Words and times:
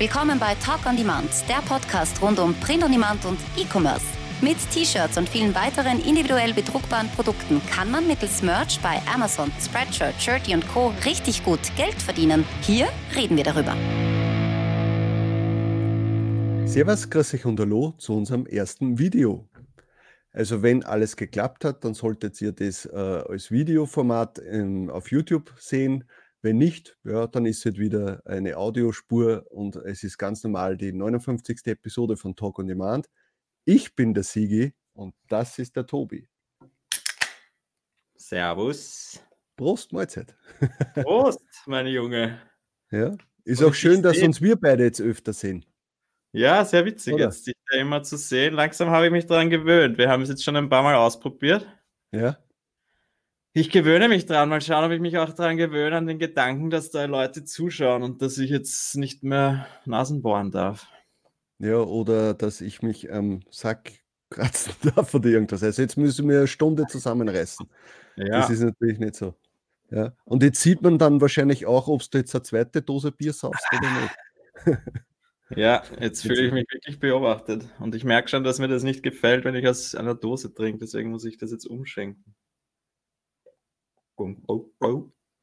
Willkommen 0.00 0.38
bei 0.38 0.54
Talk 0.54 0.86
on 0.86 0.96
Demand, 0.96 1.28
der 1.46 1.60
Podcast 1.68 2.22
rund 2.22 2.38
um 2.38 2.54
Print 2.54 2.82
on 2.82 2.90
Demand 2.90 3.22
und 3.26 3.38
E-Commerce. 3.54 4.06
Mit 4.40 4.56
T-Shirts 4.70 5.18
und 5.18 5.28
vielen 5.28 5.54
weiteren 5.54 6.00
individuell 6.02 6.54
bedruckbaren 6.54 7.10
Produkten 7.10 7.60
kann 7.66 7.90
man 7.90 8.06
mittels 8.06 8.42
Merch 8.42 8.80
bei 8.80 8.98
Amazon, 9.14 9.52
Spreadshirt, 9.60 10.14
Shirty 10.18 10.54
und 10.54 10.66
Co. 10.68 10.94
richtig 11.04 11.44
gut 11.44 11.60
Geld 11.76 12.00
verdienen. 12.00 12.46
Hier 12.62 12.88
reden 13.14 13.36
wir 13.36 13.44
darüber. 13.44 13.76
Servus, 16.66 17.10
grüß 17.10 17.34
euch 17.34 17.44
und 17.44 17.60
hallo 17.60 17.92
zu 17.98 18.14
unserem 18.14 18.46
ersten 18.46 18.98
Video. 18.98 19.50
Also 20.32 20.62
wenn 20.62 20.82
alles 20.82 21.14
geklappt 21.14 21.66
hat, 21.66 21.84
dann 21.84 21.92
solltet 21.92 22.40
ihr 22.40 22.52
das 22.52 22.86
äh, 22.86 22.96
als 22.96 23.50
Videoformat 23.50 24.38
in, 24.38 24.88
auf 24.88 25.10
YouTube 25.10 25.52
sehen. 25.58 26.04
Wenn 26.42 26.56
nicht, 26.56 26.96
ja, 27.04 27.26
dann 27.26 27.44
ist 27.44 27.66
es 27.66 27.76
wieder 27.76 28.22
eine 28.24 28.56
Audiospur 28.56 29.44
und 29.50 29.76
es 29.76 30.02
ist 30.02 30.16
ganz 30.16 30.42
normal 30.42 30.78
die 30.78 30.92
59. 30.92 31.66
Episode 31.66 32.16
von 32.16 32.34
Talk 32.34 32.58
on 32.58 32.66
Demand. 32.66 33.10
Ich 33.66 33.94
bin 33.94 34.14
der 34.14 34.22
Sigi 34.22 34.72
und 34.94 35.14
das 35.28 35.58
ist 35.58 35.76
der 35.76 35.86
Tobi. 35.86 36.28
Servus. 38.16 39.22
Prost, 39.56 39.92
Mahlzeit. 39.92 40.34
Prost, 40.94 41.42
meine 41.66 41.90
Junge. 41.90 42.40
Ja, 42.90 43.14
ist 43.44 43.60
und 43.60 43.68
auch 43.68 43.74
schön, 43.74 44.02
dass 44.02 44.22
uns 44.22 44.40
wir 44.40 44.56
beide 44.56 44.84
jetzt 44.84 45.02
öfter 45.02 45.34
sehen. 45.34 45.66
Ja, 46.32 46.64
sehr 46.64 46.86
witzig, 46.86 47.14
Oder? 47.14 47.24
jetzt 47.24 47.46
dich 47.46 47.56
da 47.70 47.78
immer 47.78 48.02
zu 48.02 48.16
sehen. 48.16 48.54
Langsam 48.54 48.88
habe 48.88 49.06
ich 49.06 49.12
mich 49.12 49.26
daran 49.26 49.50
gewöhnt. 49.50 49.98
Wir 49.98 50.08
haben 50.08 50.22
es 50.22 50.30
jetzt 50.30 50.44
schon 50.44 50.56
ein 50.56 50.70
paar 50.70 50.82
Mal 50.82 50.94
ausprobiert. 50.94 51.66
Ja. 52.12 52.38
Ich 53.52 53.70
gewöhne 53.70 54.08
mich 54.08 54.26
dran. 54.26 54.48
Mal 54.48 54.60
schauen, 54.60 54.84
ob 54.84 54.92
ich 54.92 55.00
mich 55.00 55.18
auch 55.18 55.32
daran 55.32 55.56
gewöhne, 55.56 55.96
an 55.96 56.06
den 56.06 56.18
Gedanken, 56.18 56.70
dass 56.70 56.90
da 56.90 57.04
Leute 57.06 57.44
zuschauen 57.44 58.02
und 58.02 58.22
dass 58.22 58.38
ich 58.38 58.50
jetzt 58.50 58.96
nicht 58.96 59.24
mehr 59.24 59.66
Nasen 59.84 60.22
bohren 60.22 60.50
darf. 60.50 60.86
Ja, 61.58 61.78
oder 61.78 62.34
dass 62.34 62.60
ich 62.60 62.82
mich 62.82 63.12
am 63.12 63.32
ähm, 63.32 63.40
Sack 63.50 63.90
kratzen 64.30 64.72
darf 64.94 65.12
oder 65.14 65.28
irgendwas. 65.28 65.62
Also 65.62 65.82
jetzt 65.82 65.96
müssen 65.96 66.28
wir 66.28 66.38
eine 66.38 66.46
Stunde 66.46 66.86
zusammenreißen. 66.86 67.68
Ja. 68.16 68.40
Das 68.40 68.50
ist 68.50 68.60
natürlich 68.60 68.98
nicht 68.98 69.16
so. 69.16 69.34
Ja. 69.90 70.12
Und 70.24 70.42
jetzt 70.44 70.60
sieht 70.60 70.82
man 70.82 70.98
dann 70.98 71.20
wahrscheinlich 71.20 71.66
auch, 71.66 71.88
ob 71.88 72.08
du 72.08 72.18
jetzt 72.18 72.34
eine 72.34 72.44
zweite 72.44 72.82
Dose 72.82 73.10
Bier 73.10 73.32
saust 73.32 73.66
oder 73.72 73.90
nicht. 74.00 74.78
Ja, 75.56 75.82
jetzt 75.98 76.22
fühle 76.22 76.46
ich 76.46 76.52
mich 76.52 76.66
wirklich 76.70 77.00
beobachtet. 77.00 77.64
Und 77.80 77.96
ich 77.96 78.04
merke 78.04 78.28
schon, 78.28 78.44
dass 78.44 78.60
mir 78.60 78.68
das 78.68 78.84
nicht 78.84 79.02
gefällt, 79.02 79.44
wenn 79.44 79.56
ich 79.56 79.66
aus 79.66 79.96
einer 79.96 80.14
Dose 80.14 80.54
trinke. 80.54 80.78
Deswegen 80.78 81.10
muss 81.10 81.24
ich 81.24 81.38
das 81.38 81.50
jetzt 81.50 81.66
umschenken. 81.66 82.36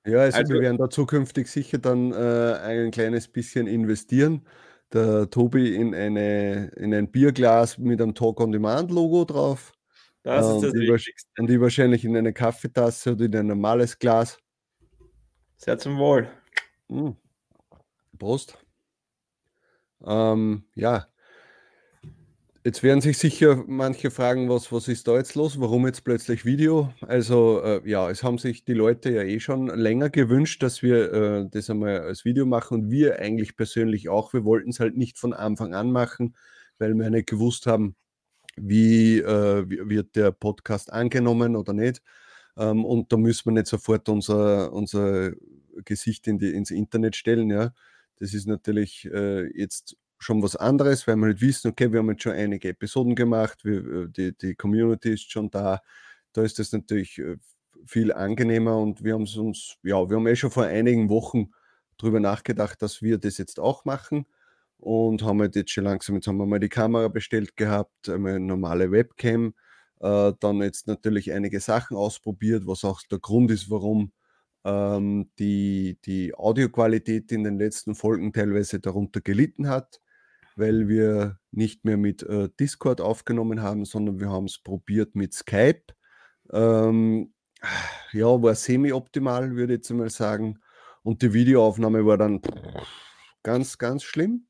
Ja, 0.06 0.20
also, 0.20 0.38
also, 0.38 0.53
wir 0.53 0.61
werden 0.61 0.78
da 0.78 0.89
zukünftig 0.89 1.47
sicher 1.47 1.78
dann 1.78 2.14
äh, 2.14 2.53
ein 2.61 2.92
kleines 2.92 3.28
bisschen 3.28 3.67
investieren. 3.67 4.45
Der 4.94 5.30
Tobi 5.30 5.75
in, 5.75 5.94
eine, 5.94 6.67
in 6.78 6.94
ein 6.94 7.11
Bierglas 7.11 7.78
mit 7.78 8.02
einem 8.02 8.16
Talk 8.16 8.39
on 8.39 8.53
Demand 8.53 8.89
Logo 8.89 9.25
drauf. 9.25 9.73
Das 10.23 10.45
ist 10.45 10.61
das 10.64 10.73
Wichtigste. 10.73 11.30
Und 11.39 11.48
die 11.48 11.59
wahrscheinlich 11.59 12.05
in 12.05 12.16
eine 12.16 12.33
Kaffeetasse 12.33 13.14
oder 13.14 13.25
in 13.25 13.36
ein 13.36 13.48
normales 13.48 14.00
Glas. 14.00 14.38
Sehr 15.58 15.78
zum 15.78 15.98
Wohl. 15.98 16.30
Mhm. 16.88 17.17
Prost. 18.17 18.58
Ähm, 20.05 20.64
ja, 20.75 21.08
Jetzt 22.67 22.83
werden 22.83 22.99
sich 22.99 23.17
sicher 23.17 23.63
manche 23.65 24.11
fragen, 24.11 24.49
was, 24.49 24.73
was 24.73 24.89
ist 24.89 25.07
da 25.07 25.15
jetzt 25.15 25.35
los? 25.35 25.57
Warum 25.57 25.85
jetzt 25.85 26.03
plötzlich 26.03 26.43
Video? 26.43 26.93
Also 26.99 27.61
äh, 27.61 27.89
ja, 27.89 28.09
es 28.09 28.23
haben 28.23 28.39
sich 28.39 28.65
die 28.65 28.73
Leute 28.73 29.09
ja 29.09 29.21
eh 29.21 29.39
schon 29.39 29.67
länger 29.67 30.09
gewünscht, 30.09 30.61
dass 30.61 30.83
wir 30.83 31.13
äh, 31.13 31.49
das 31.49 31.69
einmal 31.69 32.01
als 32.01 32.25
Video 32.25 32.45
machen 32.45 32.73
und 32.81 32.91
wir 32.91 33.19
eigentlich 33.19 33.55
persönlich 33.55 34.09
auch. 34.09 34.33
Wir 34.33 34.43
wollten 34.43 34.71
es 34.71 34.81
halt 34.81 34.97
nicht 34.97 35.17
von 35.17 35.31
Anfang 35.31 35.73
an 35.73 35.93
machen, 35.93 36.36
weil 36.77 36.93
wir 36.93 37.09
nicht 37.09 37.30
gewusst 37.30 37.67
haben, 37.67 37.95
wie, 38.58 39.19
äh, 39.19 39.63
wird 39.65 40.17
der 40.17 40.33
Podcast 40.33 40.92
angenommen 40.92 41.55
oder 41.55 41.71
nicht. 41.71 42.02
Ähm, 42.58 42.83
und 42.83 43.13
da 43.13 43.15
müssen 43.15 43.45
wir 43.45 43.53
nicht 43.53 43.67
sofort 43.67 44.09
unser, 44.09 44.73
unser 44.73 45.31
Gesicht 45.86 46.27
in 46.27 46.37
die, 46.37 46.53
ins 46.53 46.71
Internet 46.71 47.15
stellen. 47.15 47.49
Ja. 47.49 47.73
Das 48.17 48.33
ist 48.33 48.45
natürlich 48.45 49.05
äh, 49.05 49.45
jetzt 49.58 49.95
schon 50.20 50.42
was 50.42 50.55
anderes, 50.55 51.08
weil 51.08 51.16
wir 51.17 51.28
halt 51.28 51.42
wissen, 51.42 51.70
okay, 51.70 51.92
wir 51.92 52.00
haben 52.00 52.10
jetzt 52.10 52.23
schon 52.23 52.33
einige 52.33 52.70
Episoden 52.70 53.16
gemacht, 53.16 53.64
wir, 53.64 53.86
äh, 53.86 54.10
die, 54.10 54.38
die 54.38 54.55
Community 54.55 55.14
ist 55.14 55.32
schon 55.32 55.50
da. 55.50 55.82
Da 56.33 56.44
ist 56.44 56.60
das 56.60 56.72
natürlich 56.72 57.17
äh, 57.20 57.38
viel 57.86 58.11
angenehmer 58.14 58.78
und 58.78 59.04
wir 59.04 59.14
haben 59.14 59.23
es 59.23 59.36
uns, 59.38 59.78
ja, 59.83 60.10
wir 60.10 60.17
haben 60.17 60.28
eh 60.28 60.36
schon 60.36 60.52
vor 60.52 60.66
einigen 60.66 61.10
Wochen 61.10 61.52
darüber 61.98 62.20
nachgedacht, 62.20 62.82
dass 62.82 63.02
wir 63.02 63.17
das 63.17 63.38
jetzt 63.38 63.60
auch 63.60 63.86
machen 63.86 64.26
und 64.78 65.23
haben 65.23 65.42
halt 65.42 65.55
jetzt 65.55 65.72
schon 65.72 65.86
langsam, 65.86 66.16
jetzt 66.16 66.28
haben 66.28 66.38
wir 66.38 66.45
mal 66.45 66.60
die 66.60 66.70
Kamera 66.70 67.08
bestellt 67.08 67.55
gehabt, 67.55 68.10
eine 68.10 68.39
normale 68.39 68.92
Webcam, 68.92 69.54
äh, 69.99 70.34
dann 70.39 70.61
jetzt 70.61 70.88
natürlich 70.88 71.32
einige 71.32 71.60
Sachen 71.60 71.98
ausprobiert, 71.98 72.67
was 72.67 72.84
auch 72.84 73.02
der 73.10 73.20
Grund 73.20 73.52
ist, 73.52 73.70
warum 73.70 74.11
ähm, 74.66 75.32
die, 75.39 75.98
die 76.05 76.36
Audioqualität 76.36 77.32
in 77.32 77.44
den 77.44 77.58
letzten 77.58 77.95
Folgen 77.95 78.34
teilweise 78.34 78.80
darunter 78.80 79.22
gelitten 79.22 79.70
hat 79.70 80.02
weil 80.57 80.87
wir 80.87 81.39
nicht 81.51 81.85
mehr 81.85 81.97
mit 81.97 82.23
äh, 82.23 82.49
Discord 82.59 82.99
aufgenommen 83.01 83.61
haben, 83.61 83.85
sondern 83.85 84.19
wir 84.19 84.29
haben 84.29 84.45
es 84.45 84.61
probiert 84.61 85.15
mit 85.15 85.33
Skype. 85.33 85.83
Ähm, 86.51 87.33
ja, 88.11 88.41
war 88.41 88.55
semi-optimal, 88.55 89.55
würde 89.55 89.73
ich 89.73 89.79
jetzt 89.79 89.91
mal 89.91 90.09
sagen. 90.09 90.59
Und 91.03 91.21
die 91.21 91.33
Videoaufnahme 91.33 92.05
war 92.05 92.17
dann 92.17 92.41
ganz, 93.43 93.77
ganz 93.77 94.03
schlimm. 94.03 94.47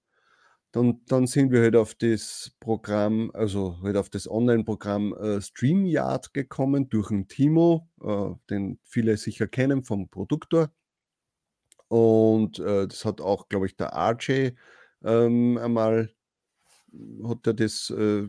Dann, 0.71 1.01
dann 1.07 1.27
sind 1.27 1.51
wir 1.51 1.61
halt 1.61 1.75
auf 1.75 1.95
das 1.95 2.51
Programm, 2.59 3.31
also 3.33 3.79
halt 3.81 3.97
auf 3.97 4.09
das 4.09 4.29
Online-Programm 4.29 5.13
äh, 5.13 5.41
StreamYard 5.41 6.33
gekommen 6.33 6.89
durch 6.89 7.09
den 7.09 7.27
Timo, 7.27 7.89
äh, 8.01 8.35
den 8.49 8.79
viele 8.83 9.17
sicher 9.17 9.47
kennen 9.47 9.83
vom 9.83 10.09
Produktor. 10.09 10.71
Und 11.87 12.59
äh, 12.59 12.87
das 12.87 13.05
hat 13.05 13.21
auch, 13.21 13.47
glaube 13.47 13.65
ich, 13.65 13.77
der 13.77 13.93
RJ 13.93 14.51
ähm, 15.07 15.57
einmal 15.57 16.09
hat 17.23 17.47
er 17.47 17.53
das 17.53 17.89
äh, 17.89 18.27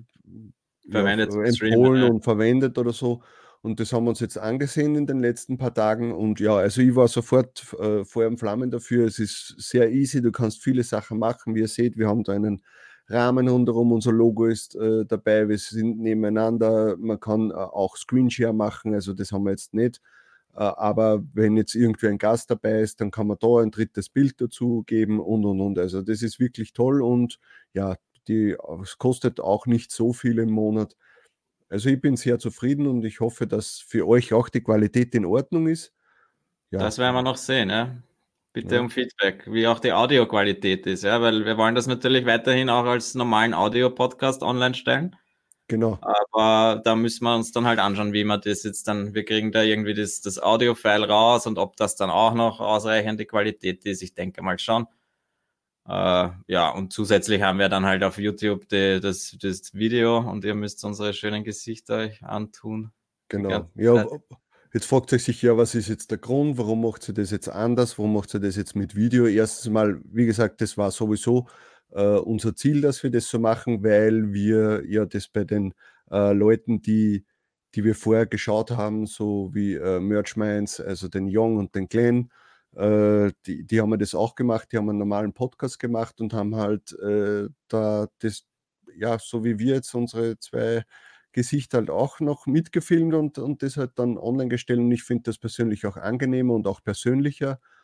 verwendet, 0.91 1.35
ja, 1.35 1.43
empfohlen 1.43 2.03
ja. 2.03 2.09
und 2.09 2.23
verwendet 2.23 2.79
oder 2.79 2.93
so. 2.93 3.23
Und 3.61 3.81
das 3.81 3.93
haben 3.93 4.05
wir 4.05 4.11
uns 4.11 4.21
jetzt 4.21 4.39
angesehen 4.39 4.95
in 4.95 5.07
den 5.07 5.21
letzten 5.21 5.59
paar 5.59 5.75
Tagen. 5.75 6.13
Und 6.13 6.39
ja, 6.39 6.57
also 6.57 6.81
ich 6.81 6.95
war 6.95 7.09
sofort 7.09 7.67
äh, 7.81 8.05
Feuer 8.05 8.29
und 8.29 8.39
Flammen 8.39 8.71
dafür. 8.71 9.07
Es 9.07 9.19
ist 9.19 9.57
sehr 9.59 9.91
easy, 9.91 10.23
du 10.23 10.31
kannst 10.31 10.63
viele 10.63 10.85
Sachen 10.85 11.19
machen. 11.19 11.55
Wie 11.55 11.61
ihr 11.61 11.69
seht, 11.69 11.99
wir 11.99 12.09
haben 12.09 12.23
da 12.23 12.33
einen 12.33 12.63
Rahmen 13.09 13.49
rundherum, 13.49 13.93
unser 13.93 14.13
Logo 14.13 14.47
ist 14.47 14.77
äh, 14.77 15.05
dabei, 15.07 15.49
wir 15.49 15.59
sind 15.59 15.99
nebeneinander. 15.99 16.97
Man 16.99 17.19
kann 17.19 17.51
äh, 17.51 17.55
auch 17.55 17.97
Screenshare 17.97 18.53
machen, 18.53 18.95
also 18.95 19.15
das 19.15 19.33
haben 19.33 19.45
wir 19.45 19.51
jetzt 19.51 19.75
nicht. 19.75 20.01
Äh, 20.59 20.63
aber 20.77 21.23
wenn 21.35 21.57
jetzt 21.57 21.77
irgendwie 21.77 22.09
ein 22.09 22.19
Gast 22.19 22.51
dabei 22.51 22.81
ist, 22.81 23.01
dann 23.01 23.13
kann 23.13 23.29
man 23.29 23.39
da 23.41 23.61
ein 23.63 23.71
drittes 23.71 24.09
Bild 24.09 24.41
dazu 24.41 24.83
geben 24.87 25.21
und 25.21 25.45
und 25.45 25.61
und. 25.61 25.79
Also 25.79 26.03
das 26.03 26.23
ist 26.23 26.41
wirklich 26.41 26.73
toll 26.73 27.01
und 27.01 27.39
ja, 27.75 27.95
die, 28.27 28.57
es 28.83 28.99
kostet 28.99 29.41
auch 29.41 29.67
nicht 29.67 29.93
so 29.93 30.13
viel 30.13 30.39
im 30.41 30.51
Monat. 30.51 30.97
Also 31.69 31.91
ich 31.91 32.01
bin 32.01 32.17
sehr 32.17 32.39
zufrieden 32.41 32.89
und 32.89 33.05
ich 33.05 33.21
hoffe, 33.21 33.47
dass 33.47 33.79
für 33.79 34.09
euch 34.09 34.33
auch 34.33 34.49
die 34.49 34.63
Qualität 34.63 35.15
in 35.15 35.25
Ordnung 35.25 35.69
ist. 35.69 35.95
Ja. 36.71 36.81
Das 36.81 36.99
werden 36.99 37.15
wir 37.15 37.23
noch 37.23 37.37
sehen, 37.37 37.71
ja. 37.71 37.97
Bitte 38.53 38.77
ja. 38.77 38.81
um 38.81 38.91
Feedback, 38.91 39.45
wie 39.47 39.67
auch 39.69 39.79
die 39.79 39.93
Audioqualität 39.93 40.87
ist, 40.87 41.05
ja, 41.05 41.21
weil 41.21 41.45
wir 41.45 41.57
wollen 41.57 41.77
das 41.77 41.87
natürlich 41.87 42.27
weiterhin 42.27 42.69
auch 42.69 42.85
als 42.85 43.15
normalen 43.15 43.55
Audio-Podcast 43.55 44.43
online 44.43 44.75
stellen. 44.75 45.15
Genau. 45.69 45.99
Aber 46.01 46.81
da 46.83 46.97
müssen 46.97 47.25
wir 47.25 47.37
uns 47.37 47.53
dann 47.53 47.67
halt 47.67 47.79
anschauen, 47.79 48.15
wie 48.15 48.25
wir 48.25 48.39
das 48.39 48.63
jetzt 48.63 48.89
dann, 48.89 49.15
wir 49.15 49.25
kriegen 49.25 49.53
da 49.53 49.63
irgendwie 49.63 49.93
das, 49.93 50.23
das 50.23 50.43
Audio-File 50.43 51.05
raus 51.05 51.47
und 51.47 51.59
ob 51.59 51.77
das 51.77 51.95
dann 51.95 52.09
auch 52.09 52.33
noch 52.33 52.61
ausreichende 52.61 53.27
Qualität 53.27 53.85
ist. 53.85 54.03
Ich 54.03 54.15
denke 54.15 54.43
mal 54.43 54.59
schon. 54.59 54.87
Äh, 55.87 56.31
ja, 56.47 56.71
und 56.71 56.93
zusätzlich 56.93 57.43
haben 57.43 57.59
wir 57.59 57.69
dann 57.69 57.85
halt 57.85 58.03
auf 58.03 58.19
YouTube 58.19 58.69
die, 58.69 58.99
das, 59.01 59.37
das 59.41 59.75
Video 59.75 60.19
und 60.19 60.45
ihr 60.45 60.55
müsst 60.55 60.83
unsere 60.85 61.13
schönen 61.13 61.45
Gesichter 61.45 61.99
euch 61.99 62.23
antun. 62.23 62.91
Genau. 63.29 63.69
Ja, 63.75 64.07
jetzt 64.73 64.87
fragt 64.87 65.13
euch 65.13 65.25
sicher, 65.25 65.59
was 65.59 65.75
ist 65.75 65.89
jetzt 65.89 66.11
der 66.11 66.19
Grund? 66.19 66.57
Warum 66.57 66.81
macht 66.81 67.03
sie 67.03 67.13
das 67.13 67.31
jetzt 67.31 67.49
anders? 67.49 67.99
Warum 67.99 68.15
macht 68.15 68.31
sie 68.31 68.41
das 68.41 68.57
jetzt 68.57 68.75
mit 68.75 68.97
Video? 68.97 69.27
Erstens 69.27 69.71
mal, 69.71 70.01
wie 70.05 70.25
gesagt, 70.25 70.63
das 70.63 70.79
war 70.79 70.91
sowieso 70.91 71.47
unser 71.97 72.55
Ziel, 72.55 72.81
dass 72.81 73.03
wir 73.03 73.11
das 73.11 73.29
so 73.29 73.39
machen, 73.39 73.83
weil 73.83 74.33
wir 74.33 74.85
ja 74.87 75.07
das 75.07 75.29
bei 75.29 75.45
den 75.45 75.75
äh, 76.11 76.33
Leuten, 76.33 76.83
die, 76.83 77.25
die 77.75 77.85
wir 77.85 77.95
vorher 77.95 78.27
geschaut 78.27 78.71
haben, 78.73 79.07
so 79.07 79.51
wie 79.55 79.75
äh, 79.75 80.01
Merch 80.01 80.37
Minds, 80.37 80.81
also 80.81 81.09
den 81.09 81.29
Young 81.31 81.57
und 81.57 81.75
den 81.75 81.89
Glenn, 81.89 82.31
äh, 82.77 83.31
die, 83.47 83.65
die 83.65 83.81
haben 83.81 83.99
das 83.99 84.15
auch 84.15 84.35
gemacht, 84.35 84.69
die 84.73 84.77
haben 84.79 84.89
einen 84.91 84.99
normalen 84.99 85.33
Podcast 85.33 85.79
gemacht 85.79 86.21
und 86.21 86.33
haben 86.35 86.57
halt 86.57 86.93
äh, 87.01 87.49
da 87.69 88.09
das, 88.21 88.45
ja, 88.97 89.19
so 89.19 89.45
wie 89.45 89.59
wir 89.59 89.75
jetzt 89.77 89.95
unsere 89.95 90.39
zwei 90.39 90.85
Gesichter 91.33 91.79
halt 91.79 91.91
auch 91.91 92.21
noch 92.21 92.47
mitgefilmt 92.47 93.15
und, 93.15 93.39
und 93.39 93.63
das 93.63 93.77
halt 93.77 93.93
dann 93.97 94.19
online 94.19 94.49
gestellt. 94.49 94.81
Und 94.81 94.91
ich 94.93 95.03
finde 95.05 95.25
das 95.25 95.39
persönlich 95.39 95.87
auch 95.87 95.97
angenehmer 95.97 96.55
und 96.55 96.67
auch 96.67 96.83
persönlicher 96.83 97.53
Äh, 97.53 97.78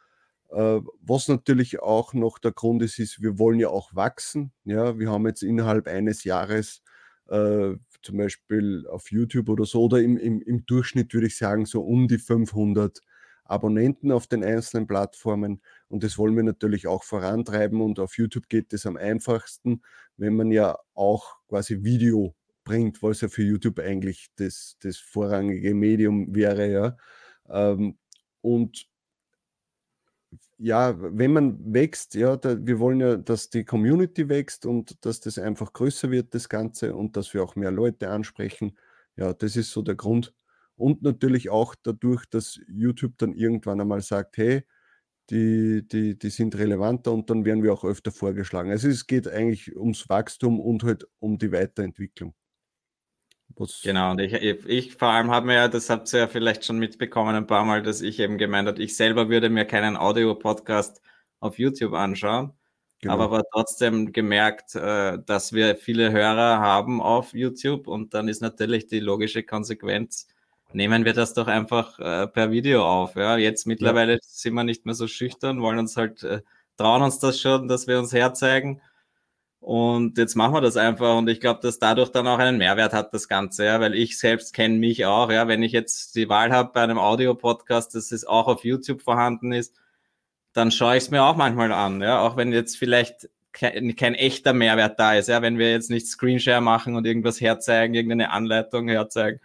was 0.56 1.28
natürlich 1.28 1.80
auch 1.80 2.14
noch 2.14 2.38
der 2.38 2.52
Grund 2.52 2.82
ist, 2.82 2.98
ist, 2.98 3.20
wir 3.20 3.38
wollen 3.38 3.58
ja 3.58 3.68
auch 3.68 3.94
wachsen. 3.94 4.52
Ja, 4.64 4.98
wir 4.98 5.10
haben 5.10 5.26
jetzt 5.26 5.42
innerhalb 5.42 5.88
eines 5.88 6.24
Jahres 6.24 6.82
äh, 7.28 7.74
zum 8.02 8.16
Beispiel 8.18 8.86
auf 8.88 9.10
YouTube 9.10 9.48
oder 9.48 9.64
so, 9.64 9.84
oder 9.84 10.00
im, 10.00 10.16
im, 10.16 10.40
im 10.42 10.66
Durchschnitt 10.66 11.12
würde 11.14 11.26
ich 11.26 11.36
sagen, 11.36 11.66
so 11.66 11.82
um 11.82 12.06
die 12.06 12.18
500 12.18 13.00
Abonnenten 13.44 14.12
auf 14.12 14.26
den 14.26 14.44
einzelnen 14.44 14.86
Plattformen. 14.86 15.60
Und 15.88 16.02
das 16.02 16.18
wollen 16.18 16.36
wir 16.36 16.42
natürlich 16.42 16.86
auch 16.86 17.04
vorantreiben. 17.04 17.80
Und 17.80 17.98
auf 17.98 18.16
YouTube 18.16 18.48
geht 18.48 18.72
es 18.72 18.86
am 18.86 18.96
einfachsten, 18.96 19.82
wenn 20.16 20.36
man 20.36 20.50
ja 20.50 20.78
auch 20.94 21.36
quasi 21.48 21.82
Video 21.82 22.34
bringt, 22.64 23.02
was 23.02 23.20
ja 23.20 23.28
für 23.28 23.42
YouTube 23.42 23.78
eigentlich 23.78 24.28
das, 24.36 24.76
das 24.80 24.96
vorrangige 24.98 25.74
Medium 25.74 26.34
wäre. 26.34 26.70
Ja. 26.70 26.96
Ähm, 27.48 27.98
und 28.40 28.86
ja, 30.58 30.94
wenn 30.98 31.32
man 31.32 31.74
wächst, 31.74 32.14
ja, 32.14 32.36
da, 32.36 32.56
wir 32.64 32.78
wollen 32.78 33.00
ja, 33.00 33.16
dass 33.16 33.50
die 33.50 33.64
Community 33.64 34.28
wächst 34.28 34.66
und 34.66 35.04
dass 35.04 35.20
das 35.20 35.38
einfach 35.38 35.72
größer 35.72 36.10
wird, 36.10 36.34
das 36.34 36.48
Ganze, 36.48 36.94
und 36.94 37.16
dass 37.16 37.34
wir 37.34 37.42
auch 37.42 37.56
mehr 37.56 37.70
Leute 37.70 38.10
ansprechen. 38.10 38.78
Ja, 39.16 39.32
das 39.34 39.56
ist 39.56 39.70
so 39.72 39.82
der 39.82 39.96
Grund. 39.96 40.34
Und 40.76 41.02
natürlich 41.02 41.50
auch 41.50 41.74
dadurch, 41.82 42.24
dass 42.26 42.60
YouTube 42.68 43.14
dann 43.18 43.32
irgendwann 43.34 43.80
einmal 43.80 44.00
sagt, 44.02 44.36
hey, 44.38 44.64
die, 45.30 45.86
die, 45.88 46.18
die 46.18 46.30
sind 46.30 46.56
relevanter 46.56 47.12
und 47.12 47.30
dann 47.30 47.44
werden 47.44 47.62
wir 47.62 47.72
auch 47.72 47.84
öfter 47.84 48.12
vorgeschlagen. 48.12 48.70
Also 48.70 48.88
es 48.88 49.06
geht 49.06 49.28
eigentlich 49.28 49.76
ums 49.76 50.08
Wachstum 50.08 50.60
und 50.60 50.82
halt 50.84 51.06
um 51.20 51.38
die 51.38 51.52
Weiterentwicklung. 51.52 52.34
Genau, 53.82 54.10
und 54.10 54.20
ich, 54.20 54.32
ich 54.32 54.94
vor 54.96 55.08
allem 55.08 55.30
habe 55.30 55.46
mir 55.46 55.54
ja, 55.54 55.68
das 55.68 55.88
habt 55.88 56.12
ihr 56.12 56.20
ja 56.20 56.28
vielleicht 56.28 56.64
schon 56.64 56.78
mitbekommen 56.78 57.36
ein 57.36 57.46
paar 57.46 57.64
Mal, 57.64 57.82
dass 57.82 58.00
ich 58.00 58.18
eben 58.18 58.36
gemeint 58.36 58.66
habe, 58.66 58.82
ich 58.82 58.96
selber 58.96 59.28
würde 59.28 59.48
mir 59.48 59.64
keinen 59.64 59.96
Audio-Podcast 59.96 61.00
auf 61.38 61.58
YouTube 61.58 61.92
anschauen, 61.92 62.52
genau. 63.00 63.14
aber 63.14 63.30
war 63.30 63.42
trotzdem 63.52 64.12
gemerkt, 64.12 64.74
äh, 64.74 65.18
dass 65.24 65.52
wir 65.52 65.76
viele 65.76 66.10
Hörer 66.10 66.58
haben 66.58 67.00
auf 67.00 67.32
YouTube 67.32 67.86
und 67.86 68.12
dann 68.12 68.26
ist 68.26 68.42
natürlich 68.42 68.88
die 68.88 68.98
logische 68.98 69.44
Konsequenz, 69.44 70.26
nehmen 70.72 71.04
wir 71.04 71.12
das 71.12 71.34
doch 71.34 71.46
einfach 71.46 72.00
äh, 72.00 72.26
per 72.26 72.50
Video 72.50 72.84
auf. 72.84 73.14
Ja, 73.14 73.36
jetzt 73.36 73.66
mittlerweile 73.66 74.14
ja. 74.14 74.18
sind 74.22 74.54
wir 74.54 74.64
nicht 74.64 74.84
mehr 74.84 74.94
so 74.96 75.06
schüchtern, 75.06 75.62
wollen 75.62 75.78
uns 75.78 75.96
halt, 75.96 76.24
äh, 76.24 76.42
trauen 76.76 77.02
uns 77.02 77.20
das 77.20 77.40
schon, 77.40 77.68
dass 77.68 77.86
wir 77.86 78.00
uns 78.00 78.12
herzeigen 78.12 78.80
und 79.64 80.18
jetzt 80.18 80.34
machen 80.34 80.52
wir 80.52 80.60
das 80.60 80.76
einfach. 80.76 81.16
Und 81.16 81.26
ich 81.30 81.40
glaube, 81.40 81.60
dass 81.62 81.78
dadurch 81.78 82.10
dann 82.10 82.26
auch 82.26 82.38
einen 82.38 82.58
Mehrwert 82.58 82.92
hat, 82.92 83.14
das 83.14 83.28
Ganze, 83.28 83.64
ja, 83.64 83.80
weil 83.80 83.94
ich 83.94 84.18
selbst 84.18 84.52
kenne 84.52 84.76
mich 84.76 85.06
auch, 85.06 85.30
ja, 85.30 85.48
wenn 85.48 85.62
ich 85.62 85.72
jetzt 85.72 86.16
die 86.16 86.28
Wahl 86.28 86.52
habe 86.52 86.72
bei 86.74 86.82
einem 86.82 86.98
Audio-Podcast, 86.98 87.94
dass 87.94 88.12
es 88.12 88.26
auch 88.26 88.46
auf 88.46 88.62
YouTube 88.64 89.00
vorhanden 89.00 89.52
ist, 89.52 89.74
dann 90.52 90.70
schaue 90.70 90.98
ich 90.98 91.04
es 91.04 91.10
mir 91.10 91.24
auch 91.24 91.36
manchmal 91.36 91.72
an, 91.72 92.02
ja, 92.02 92.20
auch 92.20 92.36
wenn 92.36 92.52
jetzt 92.52 92.76
vielleicht 92.76 93.30
kein, 93.52 93.96
kein 93.96 94.14
echter 94.14 94.52
Mehrwert 94.52 95.00
da 95.00 95.14
ist, 95.14 95.28
ja, 95.30 95.40
wenn 95.40 95.56
wir 95.56 95.70
jetzt 95.70 95.88
nicht 95.88 96.08
Screenshare 96.08 96.60
machen 96.60 96.94
und 96.94 97.06
irgendwas 97.06 97.40
herzeigen, 97.40 97.94
irgendeine 97.94 98.32
Anleitung 98.32 98.88
herzeigen. 98.88 99.40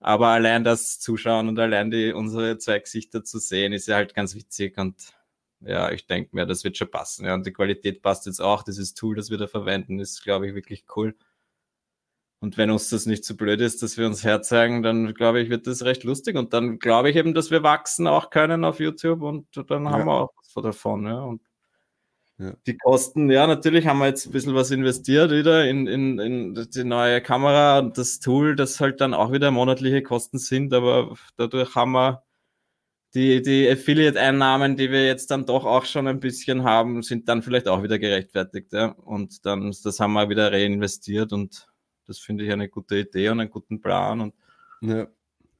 Aber 0.00 0.28
allein 0.30 0.64
das 0.64 0.98
Zuschauen 0.98 1.48
und 1.48 1.60
allein 1.60 1.92
die, 1.92 2.12
unsere 2.12 2.58
zwei 2.58 2.80
Gesichter 2.80 3.22
zu 3.22 3.38
sehen, 3.38 3.72
ist 3.72 3.86
ja 3.86 3.94
halt 3.94 4.14
ganz 4.14 4.34
witzig 4.34 4.78
und 4.78 4.96
ja, 5.66 5.90
ich 5.90 6.06
denke 6.06 6.30
mir, 6.32 6.46
das 6.46 6.64
wird 6.64 6.76
schon 6.76 6.90
passen. 6.90 7.24
Ja, 7.24 7.34
und 7.34 7.46
die 7.46 7.52
Qualität 7.52 8.02
passt 8.02 8.26
jetzt 8.26 8.40
auch. 8.40 8.62
Dieses 8.62 8.94
Tool, 8.94 9.16
das 9.16 9.30
wir 9.30 9.38
da 9.38 9.46
verwenden, 9.46 10.00
ist, 10.00 10.22
glaube 10.22 10.48
ich, 10.48 10.54
wirklich 10.54 10.84
cool. 10.96 11.14
Und 12.40 12.58
wenn 12.58 12.70
uns 12.70 12.90
das 12.90 13.06
nicht 13.06 13.24
so 13.24 13.36
blöd 13.36 13.60
ist, 13.62 13.82
dass 13.82 13.96
wir 13.96 14.06
uns 14.06 14.22
herzeigen, 14.22 14.82
dann 14.82 15.14
glaube 15.14 15.40
ich, 15.40 15.48
wird 15.48 15.66
das 15.66 15.82
recht 15.84 16.04
lustig. 16.04 16.36
Und 16.36 16.52
dann 16.52 16.78
glaube 16.78 17.08
ich 17.08 17.16
eben, 17.16 17.32
dass 17.32 17.50
wir 17.50 17.62
wachsen 17.62 18.06
auch 18.06 18.28
können 18.28 18.64
auf 18.66 18.80
YouTube 18.80 19.22
und 19.22 19.46
dann 19.70 19.88
haben 19.88 20.00
ja. 20.00 20.06
wir 20.06 20.12
auch 20.12 20.34
was 20.36 20.62
davon. 20.62 21.06
Ja. 21.06 21.20
Und 21.20 21.40
ja. 22.36 22.52
die 22.66 22.76
Kosten, 22.76 23.30
ja, 23.30 23.46
natürlich 23.46 23.86
haben 23.86 23.98
wir 23.98 24.08
jetzt 24.08 24.26
ein 24.26 24.32
bisschen 24.32 24.54
was 24.54 24.70
investiert 24.70 25.30
wieder 25.30 25.66
in, 25.66 25.86
in, 25.86 26.18
in 26.18 26.68
die 26.74 26.84
neue 26.84 27.22
Kamera 27.22 27.78
und 27.78 27.96
das 27.96 28.20
Tool, 28.20 28.56
das 28.56 28.78
halt 28.80 29.00
dann 29.00 29.14
auch 29.14 29.32
wieder 29.32 29.50
monatliche 29.50 30.02
Kosten 30.02 30.38
sind, 30.38 30.74
aber 30.74 31.14
dadurch 31.36 31.74
haben 31.74 31.92
wir 31.92 32.24
die, 33.14 33.42
die 33.42 33.68
Affiliate-Einnahmen, 33.70 34.76
die 34.76 34.90
wir 34.90 35.06
jetzt 35.06 35.30
dann 35.30 35.46
doch 35.46 35.64
auch 35.64 35.84
schon 35.84 36.08
ein 36.08 36.18
bisschen 36.18 36.64
haben, 36.64 37.02
sind 37.02 37.28
dann 37.28 37.42
vielleicht 37.42 37.68
auch 37.68 37.82
wieder 37.82 37.98
gerechtfertigt. 37.98 38.72
Ja? 38.72 38.86
Und 38.86 39.46
dann, 39.46 39.72
das 39.82 40.00
haben 40.00 40.14
wir 40.14 40.28
wieder 40.28 40.50
reinvestiert 40.50 41.32
und 41.32 41.68
das 42.06 42.18
finde 42.18 42.44
ich 42.44 42.52
eine 42.52 42.68
gute 42.68 42.98
Idee 42.98 43.28
und 43.28 43.40
einen 43.40 43.50
guten 43.50 43.80
Plan. 43.80 44.20
Und 44.20 44.34
ja, 44.80 45.06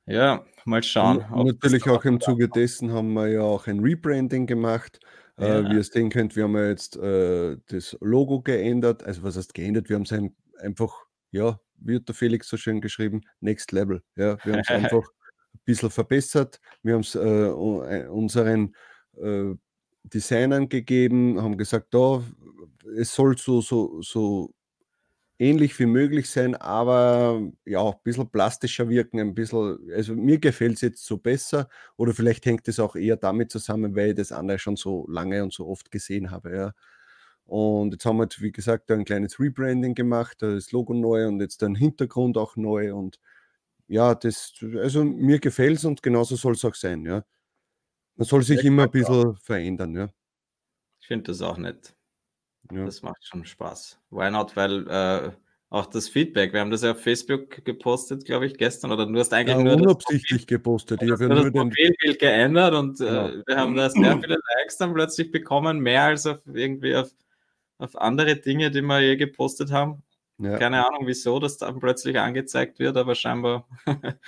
ja 0.06 0.44
mal 0.64 0.82
schauen. 0.82 1.24
Und 1.30 1.46
natürlich 1.46 1.88
auch 1.88 2.04
im 2.04 2.20
Zuge 2.20 2.48
dessen 2.48 2.92
haben 2.92 3.12
wir 3.12 3.28
ja 3.28 3.42
auch 3.42 3.66
ein 3.68 3.80
Rebranding 3.80 4.46
gemacht. 4.46 4.98
Äh, 5.38 5.46
ja. 5.46 5.58
Äh, 5.60 5.70
wie 5.70 5.74
ihr 5.76 5.84
sehen 5.84 6.10
könnt, 6.10 6.34
wir 6.36 6.44
haben 6.44 6.56
ja 6.56 6.68
jetzt 6.68 6.96
äh, 6.96 7.56
das 7.68 7.96
Logo 8.00 8.40
geändert. 8.40 9.04
Also 9.04 9.22
was 9.22 9.36
heißt 9.36 9.54
geändert? 9.54 9.88
Wir 9.88 9.96
haben 9.96 10.02
es 10.02 10.12
einfach, 10.60 10.92
ja, 11.30 11.60
wie 11.76 11.96
hat 11.96 12.08
der 12.08 12.14
Felix 12.14 12.48
so 12.48 12.56
schön 12.56 12.80
geschrieben, 12.80 13.22
Next 13.40 13.70
Level. 13.70 14.02
Ja, 14.16 14.38
wir 14.44 14.54
haben 14.54 14.60
es 14.60 14.68
einfach 14.70 15.08
bisschen 15.64 15.90
verbessert. 15.90 16.60
Wir 16.82 16.94
haben 16.94 17.00
es 17.00 17.14
äh, 17.14 17.20
äh, 17.20 18.06
unseren 18.08 18.74
äh, 19.16 19.54
Designern 20.04 20.68
gegeben, 20.68 21.40
haben 21.42 21.56
gesagt, 21.56 21.94
da, 21.94 22.22
es 22.96 23.14
soll 23.14 23.38
so, 23.38 23.60
so, 23.60 24.02
so 24.02 24.54
ähnlich 25.38 25.78
wie 25.78 25.86
möglich 25.86 26.30
sein, 26.30 26.54
aber 26.54 27.40
ja, 27.64 27.82
ein 27.88 27.94
bisschen 28.04 28.30
plastischer 28.30 28.88
wirken, 28.88 29.18
ein 29.18 29.34
bisschen, 29.34 29.78
also 29.94 30.14
mir 30.14 30.38
gefällt 30.38 30.74
es 30.74 30.80
jetzt 30.82 31.04
so 31.04 31.18
besser 31.18 31.68
oder 31.96 32.14
vielleicht 32.14 32.46
hängt 32.46 32.68
es 32.68 32.78
auch 32.78 32.96
eher 32.96 33.16
damit 33.16 33.50
zusammen, 33.50 33.96
weil 33.96 34.10
ich 34.10 34.16
das 34.16 34.32
andere 34.32 34.58
schon 34.58 34.76
so 34.76 35.06
lange 35.08 35.42
und 35.42 35.52
so 35.52 35.66
oft 35.66 35.90
gesehen 35.90 36.30
habe, 36.30 36.54
ja. 36.56 36.72
Und 37.46 37.92
jetzt 37.92 38.06
haben 38.06 38.18
wir, 38.18 38.28
wie 38.38 38.52
gesagt, 38.52 38.90
ein 38.90 39.04
kleines 39.04 39.38
Rebranding 39.38 39.94
gemacht, 39.94 40.38
das 40.40 40.72
Logo 40.72 40.94
neu 40.94 41.28
und 41.28 41.40
jetzt 41.40 41.62
ein 41.62 41.74
Hintergrund 41.74 42.38
auch 42.38 42.56
neu 42.56 42.94
und 42.94 43.18
ja, 43.86 44.14
das, 44.14 44.52
also 44.76 45.04
mir 45.04 45.38
gefällt 45.38 45.78
es 45.78 45.84
und 45.84 46.02
genauso 46.02 46.36
soll 46.36 46.52
es 46.52 46.64
auch 46.64 46.74
sein, 46.74 47.04
ja. 47.04 47.24
Man 48.16 48.26
soll 48.26 48.42
sich 48.42 48.64
immer 48.64 48.84
ein 48.84 48.90
bisschen 48.90 49.36
verändern, 49.36 49.94
ja. 49.94 50.08
Ich 51.00 51.08
finde 51.08 51.24
das 51.24 51.42
auch 51.42 51.58
nett. 51.58 51.94
Ja. 52.72 52.84
Das 52.86 53.02
macht 53.02 53.24
schon 53.26 53.44
Spaß. 53.44 54.00
Why 54.10 54.30
not? 54.30 54.56
Weil 54.56 54.88
äh, 54.88 55.32
auch 55.68 55.86
das 55.86 56.08
Feedback, 56.08 56.52
wir 56.52 56.60
haben 56.60 56.70
das 56.70 56.82
ja 56.82 56.92
auf 56.92 57.02
Facebook 57.02 57.64
gepostet, 57.64 58.24
glaube 58.24 58.46
ich, 58.46 58.56
gestern, 58.56 58.92
oder 58.92 59.06
du 59.06 59.18
hast 59.18 59.34
eigentlich 59.34 59.56
ja, 59.56 59.62
nur 59.62 59.74
unabsichtlich 59.74 60.42
das 60.42 60.46
gepostet. 60.46 61.02
Ich 61.02 61.10
habe 61.10 61.28
nur 61.28 61.42
das 61.42 61.52
Profilbild 61.52 62.18
geändert 62.20 62.74
und 62.74 63.00
äh, 63.00 63.04
ja. 63.04 63.42
wir 63.44 63.56
haben 63.56 63.74
da 63.74 63.90
sehr 63.90 64.20
viele 64.20 64.38
Likes 64.56 64.78
dann 64.78 64.94
plötzlich 64.94 65.32
bekommen, 65.32 65.80
mehr 65.80 66.04
als 66.04 66.26
auf 66.26 66.38
irgendwie 66.46 66.94
auf, 66.94 67.10
auf 67.78 67.96
andere 67.96 68.36
Dinge, 68.36 68.70
die 68.70 68.82
wir 68.82 69.00
je 69.00 69.16
gepostet 69.16 69.72
haben. 69.72 70.03
Ja. 70.38 70.58
Keine 70.58 70.84
Ahnung, 70.86 71.06
wieso 71.06 71.38
das 71.38 71.58
dann 71.58 71.78
plötzlich 71.78 72.18
angezeigt 72.18 72.80
wird, 72.80 72.96
aber 72.96 73.14
scheinbar, 73.14 73.68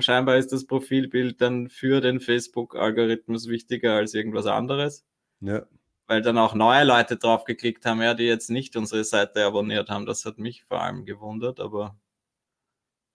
scheinbar 0.00 0.36
ist 0.36 0.52
das 0.52 0.66
Profilbild 0.66 1.40
dann 1.40 1.68
für 1.68 2.00
den 2.00 2.20
Facebook-Algorithmus 2.20 3.48
wichtiger 3.48 3.94
als 3.94 4.12
irgendwas 4.12 4.46
anderes. 4.46 5.06
Ja. 5.40 5.66
Weil 6.06 6.22
dann 6.22 6.38
auch 6.38 6.54
neue 6.54 6.84
Leute 6.84 7.16
drauf 7.16 7.44
geklickt 7.44 7.86
haben, 7.86 8.02
ja, 8.02 8.14
die 8.14 8.24
jetzt 8.24 8.50
nicht 8.50 8.76
unsere 8.76 9.04
Seite 9.04 9.44
abonniert 9.44 9.88
haben. 9.88 10.06
Das 10.06 10.24
hat 10.24 10.38
mich 10.38 10.64
vor 10.64 10.82
allem 10.82 11.06
gewundert, 11.06 11.60
aber 11.60 11.98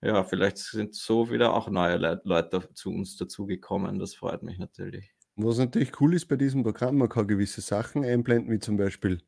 ja, 0.01 0.23
vielleicht 0.23 0.57
sind 0.57 0.95
so 0.95 1.31
wieder 1.31 1.53
auch 1.53 1.69
neue 1.69 2.19
Leute 2.23 2.69
zu 2.73 2.89
uns 2.89 3.15
dazugekommen. 3.15 3.99
Das 3.99 4.15
freut 4.15 4.43
mich 4.43 4.57
natürlich. 4.57 5.13
Was 5.35 5.57
natürlich 5.57 5.99
cool 6.01 6.13
ist 6.13 6.27
bei 6.27 6.35
diesem 6.35 6.63
Programm, 6.63 6.97
man 6.97 7.09
kann 7.09 7.27
gewisse 7.27 7.61
Sachen 7.61 8.03
einblenden, 8.03 8.51
wie 8.51 8.59
zum 8.59 8.77
Beispiel 8.77 9.21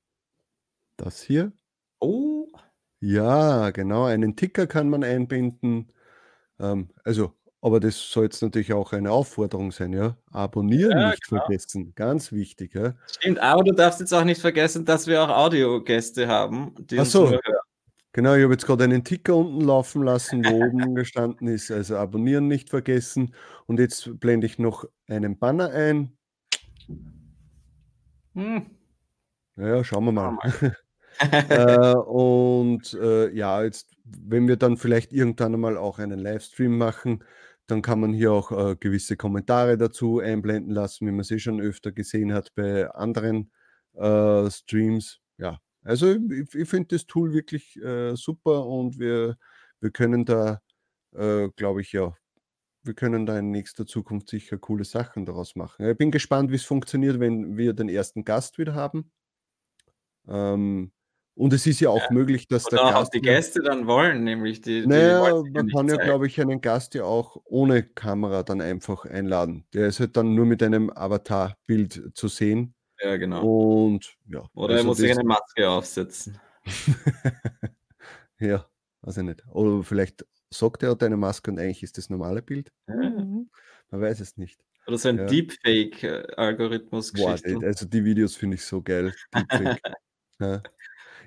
das 0.97 1.21
hier. 1.21 1.53
Oh, 1.99 2.34
ja, 3.05 3.69
genau, 3.71 4.05
einen 4.05 4.35
Ticker 4.35 4.67
kann 4.67 4.89
man 4.89 5.03
einbinden. 5.03 5.91
Ähm, 6.59 6.89
also, 7.03 7.33
aber 7.61 7.79
das 7.79 8.11
soll 8.11 8.25
jetzt 8.25 8.41
natürlich 8.41 8.73
auch 8.73 8.93
eine 8.93 9.11
Aufforderung 9.11 9.71
sein, 9.71 9.93
ja. 9.93 10.17
Abonnieren 10.31 10.99
Ja, 10.99 11.09
nicht 11.09 11.27
genau. 11.27 11.41
vergessen, 11.41 11.93
ganz 11.95 12.31
wichtig, 12.31 12.73
ja. 12.75 12.93
Stimmt, 13.07 13.39
aber 13.39 13.63
du 13.63 13.73
darfst 13.73 13.99
jetzt 13.99 14.13
auch 14.13 14.23
nicht 14.23 14.41
vergessen, 14.41 14.85
dass 14.85 15.07
wir 15.07 15.21
auch 15.23 15.29
Audiogäste 15.29 16.27
haben, 16.27 16.73
die 16.79 16.99
Ach 16.99 17.05
so, 17.05 17.37
genau, 18.11 18.35
ich 18.35 18.43
habe 18.43 18.53
jetzt 18.53 18.65
gerade 18.65 18.83
einen 18.83 19.03
Ticker 19.03 19.35
unten 19.35 19.61
laufen 19.61 20.03
lassen, 20.03 20.45
wo 20.45 20.65
oben 20.65 20.95
gestanden 20.95 21.47
ist, 21.47 21.71
also 21.71 21.97
abonnieren 21.97 22.47
nicht 22.47 22.69
vergessen. 22.69 23.33
Und 23.65 23.79
jetzt 23.79 24.19
blende 24.19 24.47
ich 24.47 24.59
noch 24.59 24.85
einen 25.07 25.37
Banner 25.37 25.69
ein. 25.71 26.17
Hm, 28.35 28.65
Ja, 29.57 29.83
schauen 29.83 30.05
wir 30.05 30.11
mal. 30.11 30.31
mal. 30.31 30.75
Äh, 31.19 31.93
und 31.95 32.93
äh, 32.93 33.31
ja, 33.33 33.63
jetzt, 33.63 33.95
wenn 34.03 34.47
wir 34.47 34.57
dann 34.57 34.77
vielleicht 34.77 35.13
irgendwann 35.13 35.53
einmal 35.53 35.77
auch 35.77 35.99
einen 35.99 36.19
Livestream 36.19 36.77
machen, 36.77 37.23
dann 37.67 37.81
kann 37.81 37.99
man 37.99 38.13
hier 38.13 38.31
auch 38.31 38.51
äh, 38.51 38.75
gewisse 38.79 39.17
Kommentare 39.17 39.77
dazu 39.77 40.19
einblenden 40.19 40.71
lassen, 40.71 41.07
wie 41.07 41.11
man 41.11 41.23
sie 41.23 41.39
schon 41.39 41.59
öfter 41.61 41.91
gesehen 41.91 42.33
hat 42.33 42.53
bei 42.55 42.89
anderen 42.91 43.51
äh, 43.93 44.49
Streams. 44.51 45.19
Ja, 45.37 45.59
also 45.83 46.15
ich, 46.15 46.53
ich 46.53 46.69
finde 46.69 46.95
das 46.95 47.05
Tool 47.07 47.33
wirklich 47.33 47.81
äh, 47.81 48.15
super 48.15 48.65
und 48.65 48.99
wir, 48.99 49.37
wir 49.79 49.91
können 49.91 50.25
da, 50.25 50.61
äh, 51.15 51.49
glaube 51.55 51.81
ich, 51.81 51.91
ja, 51.91 52.15
wir 52.83 52.93
können 52.93 53.25
da 53.25 53.39
in 53.39 53.51
nächster 53.51 53.87
Zukunft 53.87 54.29
sicher 54.29 54.57
coole 54.57 54.85
Sachen 54.85 55.25
daraus 55.25 55.55
machen. 55.55 55.89
Ich 55.89 55.97
bin 55.97 56.11
gespannt, 56.11 56.51
wie 56.51 56.55
es 56.55 56.65
funktioniert, 56.65 57.19
wenn 57.19 57.57
wir 57.57 57.73
den 57.73 57.89
ersten 57.89 58.23
Gast 58.23 58.59
wieder 58.59 58.75
haben. 58.75 59.11
Ähm, 60.27 60.91
und 61.35 61.53
es 61.53 61.67
ist 61.67 61.79
ja 61.81 61.89
auch 61.89 62.01
Ja, 62.03 62.11
möglich, 62.11 62.47
dass 62.47 62.63
der 62.63 62.79
Oder 62.79 62.89
auch 62.89 62.99
Gast. 63.01 63.13
die 63.13 63.21
Gäste 63.21 63.61
dann 63.61 63.87
wollen, 63.87 64.23
nämlich 64.23 64.61
die. 64.61 64.85
Naja, 64.87 65.43
man 65.53 65.67
kann 65.67 65.87
ja, 65.87 65.97
glaube 65.97 66.27
ich, 66.27 66.39
einen 66.39 66.61
Gast 66.61 66.93
ja 66.95 67.03
auch 67.03 67.41
ohne 67.45 67.83
Kamera 67.83 68.43
dann 68.43 68.61
einfach 68.61 69.05
einladen. 69.05 69.65
Der 69.73 69.87
ist 69.87 69.99
halt 69.99 70.15
dann 70.17 70.33
nur 70.33 70.45
mit 70.45 70.63
einem 70.63 70.89
Avatarbild 70.89 72.11
zu 72.13 72.27
sehen. 72.27 72.73
Ja, 73.01 73.17
genau. 73.17 73.43
Und 73.45 74.15
ja. 74.27 74.47
Oder 74.53 74.73
er 74.73 74.77
also 74.77 74.87
muss 74.87 74.97
sich 74.97 75.11
eine 75.11 75.23
Maske 75.23 75.69
aufsetzen. 75.69 76.39
ja, 78.39 78.65
weiß 79.01 79.17
ich 79.17 79.23
nicht. 79.23 79.43
Oder 79.51 79.83
vielleicht 79.83 80.25
sagt 80.49 80.83
er, 80.83 80.89
er 80.89 80.91
hat 80.91 81.03
eine 81.03 81.17
Maske 81.17 81.51
und 81.51 81.59
eigentlich 81.59 81.83
ist 81.83 81.97
das 81.97 82.09
normale 82.09 82.41
Bild. 82.41 82.71
Man 82.87 83.49
weiß 83.91 84.21
es 84.21 84.37
nicht. 84.37 84.59
Oder 84.87 84.97
so 84.97 85.09
ein 85.09 85.17
Ja. 85.17 85.25
Deepfake-Algorithmus. 85.25 87.11
Boah, 87.11 87.35
die, 87.35 87.55
also 87.65 87.85
die 87.85 88.05
Videos 88.05 88.35
finde 88.35 88.55
ich 88.55 88.63
so 88.63 88.81
geil. 88.81 89.13
Deepfake. 89.33 89.81
ja. 90.39 90.61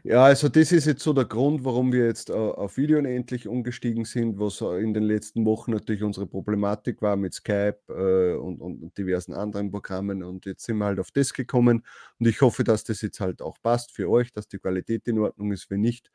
Ja, 0.05 0.25
also 0.25 0.49
das 0.49 0.73
ist 0.73 0.87
jetzt 0.87 1.03
so 1.03 1.13
der 1.13 1.25
Grund, 1.25 1.65
warum 1.65 1.93
wir 1.93 2.07
jetzt 2.07 2.31
äh, 2.31 2.33
auf 2.33 2.77
Video 2.77 2.99
endlich 2.99 3.49
umgestiegen 3.49 4.05
sind, 4.05 4.39
was 4.39 4.61
äh, 4.61 4.83
in 4.83 4.95
den 4.95 5.03
letzten 5.03 5.45
Wochen 5.45 5.73
natürlich 5.73 6.03
unsere 6.03 6.27
Problematik 6.27 7.03
war 7.03 7.17
mit 7.17 7.35
Skype 7.35 7.79
äh, 7.89 8.35
und, 8.37 8.61
und 8.61 8.97
diversen 8.97 9.35
anderen 9.35 9.71
Programmen. 9.71 10.23
Und 10.23 10.47
jetzt 10.47 10.65
sind 10.65 10.79
wir 10.79 10.87
halt 10.87 11.01
auf 11.01 11.11
das 11.11 11.33
gekommen. 11.33 11.85
Und 12.19 12.27
ich 12.27 12.41
hoffe, 12.41 12.65
dass 12.65 12.85
das 12.85 13.03
jetzt 13.03 13.21
halt 13.21 13.43
auch 13.43 13.57
passt 13.63 13.93
für 13.93 14.09
euch, 14.09 14.33
dass 14.33 14.49
die 14.49 14.59
Qualität 14.59 15.07
in 15.09 15.19
Ordnung 15.19 15.53
ist. 15.53 15.71
Wenn 15.71 15.81
nicht, 15.81 16.11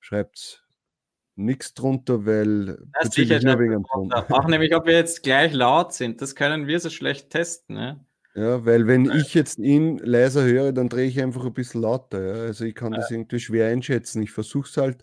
schreibt 0.00 0.64
nichts 1.38 1.72
drunter, 1.72 2.26
weil 2.26 2.78
bezüglich 3.00 3.38
sicher 3.38 3.46
nur 3.46 3.58
wegen 3.60 3.72
das 3.72 3.82
dem 3.82 3.86
Ton. 3.86 4.12
runter. 4.12 4.26
Auch 4.34 4.46
nämlich, 4.48 4.74
ob 4.74 4.86
wir 4.86 4.94
jetzt 4.94 5.22
gleich 5.22 5.52
laut 5.52 5.92
sind. 5.92 6.20
Das 6.20 6.34
können 6.34 6.66
wir 6.66 6.80
so 6.80 6.90
schlecht 6.90 7.30
testen. 7.30 7.76
Ne? 7.76 8.04
Ja, 8.34 8.64
weil 8.64 8.86
wenn 8.86 9.10
ich 9.10 9.34
jetzt 9.34 9.58
ihn 9.58 9.98
leiser 9.98 10.44
höre, 10.44 10.72
dann 10.72 10.88
drehe 10.88 11.08
ich 11.08 11.20
einfach 11.20 11.44
ein 11.44 11.54
bisschen 11.54 11.82
lauter. 11.82 12.22
Ja? 12.22 12.42
Also 12.42 12.64
ich 12.64 12.74
kann 12.74 12.92
das 12.92 13.10
irgendwie 13.10 13.40
schwer 13.40 13.68
einschätzen. 13.68 14.22
Ich 14.22 14.30
versuche 14.30 14.68
es 14.68 14.76
halt, 14.76 15.02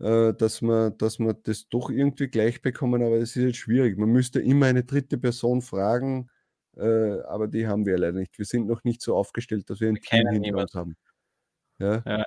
äh, 0.00 0.34
dass 0.34 0.60
wir, 0.60 0.90
dass 0.90 1.18
wir 1.18 1.34
das 1.34 1.68
doch 1.68 1.90
irgendwie 1.90 2.28
gleich 2.28 2.60
bekommen, 2.60 3.02
aber 3.02 3.16
es 3.16 3.36
ist 3.36 3.42
jetzt 3.42 3.56
schwierig. 3.56 3.96
Man 3.96 4.10
müsste 4.10 4.40
immer 4.40 4.66
eine 4.66 4.84
dritte 4.84 5.18
Person 5.18 5.62
fragen, 5.62 6.28
äh, 6.76 7.20
aber 7.22 7.48
die 7.48 7.66
haben 7.66 7.86
wir 7.86 7.96
leider 7.96 8.18
nicht. 8.18 8.38
Wir 8.38 8.44
sind 8.44 8.66
noch 8.66 8.84
nicht 8.84 9.00
so 9.00 9.16
aufgestellt, 9.16 9.70
dass 9.70 9.80
wir 9.80 9.88
ein 9.88 9.96
Wir 9.96 10.02
Team 10.02 10.28
hinter 10.42 10.58
uns 10.58 10.74
haben. 10.74 10.96
Ja, 11.78 12.26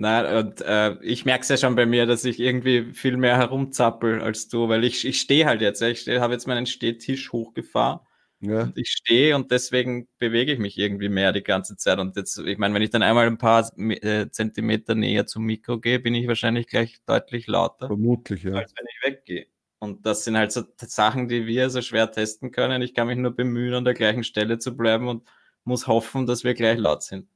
Nein, 0.00 0.36
und 0.36 0.60
äh, 0.60 0.96
ich 1.02 1.24
merke 1.24 1.42
es 1.42 1.48
ja 1.48 1.56
schon 1.56 1.74
bei 1.74 1.84
mir, 1.84 2.06
dass 2.06 2.24
ich 2.24 2.38
irgendwie 2.38 2.92
viel 2.92 3.16
mehr 3.16 3.36
herumzappel 3.36 4.20
als 4.20 4.46
du, 4.46 4.68
weil 4.68 4.84
ich, 4.84 5.04
ich 5.04 5.20
stehe 5.20 5.44
halt 5.46 5.60
jetzt. 5.60 5.80
ja. 5.80 5.88
Ich 5.88 6.08
habe 6.08 6.34
jetzt 6.34 6.46
meinen 6.46 6.66
Stehtisch 6.66 7.32
hochgefahren 7.32 7.98
ja, 8.40 8.62
und 8.62 8.78
ich 8.78 8.90
stehe 8.90 9.34
und 9.34 9.50
deswegen 9.50 10.08
bewege 10.18 10.52
ich 10.52 10.58
mich 10.58 10.78
irgendwie 10.78 11.08
mehr 11.08 11.32
die 11.32 11.42
ganze 11.42 11.76
Zeit. 11.76 11.98
Und 11.98 12.16
jetzt, 12.16 12.38
ich 12.38 12.58
meine, 12.58 12.74
wenn 12.74 12.82
ich 12.82 12.90
dann 12.90 13.02
einmal 13.02 13.26
ein 13.26 13.38
paar 13.38 13.68
äh, 13.76 14.30
Zentimeter 14.30 14.94
näher 14.94 15.26
zum 15.26 15.44
Mikro 15.44 15.80
gehe, 15.80 15.98
bin 15.98 16.14
ich 16.14 16.28
wahrscheinlich 16.28 16.68
gleich 16.68 16.98
deutlich 17.04 17.48
lauter, 17.48 17.88
vermutlich, 17.88 18.44
ja. 18.44 18.54
als 18.54 18.72
wenn 18.76 18.86
ich 18.86 19.04
weggehe. 19.04 19.46
Und 19.80 20.06
das 20.06 20.24
sind 20.24 20.36
halt 20.36 20.52
so 20.52 20.62
Sachen, 20.76 21.28
die 21.28 21.46
wir 21.46 21.70
so 21.70 21.82
schwer 21.82 22.10
testen 22.10 22.50
können. 22.50 22.82
Ich 22.82 22.94
kann 22.94 23.06
mich 23.08 23.16
nur 23.16 23.34
bemühen, 23.34 23.74
an 23.74 23.84
der 23.84 23.94
gleichen 23.94 24.24
Stelle 24.24 24.58
zu 24.58 24.76
bleiben 24.76 25.08
und 25.08 25.28
muss 25.64 25.86
hoffen, 25.86 26.26
dass 26.26 26.44
wir 26.44 26.54
gleich 26.54 26.78
laut 26.78 27.02
sind. 27.02 27.28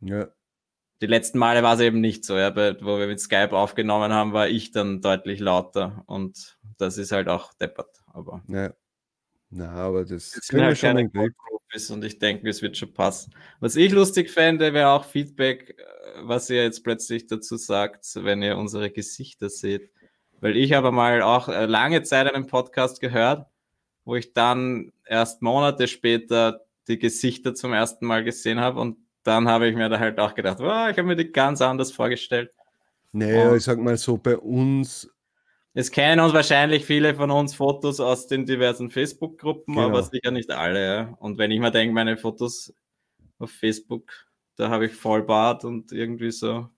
ja. 0.00 0.28
Die 1.02 1.06
letzten 1.06 1.38
Male 1.38 1.62
war 1.62 1.76
es 1.76 1.80
eben 1.80 2.02
nicht 2.02 2.26
so, 2.26 2.36
ja, 2.36 2.50
bei, 2.50 2.78
wo 2.82 2.98
wir 2.98 3.06
mit 3.06 3.20
Skype 3.20 3.52
aufgenommen 3.52 4.12
haben, 4.12 4.34
war 4.34 4.48
ich 4.48 4.70
dann 4.70 5.00
deutlich 5.00 5.40
lauter 5.40 6.04
und 6.06 6.58
das 6.76 6.98
ist 6.98 7.10
halt 7.10 7.28
auch 7.28 7.54
deppert. 7.54 8.02
Aber 8.12 8.42
ja. 8.48 8.74
Na, 9.50 9.70
aber 9.72 10.04
das 10.04 10.32
kriegen 10.32 10.58
wir 10.60 10.66
halt 10.66 10.78
schon 10.78 10.88
keine 10.88 11.00
in 11.00 11.10
den 11.10 11.20
Griff. 11.22 11.34
Profis 11.36 11.90
und 11.90 12.04
ich 12.04 12.18
denke, 12.18 12.48
es 12.48 12.62
wird 12.62 12.76
schon 12.76 12.92
passen. 12.92 13.34
Was 13.58 13.76
ich 13.76 13.92
lustig 13.92 14.30
fände, 14.30 14.72
wäre 14.72 14.90
auch 14.90 15.04
Feedback, 15.04 15.76
äh, 15.78 15.82
was 16.22 16.48
ihr 16.50 16.62
jetzt 16.62 16.84
plötzlich 16.84 17.26
dazu 17.26 17.56
sagt, 17.56 18.04
wenn 18.14 18.42
ihr 18.42 18.56
unsere 18.56 18.90
Gesichter 18.90 19.48
seht. 19.50 19.90
Weil 20.40 20.56
ich 20.56 20.72
habe 20.72 20.92
mal 20.92 21.22
auch 21.22 21.48
äh, 21.48 21.66
lange 21.66 22.02
Zeit 22.02 22.32
einen 22.32 22.46
Podcast 22.46 23.00
gehört, 23.00 23.46
wo 24.04 24.16
ich 24.16 24.32
dann 24.32 24.92
erst 25.04 25.42
Monate 25.42 25.88
später 25.88 26.60
die 26.88 26.98
Gesichter 26.98 27.54
zum 27.54 27.72
ersten 27.72 28.06
Mal 28.06 28.24
gesehen 28.24 28.60
habe 28.60 28.80
und 28.80 28.96
dann 29.22 29.48
habe 29.48 29.68
ich 29.68 29.76
mir 29.76 29.88
da 29.88 29.98
halt 29.98 30.18
auch 30.18 30.34
gedacht, 30.34 30.58
wow, 30.60 30.88
ich 30.90 30.96
habe 30.96 31.04
mir 31.04 31.16
die 31.16 31.30
ganz 31.30 31.60
anders 31.60 31.92
vorgestellt. 31.92 32.50
Naja, 33.12 33.50
Und- 33.50 33.56
ich 33.56 33.64
sag 33.64 33.78
mal 33.78 33.96
so, 33.96 34.16
bei 34.16 34.36
uns, 34.36 35.10
Es 35.72 35.90
kennen 35.92 36.20
uns 36.20 36.32
wahrscheinlich 36.34 36.84
viele 36.84 37.14
von 37.14 37.30
uns 37.30 37.54
Fotos 37.54 38.00
aus 38.00 38.26
den 38.26 38.44
diversen 38.44 38.90
Facebook-Gruppen, 38.90 39.74
Genau. 39.74 39.86
aber 39.86 40.02
sicher 40.02 40.30
nicht 40.32 40.50
alle. 40.50 40.84
Ja. 40.84 41.14
Und 41.20 41.38
wenn 41.38 41.50
ich 41.52 41.60
mir 41.60 41.70
denke, 41.70 41.94
meine 41.94 42.16
Fotos 42.16 42.74
auf 43.38 43.50
Facebook, 43.52 44.10
da 44.56 44.68
habe 44.68 44.86
ich 44.86 44.92
Vollbart 44.94 45.64
und 45.64 45.92
irgendwie 45.92 46.32
so 46.32 46.68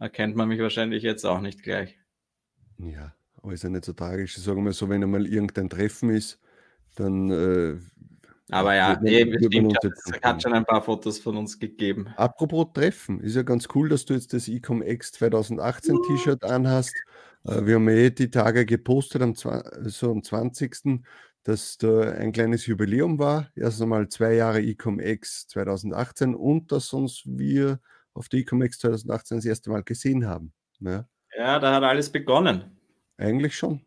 erkennt 0.00 0.34
man 0.34 0.48
mich 0.48 0.60
wahrscheinlich 0.60 1.02
jetzt 1.02 1.24
auch 1.24 1.40
nicht 1.40 1.62
gleich. 1.62 1.96
ja, 2.78 3.14
aber 3.42 3.52
ist 3.52 3.62
ja 3.64 3.70
nicht 3.70 3.84
so 3.84 3.92
tragisch. 3.92 4.36
Ich 4.36 4.42
sage 4.42 4.60
mal 4.60 4.72
so, 4.72 4.88
wenn 4.88 5.02
einmal 5.02 5.26
irgendein 5.26 5.68
Treffen 5.70 6.10
ist, 6.10 6.38
dann 6.96 7.30
äh, 7.30 7.78
Aber 8.50 8.74
ja, 8.74 8.98
man- 9.00 9.06
es 9.06 10.20
hat 10.22 10.42
schon 10.42 10.52
ein 10.54 10.64
paar 10.64 10.82
Fotos 10.82 11.18
von 11.20 11.36
uns 11.36 11.58
gegeben. 11.58 12.08
Apropos 12.16 12.66
Treffen, 12.74 13.20
ist 13.20 13.36
ja 13.36 13.42
ganz 13.42 13.68
cool, 13.74 13.88
dass 13.88 14.04
du 14.04 14.14
jetzt 14.14 14.32
das 14.32 14.48
Ecom 14.48 14.82
X 14.82 15.12
2018 15.12 15.96
T-Shirt 16.08 16.42
anhast. 16.44 16.92
Äh, 17.44 17.66
wir 17.66 17.76
haben 17.76 17.88
eh 17.88 18.10
die 18.10 18.30
Tage 18.30 18.66
gepostet, 18.66 19.22
am, 19.22 19.34
so 19.34 20.10
am 20.10 20.22
20., 20.22 21.02
dass 21.42 21.78
da 21.78 22.00
ein 22.12 22.32
kleines 22.32 22.66
Jubiläum 22.66 23.18
war. 23.18 23.50
Erst 23.56 23.80
einmal 23.80 24.08
zwei 24.08 24.34
Jahre 24.34 24.60
Ecom 24.60 25.00
X 25.00 25.46
2018 25.48 26.34
und 26.34 26.70
dass 26.70 26.92
uns 26.92 27.22
wir 27.24 27.80
auf 28.12 28.28
der 28.28 28.40
Ecom 28.40 28.62
X 28.62 28.78
2018 28.80 29.38
das 29.38 29.44
erste 29.46 29.70
Mal 29.70 29.82
gesehen 29.82 30.26
haben. 30.26 30.52
Ja, 30.80 31.06
Ja, 31.36 31.58
da 31.58 31.74
hat 31.74 31.82
alles 31.82 32.10
begonnen. 32.10 32.76
eigentlich 33.16 33.56
schon, 33.56 33.80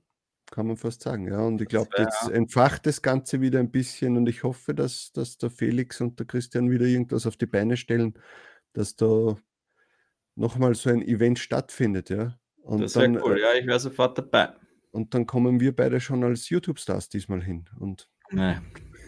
kann 0.52 0.68
man 0.68 0.78
fast 0.78 1.04
sagen. 1.04 1.28
Ja, 1.28 1.42
und 1.42 1.62
ich 1.62 1.68
glaube, 1.68 1.90
jetzt 1.98 2.30
entfacht 2.30 2.88
das 2.88 3.02
Ganze 3.02 3.42
wieder 3.42 3.60
ein 3.60 3.72
bisschen 3.72 4.18
und 4.18 4.28
ich 4.28 4.44
hoffe, 4.44 4.74
dass, 4.74 5.12
dass 5.12 5.38
der 5.38 5.52
Felix 5.52 6.02
und 6.02 6.20
der 6.20 6.26
Christian 6.26 6.72
wieder 6.72 6.86
irgendwas 6.86 7.28
auf 7.28 7.38
die 7.38 7.46
Beine 7.46 7.78
stellen, 7.78 8.16
dass 8.74 8.96
da 8.96 9.36
nochmal 10.36 10.74
so 10.74 10.90
ein 10.90 11.04
Event 11.04 11.38
stattfindet, 11.38 12.10
ja. 12.10 12.40
Und 12.64 12.82
Das 12.82 12.96
wäre 12.96 13.12
dann, 13.12 13.22
cool, 13.24 13.38
äh, 13.38 13.42
ja, 13.42 13.54
ich 13.60 13.68
wäre 13.68 13.80
sofort 13.80 14.18
dabei. 14.18 14.50
und 14.92 15.14
dann 15.14 15.26
kommen 15.26 15.60
wir 15.60 15.76
beide 15.76 16.00
schon 16.00 16.24
als 16.24 16.50
YouTube-Stars 16.50 17.10
diesmal 17.10 17.42
hin. 17.44 17.66
Und 17.80 18.10
Nee. 18.32 18.56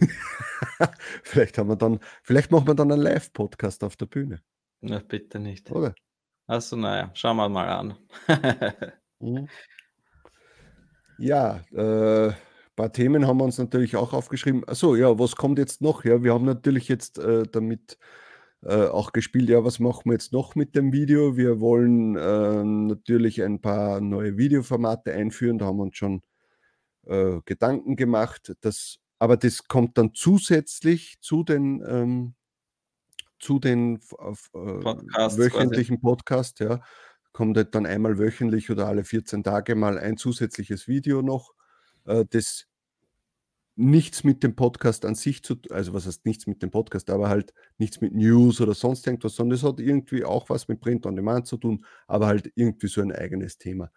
vielleicht 1.24 1.58
haben 1.58 1.70
wir 1.70 1.76
dann, 1.78 2.00
vielleicht 2.24 2.52
machen 2.52 2.68
wir 2.68 2.76
dann 2.76 2.92
einen 2.92 3.02
Live-Podcast 3.02 3.84
auf 3.84 3.96
der 3.96 4.06
Bühne, 4.08 4.42
Na, 4.82 5.00
bitte 5.00 5.40
nicht. 5.40 5.72
oder? 5.72 5.96
Achso, 6.48 6.76
naja, 6.76 7.10
schauen 7.14 7.38
wir 7.38 7.50
mal 7.50 7.68
an. 7.70 7.98
Mhm. 9.20 9.48
Ja, 11.18 11.62
äh, 11.72 12.34
paar 12.76 12.92
Themen 12.92 13.26
haben 13.26 13.38
wir 13.38 13.46
uns 13.46 13.58
natürlich 13.58 13.96
auch 13.96 14.12
aufgeschrieben. 14.12 14.68
Achso, 14.68 14.96
ja, 14.96 15.18
was 15.18 15.38
kommt 15.38 15.58
jetzt 15.58 15.82
noch? 15.82 16.04
Ja, 16.04 16.22
wir 16.22 16.34
haben 16.34 16.44
natürlich 16.44 16.90
jetzt 16.90 17.18
äh, 17.18 17.44
damit 17.50 17.98
äh, 18.66 18.88
auch 18.88 19.12
gespielt, 19.12 19.50
ja, 19.50 19.64
was 19.64 19.80
machen 19.80 20.06
wir 20.06 20.14
jetzt 20.14 20.34
noch 20.34 20.56
mit 20.56 20.76
dem 20.76 20.92
Video? 20.92 21.38
Wir 21.38 21.60
wollen 21.60 22.16
äh, 22.16 22.64
natürlich 22.64 23.44
ein 23.44 23.62
paar 23.62 24.02
neue 24.02 24.38
Videoformate 24.38 25.14
einführen, 25.14 25.60
da 25.60 25.66
haben 25.66 25.78
wir 25.78 25.84
uns 25.84 25.98
schon 25.98 26.24
äh, 27.06 27.42
Gedanken 27.46 27.96
gemacht. 27.96 28.54
Das, 28.62 28.98
aber 29.20 29.38
das 29.38 29.68
kommt 29.68 30.00
dann 30.00 30.16
zusätzlich 30.16 31.18
zu 31.22 31.44
den, 31.44 31.84
ähm, 31.88 32.34
zu 33.40 33.60
den 33.60 33.98
äh, 33.98 34.32
Podcasts 34.52 35.38
wöchentlichen 35.38 36.02
Podcast, 36.02 36.60
ja. 36.60 36.82
Kommt 37.34 37.58
halt 37.58 37.76
dann 37.76 37.86
einmal 37.86 38.18
wöchentlich 38.18 38.72
oder 38.72 38.88
alle 38.88 39.04
14 39.04 39.44
Tage 39.44 39.76
mal 39.76 40.00
ein 40.00 40.18
zusätzliches 40.18 40.88
Video 40.88 41.22
noch, 41.22 41.54
äh, 42.06 42.26
das 42.28 42.66
nichts 43.76 44.24
mit 44.24 44.44
dem 44.44 44.56
Podcast 44.56 45.06
an 45.06 45.16
sich 45.16 45.44
zu 45.44 45.56
tun, 45.56 45.72
also 45.76 45.94
was 45.94 46.06
heißt 46.08 46.26
nichts 46.26 46.48
mit 46.48 46.62
dem 46.62 46.72
Podcast, 46.72 47.10
aber 47.10 47.30
halt 47.30 47.54
nichts 47.78 48.00
mit 48.02 48.14
News 48.14 48.62
oder 48.62 48.74
sonst 48.74 49.06
irgendwas, 49.06 49.36
sondern 49.36 49.56
es 49.56 49.64
hat 49.64 49.80
irgendwie 49.80 50.24
auch 50.24 50.50
was 50.50 50.68
mit 50.68 50.80
Print 50.80 51.06
on 51.06 51.16
Demand 51.16 51.48
zu 51.48 51.58
tun, 51.58 51.86
aber 52.08 52.28
halt 52.28 52.52
irgendwie 52.56 52.88
so 52.88 53.02
ein 53.02 53.12
eigenes 53.12 53.58
Thema. 53.58 53.92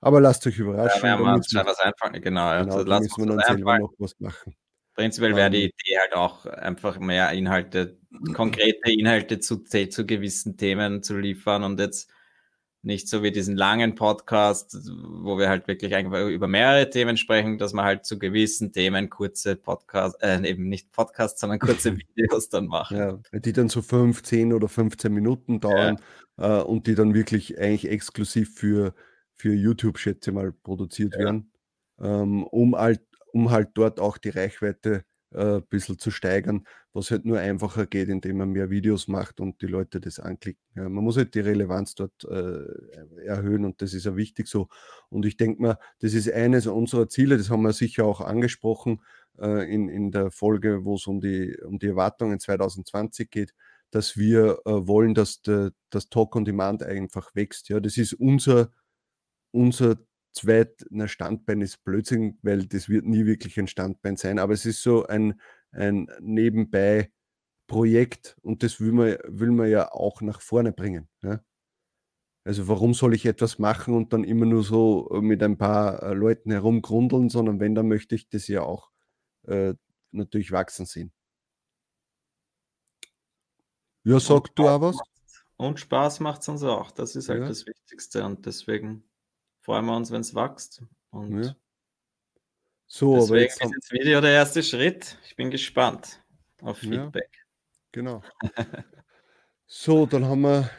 Aber 0.00 0.20
lasst 0.20 0.46
euch 0.46 0.58
überraschen, 0.58 1.02
werden 1.02 1.24
da 1.24 1.24
wir 1.24 1.34
uns 1.34 1.46
müssen, 1.46 1.58
schon 1.58 1.66
was 1.66 1.78
einfallen. 1.80 2.22
Genau, 2.22 2.50
ja. 2.50 2.62
genau, 2.62 2.76
also 2.76 2.86
wir 2.86 3.00
wir 3.00 3.32
uns 3.34 3.44
dann 3.46 3.56
selber 3.56 3.78
noch 3.78 3.92
was 3.98 4.18
machen. 4.18 4.54
Prinzipiell 4.94 5.36
wäre 5.36 5.50
die 5.50 5.64
Ähm, 5.64 5.70
Idee 5.70 5.98
halt 6.00 6.14
auch 6.14 6.46
einfach 6.46 6.98
mehr 6.98 7.30
Inhalte, 7.32 7.98
konkrete 8.34 8.90
Inhalte 8.90 9.38
zu, 9.40 9.62
zu 9.62 10.06
gewissen 10.06 10.56
Themen 10.56 11.02
zu 11.02 11.18
liefern 11.18 11.64
und 11.64 11.78
jetzt 11.78 12.10
nicht 12.82 13.08
so 13.08 13.22
wie 13.22 13.32
diesen 13.32 13.56
langen 13.56 13.94
Podcast, 13.94 14.76
wo 14.86 15.36
wir 15.38 15.48
halt 15.48 15.66
wirklich 15.66 15.94
einfach 15.94 16.26
über 16.28 16.46
mehrere 16.46 16.88
Themen 16.88 17.16
sprechen, 17.16 17.58
dass 17.58 17.72
man 17.72 17.84
halt 17.84 18.04
zu 18.04 18.18
gewissen 18.18 18.72
Themen 18.72 19.10
kurze 19.10 19.56
Podcasts, 19.56 20.20
äh, 20.22 20.40
eben 20.48 20.68
nicht 20.68 20.92
Podcasts, 20.92 21.40
sondern 21.40 21.58
kurze 21.58 21.96
Videos 22.16 22.48
dann 22.48 22.66
macht. 22.66 22.92
Ja, 22.92 23.18
die 23.32 23.52
dann 23.52 23.68
so 23.68 23.82
5, 23.82 24.22
10 24.22 24.52
oder 24.52 24.68
15 24.68 25.12
Minuten 25.12 25.60
dauern 25.60 26.00
äh, 26.36 26.60
und 26.60 26.86
die 26.86 26.94
dann 26.94 27.14
wirklich 27.14 27.58
eigentlich 27.58 27.90
exklusiv 27.90 28.54
für, 28.54 28.94
für 29.34 29.52
YouTube, 29.52 29.98
schätze 29.98 30.30
ich 30.30 30.34
mal, 30.34 30.52
produziert 30.52 31.14
Ja. 31.14 31.24
werden, 31.24 31.52
ähm, 32.00 32.44
um 32.44 32.76
halt 32.76 33.00
um 33.32 33.50
halt 33.50 33.70
dort 33.74 34.00
auch 34.00 34.16
die 34.18 34.30
Reichweite 34.30 35.04
äh, 35.32 35.56
ein 35.56 35.66
bisschen 35.68 35.98
zu 35.98 36.10
steigern, 36.10 36.66
was 36.92 37.10
halt 37.10 37.24
nur 37.24 37.38
einfacher 37.38 37.86
geht, 37.86 38.08
indem 38.08 38.38
man 38.38 38.50
mehr 38.50 38.70
Videos 38.70 39.08
macht 39.08 39.40
und 39.40 39.60
die 39.62 39.66
Leute 39.66 40.00
das 40.00 40.18
anklicken. 40.18 40.62
Ja, 40.74 40.88
man 40.88 41.04
muss 41.04 41.16
halt 41.16 41.34
die 41.34 41.40
Relevanz 41.40 41.94
dort 41.94 42.24
äh, 42.24 42.64
erhöhen 43.24 43.64
und 43.64 43.82
das 43.82 43.94
ist 43.94 44.06
ja 44.06 44.16
wichtig 44.16 44.48
so. 44.48 44.68
Und 45.10 45.26
ich 45.26 45.36
denke 45.36 45.62
mal, 45.62 45.78
das 46.00 46.14
ist 46.14 46.30
eines 46.32 46.66
unserer 46.66 47.08
Ziele, 47.08 47.36
das 47.36 47.50
haben 47.50 47.62
wir 47.62 47.72
sicher 47.72 48.04
auch 48.04 48.20
angesprochen 48.20 49.02
äh, 49.38 49.72
in, 49.72 49.88
in 49.88 50.10
der 50.10 50.30
Folge, 50.30 50.84
wo 50.84 50.94
es 50.94 51.06
um 51.06 51.20
die, 51.20 51.56
um 51.62 51.78
die 51.78 51.88
Erwartungen 51.88 52.40
2020 52.40 53.30
geht, 53.30 53.54
dass 53.90 54.16
wir 54.16 54.58
äh, 54.64 54.86
wollen, 54.86 55.14
dass 55.14 55.42
das 55.42 56.08
Talk 56.10 56.36
on 56.36 56.44
Demand 56.44 56.82
einfach 56.82 57.34
wächst. 57.34 57.68
Ja, 57.68 57.80
das 57.80 57.96
ist 57.96 58.14
unser, 58.14 58.70
unser 59.52 59.96
zweiter 60.38 61.08
Standbein 61.08 61.60
ist 61.60 61.84
Blödsinn, 61.84 62.38
weil 62.42 62.66
das 62.66 62.88
wird 62.88 63.04
nie 63.04 63.26
wirklich 63.26 63.58
ein 63.58 63.68
Standbein 63.68 64.16
sein, 64.16 64.38
aber 64.38 64.54
es 64.54 64.66
ist 64.66 64.82
so 64.82 65.06
ein, 65.06 65.40
ein 65.72 66.08
nebenbei 66.20 67.12
Projekt 67.66 68.36
und 68.42 68.62
das 68.62 68.80
will 68.80 68.92
man, 68.92 69.16
will 69.26 69.50
man 69.50 69.68
ja 69.68 69.92
auch 69.92 70.20
nach 70.22 70.40
vorne 70.40 70.72
bringen. 70.72 71.08
Ja? 71.22 71.40
Also 72.44 72.66
warum 72.66 72.94
soll 72.94 73.14
ich 73.14 73.26
etwas 73.26 73.58
machen 73.58 73.94
und 73.94 74.12
dann 74.12 74.24
immer 74.24 74.46
nur 74.46 74.62
so 74.62 75.08
mit 75.20 75.42
ein 75.42 75.58
paar 75.58 76.02
äh, 76.02 76.14
Leuten 76.14 76.50
herumgrundeln, 76.50 77.28
sondern 77.28 77.60
wenn, 77.60 77.74
dann 77.74 77.88
möchte 77.88 78.14
ich 78.14 78.28
das 78.30 78.48
ja 78.48 78.62
auch 78.62 78.90
äh, 79.46 79.74
natürlich 80.12 80.50
wachsen 80.50 80.86
sehen. 80.86 81.12
Ja, 84.04 84.18
sag 84.18 84.54
du 84.54 84.66
auch 84.68 84.80
was? 84.80 84.98
Und 85.56 85.80
Spaß 85.80 86.20
macht 86.20 86.40
es 86.40 86.48
uns 86.48 86.62
auch. 86.62 86.90
Das 86.90 87.16
ist 87.16 87.28
halt 87.28 87.40
ja. 87.40 87.48
das 87.48 87.66
Wichtigste 87.66 88.24
und 88.24 88.46
deswegen 88.46 89.04
freuen 89.68 89.84
wir 89.84 89.96
uns, 89.98 90.10
wenn 90.10 90.22
es 90.22 90.34
wächst. 90.34 90.82
Und 91.10 91.44
ja. 91.44 91.54
so, 92.86 93.16
deswegen 93.16 93.30
aber 93.30 93.40
jetzt 93.42 93.62
ist 93.62 93.74
das 93.82 93.90
Video 93.90 94.22
der 94.22 94.30
erste 94.30 94.62
Schritt. 94.62 95.18
Ich 95.26 95.36
bin 95.36 95.50
gespannt 95.50 96.22
auf 96.62 96.78
Feedback. 96.78 97.28
Ja, 97.34 97.42
genau. 97.92 98.22
so, 99.66 100.06
dann 100.06 100.24
haben 100.24 100.40
wir 100.40 100.70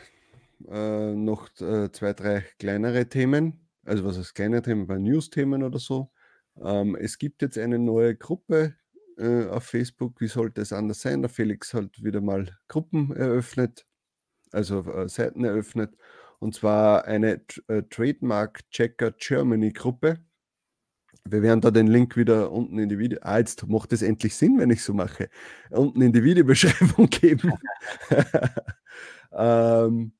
äh, 0.67 1.13
noch 1.13 1.50
äh, 1.62 1.91
zwei, 1.91 2.13
drei 2.13 2.43
kleinere 2.58 3.08
Themen. 3.08 3.69
Also 3.86 4.05
was 4.05 4.17
heißt 4.17 4.34
kleine 4.34 4.63
Themen, 4.63 4.88
bei 4.88 4.98
News-Themen 4.98 5.62
oder 5.62 5.77
so. 5.77 6.12
Ähm, 6.60 6.96
es 6.96 7.19
gibt 7.19 7.43
jetzt 7.43 7.60
eine 7.60 7.77
neue 7.77 8.15
Gruppe 8.15 8.74
äh, 9.19 9.46
auf 9.50 9.65
Facebook. 9.65 10.19
Wie 10.19 10.29
sollte 10.29 10.62
es 10.62 10.74
anders 10.74 11.01
sein? 11.01 11.22
Der 11.22 11.29
Felix 11.29 11.75
hat 11.75 12.03
wieder 12.03 12.22
mal 12.22 12.58
Gruppen 12.67 13.15
eröffnet, 13.15 13.86
also 14.51 14.79
äh, 14.91 15.08
Seiten 15.08 15.43
eröffnet 15.43 15.96
und 16.39 16.55
zwar 16.55 17.05
eine 17.05 17.41
äh, 17.67 17.84
Trademark 17.89 18.69
Checker 18.72 19.12
Germany 19.12 19.72
Gruppe. 19.72 20.19
Wir 21.25 21.41
werden 21.41 21.62
da 21.62 21.69
den 21.69 21.88
Link 21.88 22.15
wieder 22.17 22.51
unten 22.51 22.79
in 22.79 22.89
die 22.89 22.98
Video. 22.98 23.19
Ah, 23.22 23.38
jetzt 23.38 23.67
macht 23.67 23.93
es 23.93 24.01
endlich 24.01 24.36
Sinn, 24.36 24.58
wenn 24.58 24.69
ich 24.69 24.84
so 24.84 24.93
mache. 24.93 25.29
Unten 25.69 26.01
in 26.01 26.13
die 26.13 26.24
Videobeschreibung 26.24 27.08
geben. 27.10 27.53
ähm, 29.31 30.13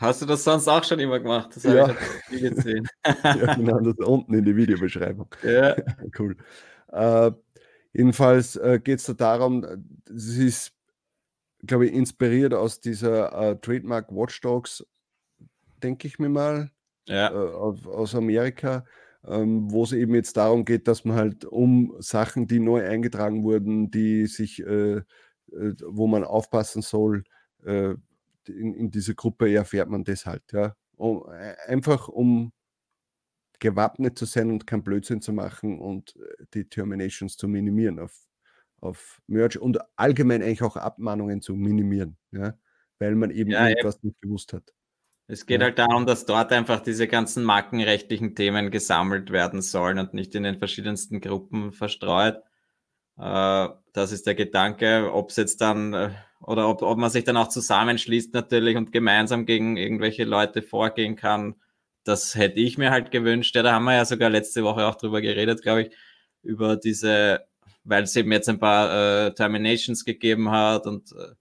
Hast 0.00 0.22
du 0.22 0.26
das 0.26 0.42
sonst 0.44 0.66
auch 0.66 0.82
schon 0.82 0.98
immer 0.98 1.20
gemacht? 1.20 1.54
Das 1.54 1.62
ja. 1.64 1.94
ich 2.30 2.40
gesehen. 2.40 2.88
ja, 3.22 3.54
genau, 3.54 3.80
das 3.80 3.98
unten 3.98 4.32
in 4.32 4.44
die 4.46 4.56
Videobeschreibung. 4.56 5.28
Ja. 5.42 5.76
cool. 6.18 6.38
Äh, 6.88 7.32
jedenfalls 7.92 8.56
äh, 8.56 8.80
geht 8.82 9.00
es 9.00 9.04
da 9.04 9.12
darum, 9.12 9.66
es 10.08 10.38
ist, 10.38 10.72
glaube 11.66 11.86
ich, 11.86 11.92
inspiriert 11.92 12.54
aus 12.54 12.80
dieser 12.80 13.50
äh, 13.50 13.60
Trademark 13.60 14.10
Watchdogs 14.10 14.86
denke 15.80 16.06
ich 16.06 16.18
mir 16.18 16.28
mal, 16.28 16.70
ja. 17.06 17.30
äh, 17.30 17.34
aus, 17.34 18.14
Amerika, 18.14 18.84
ähm, 19.26 19.70
wo 19.70 19.84
es 19.84 19.92
eben 19.92 20.14
jetzt 20.14 20.36
darum 20.36 20.64
geht, 20.64 20.88
dass 20.88 21.04
man 21.04 21.16
halt 21.16 21.44
um 21.44 21.94
Sachen, 21.98 22.46
die 22.46 22.60
neu 22.60 22.86
eingetragen 22.86 23.42
wurden, 23.42 23.90
die 23.90 24.26
sich, 24.26 24.60
äh, 24.60 24.96
äh, 24.96 25.02
wo 25.84 26.06
man 26.06 26.24
aufpassen 26.24 26.82
soll, 26.82 27.24
äh, 27.64 27.94
in, 28.48 28.74
in 28.74 28.90
dieser 28.90 29.14
Gruppe 29.14 29.52
erfährt 29.52 29.90
man 29.90 30.04
das 30.04 30.26
halt, 30.26 30.42
ja. 30.52 30.74
Um, 30.96 31.24
äh, 31.32 31.54
einfach 31.66 32.08
um 32.08 32.52
gewappnet 33.58 34.18
zu 34.18 34.24
sein 34.24 34.50
und 34.50 34.66
keinen 34.66 34.82
Blödsinn 34.82 35.20
zu 35.20 35.32
machen 35.32 35.78
und 35.78 36.16
äh, 36.16 36.44
die 36.54 36.68
Terminations 36.68 37.36
zu 37.36 37.46
minimieren 37.46 37.98
auf, 37.98 38.26
auf 38.80 39.20
Merch 39.26 39.58
und 39.58 39.78
allgemein 39.96 40.42
eigentlich 40.42 40.62
auch 40.62 40.76
Abmahnungen 40.76 41.42
zu 41.42 41.54
minimieren, 41.54 42.16
ja, 42.32 42.54
weil 42.98 43.14
man 43.14 43.30
eben 43.30 43.50
ja, 43.50 43.68
etwas 43.68 44.02
nicht 44.02 44.20
gewusst 44.20 44.52
hat. 44.52 44.74
Es 45.30 45.46
geht 45.46 45.60
ja. 45.60 45.66
halt 45.66 45.78
darum, 45.78 46.06
dass 46.06 46.26
dort 46.26 46.52
einfach 46.52 46.80
diese 46.80 47.06
ganzen 47.06 47.44
markenrechtlichen 47.44 48.34
Themen 48.34 48.72
gesammelt 48.72 49.30
werden 49.30 49.62
sollen 49.62 50.00
und 50.00 50.12
nicht 50.12 50.34
in 50.34 50.42
den 50.42 50.58
verschiedensten 50.58 51.20
Gruppen 51.20 51.72
verstreut. 51.72 52.42
Äh, 53.16 53.68
das 53.92 54.12
ist 54.12 54.26
der 54.26 54.34
Gedanke, 54.34 55.12
ob 55.12 55.30
es 55.30 55.36
jetzt 55.36 55.60
dann 55.60 55.94
äh, 55.94 56.10
oder 56.40 56.68
ob, 56.68 56.82
ob 56.82 56.98
man 56.98 57.10
sich 57.10 57.24
dann 57.24 57.36
auch 57.36 57.48
zusammenschließt 57.48 58.34
natürlich 58.34 58.76
und 58.76 58.92
gemeinsam 58.92 59.46
gegen 59.46 59.76
irgendwelche 59.76 60.24
Leute 60.24 60.62
vorgehen 60.62 61.14
kann. 61.14 61.54
Das 62.02 62.34
hätte 62.34 62.58
ich 62.58 62.76
mir 62.76 62.90
halt 62.90 63.12
gewünscht. 63.12 63.54
Ja, 63.54 63.62
da 63.62 63.72
haben 63.72 63.84
wir 63.84 63.94
ja 63.94 64.04
sogar 64.04 64.30
letzte 64.30 64.64
Woche 64.64 64.86
auch 64.86 64.96
drüber 64.96 65.20
geredet, 65.20 65.62
glaube 65.62 65.82
ich, 65.82 65.96
über 66.42 66.76
diese, 66.76 67.46
weil 67.84 68.02
es 68.04 68.16
eben 68.16 68.32
jetzt 68.32 68.48
ein 68.48 68.58
paar 68.58 69.26
äh, 69.26 69.34
Terminations 69.34 70.04
gegeben 70.04 70.50
hat 70.50 70.86
und 70.86 71.12
äh, 71.12 71.34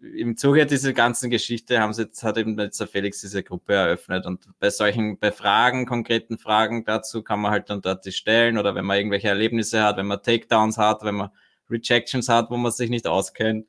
im 0.00 0.36
Zuge 0.36 0.66
dieser 0.66 0.92
ganzen 0.92 1.30
Geschichte 1.30 1.78
haben 1.80 1.92
sie 1.92 2.02
jetzt, 2.02 2.22
hat 2.22 2.38
eben 2.38 2.58
jetzt 2.58 2.80
der 2.80 2.86
Felix 2.86 3.20
diese 3.20 3.42
Gruppe 3.42 3.74
eröffnet. 3.74 4.26
Und 4.26 4.48
bei 4.58 4.70
solchen, 4.70 5.18
bei 5.18 5.30
Fragen, 5.30 5.86
konkreten 5.86 6.38
Fragen 6.38 6.84
dazu 6.84 7.22
kann 7.22 7.40
man 7.40 7.50
halt 7.50 7.70
dann 7.70 7.82
dort 7.82 8.04
die 8.04 8.12
stellen. 8.12 8.58
Oder 8.58 8.74
wenn 8.74 8.84
man 8.84 8.96
irgendwelche 8.96 9.28
Erlebnisse 9.28 9.82
hat, 9.82 9.96
wenn 9.96 10.06
man 10.06 10.22
Takedowns 10.22 10.78
hat, 10.78 11.02
wenn 11.04 11.16
man 11.16 11.30
Rejections 11.70 12.28
hat, 12.28 12.50
wo 12.50 12.56
man 12.56 12.72
sich 12.72 12.90
nicht 12.90 13.06
auskennt. 13.06 13.66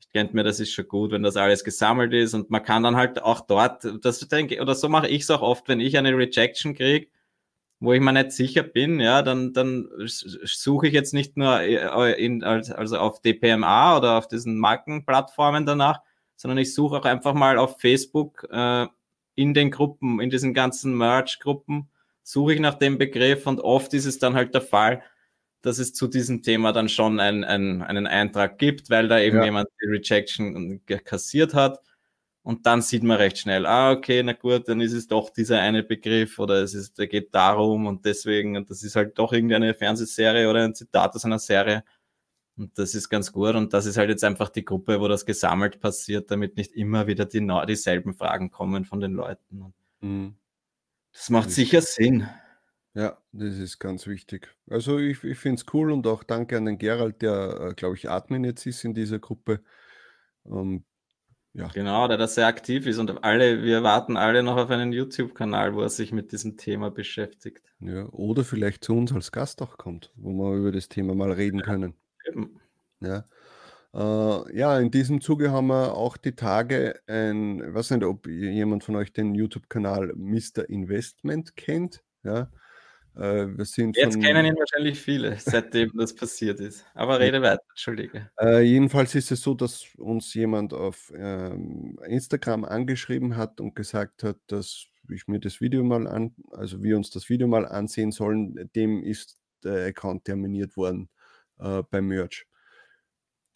Ich 0.00 0.08
denke 0.12 0.34
mir, 0.34 0.44
das 0.44 0.60
ist 0.60 0.72
schon 0.72 0.88
gut, 0.88 1.12
wenn 1.12 1.22
das 1.22 1.36
alles 1.36 1.64
gesammelt 1.64 2.12
ist. 2.12 2.34
Und 2.34 2.50
man 2.50 2.62
kann 2.62 2.82
dann 2.82 2.96
halt 2.96 3.22
auch 3.22 3.40
dort, 3.40 3.86
das 4.02 4.20
denke 4.28 4.60
oder 4.60 4.74
so 4.74 4.88
mache 4.88 5.08
ich 5.08 5.22
es 5.22 5.30
auch 5.30 5.42
oft, 5.42 5.68
wenn 5.68 5.80
ich 5.80 5.96
eine 5.98 6.16
Rejection 6.16 6.74
kriege, 6.74 7.08
wo 7.80 7.94
ich 7.94 8.00
mir 8.00 8.12
nicht 8.12 8.32
sicher 8.32 8.62
bin, 8.62 9.00
ja, 9.00 9.22
dann, 9.22 9.54
dann 9.54 9.88
suche 10.06 10.88
ich 10.88 10.92
jetzt 10.92 11.14
nicht 11.14 11.38
nur 11.38 11.60
äh, 11.60 12.24
in, 12.24 12.44
also 12.44 12.98
auf 12.98 13.22
DPMA 13.22 13.96
oder 13.96 14.18
auf 14.18 14.28
diesen 14.28 14.58
Markenplattformen 14.58 15.64
danach, 15.64 16.00
sondern 16.36 16.58
ich 16.58 16.74
suche 16.74 16.98
auch 16.98 17.06
einfach 17.06 17.32
mal 17.32 17.56
auf 17.56 17.80
Facebook 17.80 18.46
äh, 18.50 18.86
in 19.34 19.54
den 19.54 19.70
Gruppen, 19.70 20.20
in 20.20 20.28
diesen 20.28 20.52
ganzen 20.52 20.94
Merch-Gruppen, 20.96 21.88
suche 22.22 22.54
ich 22.54 22.60
nach 22.60 22.74
dem 22.74 22.98
Begriff 22.98 23.46
und 23.46 23.60
oft 23.60 23.94
ist 23.94 24.04
es 24.04 24.18
dann 24.18 24.34
halt 24.34 24.54
der 24.54 24.60
Fall, 24.60 25.02
dass 25.62 25.78
es 25.78 25.94
zu 25.94 26.06
diesem 26.06 26.42
Thema 26.42 26.72
dann 26.72 26.90
schon 26.90 27.18
ein, 27.18 27.44
ein, 27.44 27.82
einen 27.82 28.06
Eintrag 28.06 28.58
gibt, 28.58 28.90
weil 28.90 29.08
da 29.08 29.18
eben 29.20 29.38
ja. 29.38 29.44
jemand 29.44 29.68
die 29.82 29.88
Rejection 29.88 30.80
kassiert 31.04 31.54
hat. 31.54 31.80
Und 32.42 32.64
dann 32.66 32.80
sieht 32.80 33.02
man 33.02 33.18
recht 33.18 33.38
schnell, 33.38 33.66
ah, 33.66 33.92
okay, 33.92 34.22
na 34.22 34.32
gut, 34.32 34.68
dann 34.68 34.80
ist 34.80 34.92
es 34.92 35.06
doch 35.06 35.30
dieser 35.30 35.60
eine 35.60 35.82
Begriff 35.82 36.38
oder 36.38 36.62
es 36.62 36.74
ist, 36.74 36.98
der 36.98 37.06
geht 37.06 37.34
darum 37.34 37.86
und 37.86 38.06
deswegen, 38.06 38.56
und 38.56 38.70
das 38.70 38.82
ist 38.82 38.96
halt 38.96 39.18
doch 39.18 39.32
irgendeine 39.34 39.74
Fernsehserie 39.74 40.48
oder 40.48 40.64
ein 40.64 40.74
Zitat 40.74 41.14
aus 41.14 41.24
einer 41.26 41.38
Serie. 41.38 41.84
Und 42.56 42.78
das 42.78 42.94
ist 42.94 43.08
ganz 43.08 43.32
gut. 43.32 43.54
Und 43.54 43.72
das 43.72 43.86
ist 43.86 43.96
halt 43.96 44.10
jetzt 44.10 44.24
einfach 44.24 44.50
die 44.50 44.64
Gruppe, 44.64 45.00
wo 45.00 45.08
das 45.08 45.24
gesammelt 45.24 45.80
passiert, 45.80 46.30
damit 46.30 46.56
nicht 46.56 46.72
immer 46.72 47.06
wieder 47.06 47.24
die, 47.24 47.46
dieselben 47.66 48.14
Fragen 48.14 48.50
kommen 48.50 48.84
von 48.84 49.00
den 49.00 49.12
Leuten. 49.12 49.72
Mhm. 50.00 50.34
Das 51.12 51.30
macht 51.30 51.50
sicher 51.50 51.80
Sinn. 51.82 52.28
Ja, 52.94 53.18
das 53.32 53.56
ist 53.56 53.78
ganz 53.78 54.06
wichtig. 54.06 54.54
Also 54.68 54.98
ich, 54.98 55.22
ich 55.24 55.38
finde 55.38 55.60
es 55.60 55.72
cool 55.72 55.92
und 55.92 56.06
auch 56.06 56.24
danke 56.24 56.56
an 56.56 56.64
den 56.64 56.78
Gerald, 56.78 57.22
der, 57.22 57.68
äh, 57.70 57.74
glaube 57.74 57.96
ich, 57.96 58.10
Admin 58.10 58.44
jetzt 58.44 58.66
ist 58.66 58.84
in 58.84 58.94
dieser 58.94 59.20
Gruppe. 59.20 59.62
Ähm, 60.44 60.84
ja. 61.52 61.68
Genau, 61.68 62.06
der 62.06 62.16
da 62.16 62.28
sehr 62.28 62.46
aktiv 62.46 62.86
ist 62.86 62.98
und 62.98 63.24
alle, 63.24 63.62
wir 63.62 63.82
warten 63.82 64.16
alle 64.16 64.42
noch 64.42 64.56
auf 64.56 64.70
einen 64.70 64.92
YouTube-Kanal, 64.92 65.74
wo 65.74 65.82
er 65.82 65.88
sich 65.88 66.12
mit 66.12 66.32
diesem 66.32 66.56
Thema 66.56 66.90
beschäftigt. 66.90 67.72
Ja, 67.80 68.06
oder 68.10 68.44
vielleicht 68.44 68.84
zu 68.84 68.94
uns 68.94 69.12
als 69.12 69.32
Gast 69.32 69.60
auch 69.62 69.76
kommt, 69.76 70.12
wo 70.16 70.32
wir 70.32 70.56
über 70.56 70.72
das 70.72 70.88
Thema 70.88 71.14
mal 71.14 71.32
reden 71.32 71.62
können. 71.62 71.94
Eben. 72.28 72.60
Ja. 73.00 73.24
Äh, 73.92 74.56
ja, 74.56 74.78
in 74.78 74.90
diesem 74.90 75.20
Zuge 75.20 75.50
haben 75.50 75.66
wir 75.66 75.94
auch 75.94 76.16
die 76.16 76.36
Tage 76.36 77.00
ein, 77.08 77.60
ich 77.60 77.74
weiß 77.74 77.90
nicht, 77.90 78.04
ob 78.04 78.28
jemand 78.28 78.84
von 78.84 78.94
euch 78.94 79.12
den 79.12 79.34
YouTube-Kanal 79.34 80.12
Mr. 80.14 80.68
Investment 80.68 81.56
kennt. 81.56 82.02
Ja, 82.22 82.48
wir 83.14 83.64
sind 83.64 83.96
Jetzt 83.96 84.14
von, 84.14 84.22
kennen 84.22 84.46
ihn 84.46 84.56
wahrscheinlich 84.56 85.00
viele, 85.00 85.36
seitdem 85.38 85.90
das 85.96 86.14
passiert 86.14 86.60
ist. 86.60 86.84
Aber 86.94 87.18
rede 87.20 87.42
weiter, 87.42 87.62
entschuldige. 87.70 88.30
Äh, 88.40 88.62
jedenfalls 88.62 89.14
ist 89.14 89.30
es 89.30 89.42
so, 89.42 89.54
dass 89.54 89.84
uns 89.96 90.32
jemand 90.34 90.72
auf 90.72 91.12
ähm, 91.16 91.98
Instagram 92.06 92.64
angeschrieben 92.64 93.36
hat 93.36 93.60
und 93.60 93.74
gesagt 93.74 94.22
hat, 94.22 94.36
dass 94.46 94.86
ich 95.12 95.28
mir 95.28 95.40
das 95.40 95.60
Video 95.60 95.82
mal 95.82 96.06
an, 96.06 96.34
also 96.52 96.82
wir 96.82 96.96
uns 96.96 97.10
das 97.10 97.28
Video 97.28 97.48
mal 97.48 97.66
ansehen 97.66 98.12
sollen. 98.12 98.70
Dem 98.74 99.02
ist 99.02 99.38
der 99.64 99.86
Account 99.86 100.24
terminiert 100.24 100.76
worden 100.76 101.08
äh, 101.58 101.82
beim 101.90 102.06
Merch. 102.06 102.46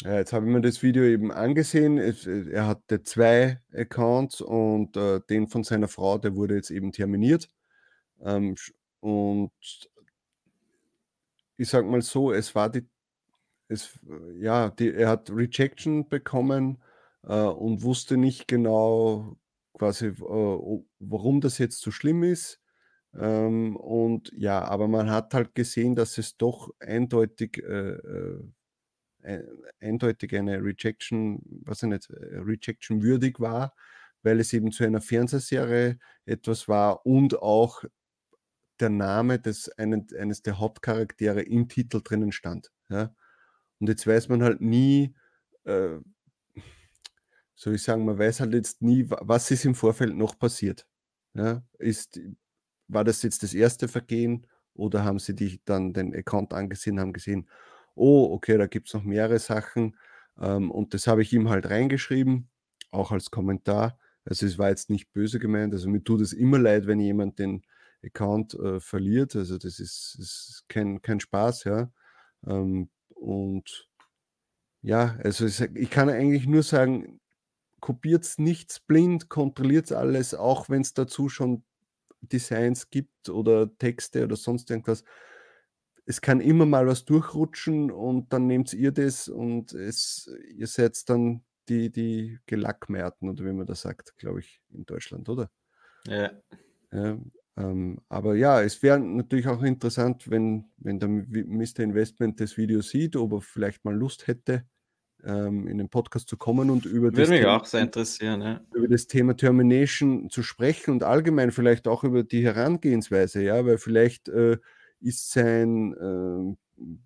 Jetzt 0.02 0.32
habe 0.32 0.46
ich 0.46 0.52
mir 0.52 0.60
das 0.60 0.82
Video 0.82 1.04
eben 1.04 1.30
angesehen. 1.32 1.98
Es, 1.98 2.26
äh, 2.26 2.50
er 2.50 2.66
hatte 2.66 3.02
zwei 3.02 3.60
Accounts 3.72 4.40
und 4.40 4.96
äh, 4.96 5.20
den 5.30 5.48
von 5.48 5.64
seiner 5.64 5.88
Frau, 5.88 6.18
der 6.18 6.34
wurde 6.34 6.56
jetzt 6.56 6.70
eben 6.70 6.92
terminiert. 6.92 7.48
Ähm, 8.22 8.56
und 9.04 9.52
ich 11.58 11.68
sag 11.68 11.84
mal 11.84 12.00
so, 12.00 12.32
es 12.32 12.54
war 12.54 12.70
die, 12.70 12.88
es, 13.68 13.98
ja, 14.40 14.70
die, 14.70 14.94
er 14.94 15.10
hat 15.10 15.30
Rejection 15.30 16.08
bekommen 16.08 16.82
äh, 17.22 17.34
und 17.34 17.82
wusste 17.82 18.16
nicht 18.16 18.48
genau 18.48 19.36
quasi, 19.74 20.06
äh, 20.06 20.82
warum 21.00 21.40
das 21.42 21.58
jetzt 21.58 21.82
so 21.82 21.90
schlimm 21.90 22.22
ist. 22.22 22.62
Ähm, 23.14 23.76
und 23.76 24.32
ja, 24.36 24.64
aber 24.64 24.88
man 24.88 25.10
hat 25.10 25.34
halt 25.34 25.54
gesehen, 25.54 25.94
dass 25.94 26.16
es 26.16 26.38
doch 26.38 26.70
eindeutig, 26.80 27.58
äh, 27.62 27.98
äh, 29.22 29.42
eindeutig 29.80 30.34
eine 30.34 30.62
Rejection, 30.62 31.42
was 31.64 31.82
ich 31.82 31.90
nicht, 31.90 32.08
äh, 32.08 32.38
Rejection 32.38 33.02
würdig 33.02 33.38
war, 33.38 33.74
weil 34.22 34.40
es 34.40 34.52
eben 34.54 34.72
zu 34.72 34.84
einer 34.84 35.02
Fernsehserie 35.02 35.98
etwas 36.24 36.68
war 36.68 37.04
und 37.04 37.38
auch 37.42 37.84
der 38.80 38.90
Name 38.90 39.38
des 39.38 39.68
einen, 39.70 40.06
eines 40.18 40.42
der 40.42 40.58
Hauptcharaktere 40.58 41.42
im 41.42 41.68
Titel 41.68 42.00
drinnen 42.02 42.32
stand. 42.32 42.70
Ja? 42.88 43.14
Und 43.78 43.88
jetzt 43.88 44.06
weiß 44.06 44.28
man 44.28 44.42
halt 44.42 44.60
nie, 44.60 45.14
äh, 45.64 45.98
soll 47.54 47.74
ich 47.74 47.82
sagen, 47.82 48.04
man 48.04 48.18
weiß 48.18 48.40
halt 48.40 48.54
jetzt 48.54 48.82
nie, 48.82 49.06
was 49.08 49.50
ist 49.50 49.64
im 49.64 49.74
Vorfeld 49.74 50.14
noch 50.16 50.38
passiert. 50.38 50.86
Ja? 51.34 51.62
Ist, 51.78 52.20
war 52.88 53.04
das 53.04 53.22
jetzt 53.22 53.42
das 53.42 53.54
erste 53.54 53.88
Vergehen 53.88 54.46
oder 54.74 55.04
haben 55.04 55.18
sie 55.18 55.34
dich 55.34 55.62
dann 55.64 55.92
den 55.92 56.14
Account 56.14 56.52
angesehen, 56.52 57.00
haben 57.00 57.12
gesehen, 57.12 57.48
oh, 57.94 58.32
okay, 58.32 58.58
da 58.58 58.66
gibt 58.66 58.88
es 58.88 58.94
noch 58.94 59.04
mehrere 59.04 59.38
Sachen. 59.38 59.96
Ähm, 60.38 60.70
und 60.70 60.94
das 60.94 61.06
habe 61.06 61.22
ich 61.22 61.32
ihm 61.32 61.48
halt 61.48 61.70
reingeschrieben, 61.70 62.48
auch 62.90 63.12
als 63.12 63.30
Kommentar. 63.30 63.98
Also 64.24 64.46
es 64.46 64.58
war 64.58 64.70
jetzt 64.70 64.90
nicht 64.90 65.12
böse 65.12 65.38
gemeint. 65.38 65.72
Also 65.74 65.88
mir 65.88 66.02
tut 66.02 66.20
es 66.20 66.32
immer 66.32 66.58
leid, 66.58 66.86
wenn 66.86 66.98
jemand 66.98 67.38
den 67.38 67.62
Account 68.04 68.54
äh, 68.54 68.80
verliert. 68.80 69.36
Also 69.36 69.58
das 69.58 69.80
ist, 69.80 70.16
ist 70.18 70.64
kein, 70.68 71.02
kein 71.02 71.20
Spaß, 71.20 71.64
ja. 71.64 71.90
Ähm, 72.46 72.90
und 73.14 73.88
ja, 74.82 75.16
also 75.22 75.46
ich 75.46 75.90
kann 75.90 76.10
eigentlich 76.10 76.46
nur 76.46 76.62
sagen, 76.62 77.20
kopiert 77.80 78.26
nichts 78.38 78.80
blind, 78.80 79.28
kontrolliert 79.28 79.92
alles, 79.92 80.34
auch 80.34 80.68
wenn 80.68 80.82
es 80.82 80.94
dazu 80.94 81.28
schon 81.28 81.64
Designs 82.20 82.90
gibt 82.90 83.28
oder 83.28 83.76
Texte 83.78 84.24
oder 84.24 84.36
sonst 84.36 84.70
irgendwas. 84.70 85.04
Es 86.06 86.20
kann 86.20 86.40
immer 86.40 86.66
mal 86.66 86.86
was 86.86 87.04
durchrutschen 87.04 87.90
und 87.90 88.32
dann 88.32 88.46
nehmt 88.46 88.72
ihr 88.74 88.92
das 88.92 89.28
und 89.28 89.72
es, 89.72 90.30
ihr 90.54 90.66
seid 90.66 91.08
dann 91.08 91.44
die, 91.68 91.90
die 91.90 92.38
Gelackmeierten 92.46 93.28
oder 93.30 93.44
wie 93.44 93.52
man 93.52 93.66
das 93.66 93.82
sagt, 93.82 94.16
glaube 94.18 94.40
ich, 94.40 94.60
in 94.70 94.84
Deutschland, 94.84 95.28
oder? 95.30 95.50
Ja. 96.06 96.30
ja 96.92 97.18
ähm, 97.56 98.00
aber 98.08 98.34
ja, 98.34 98.62
es 98.62 98.82
wäre 98.82 98.98
natürlich 98.98 99.46
auch 99.46 99.62
interessant, 99.62 100.28
wenn, 100.30 100.66
wenn 100.78 100.98
der 100.98 101.08
Mr. 101.08 101.80
Investment 101.80 102.40
das 102.40 102.56
Video 102.56 102.80
sieht, 102.80 103.14
ob 103.16 103.32
er 103.32 103.40
vielleicht 103.40 103.84
mal 103.84 103.94
Lust 103.94 104.26
hätte, 104.26 104.64
ähm, 105.24 105.68
in 105.68 105.78
den 105.78 105.88
Podcast 105.88 106.28
zu 106.28 106.36
kommen 106.36 106.68
und 106.68 106.84
über 106.84 107.06
Würde 107.06 107.20
das, 107.22 107.30
mich 107.30 107.40
Thema, 107.40 107.56
auch 107.56 107.64
sehr 107.64 107.82
interessieren, 107.82 108.42
ja. 108.42 108.60
über 108.74 108.88
das 108.88 109.06
Thema 109.06 109.36
Termination 109.36 110.30
zu 110.30 110.42
sprechen 110.42 110.90
und 110.90 111.04
allgemein 111.04 111.52
vielleicht 111.52 111.86
auch 111.86 112.02
über 112.02 112.24
die 112.24 112.44
Herangehensweise, 112.44 113.42
ja, 113.42 113.64
weil 113.64 113.78
vielleicht 113.78 114.28
äh, 114.28 114.58
ist 115.00 115.30
sein, 115.30 115.94
äh, 115.94 116.56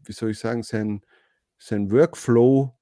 wie 0.05 0.13
soll 0.13 0.31
ich 0.31 0.39
sagen, 0.39 0.63
sein, 0.63 1.03
sein 1.59 1.91
Workflow, 1.91 2.75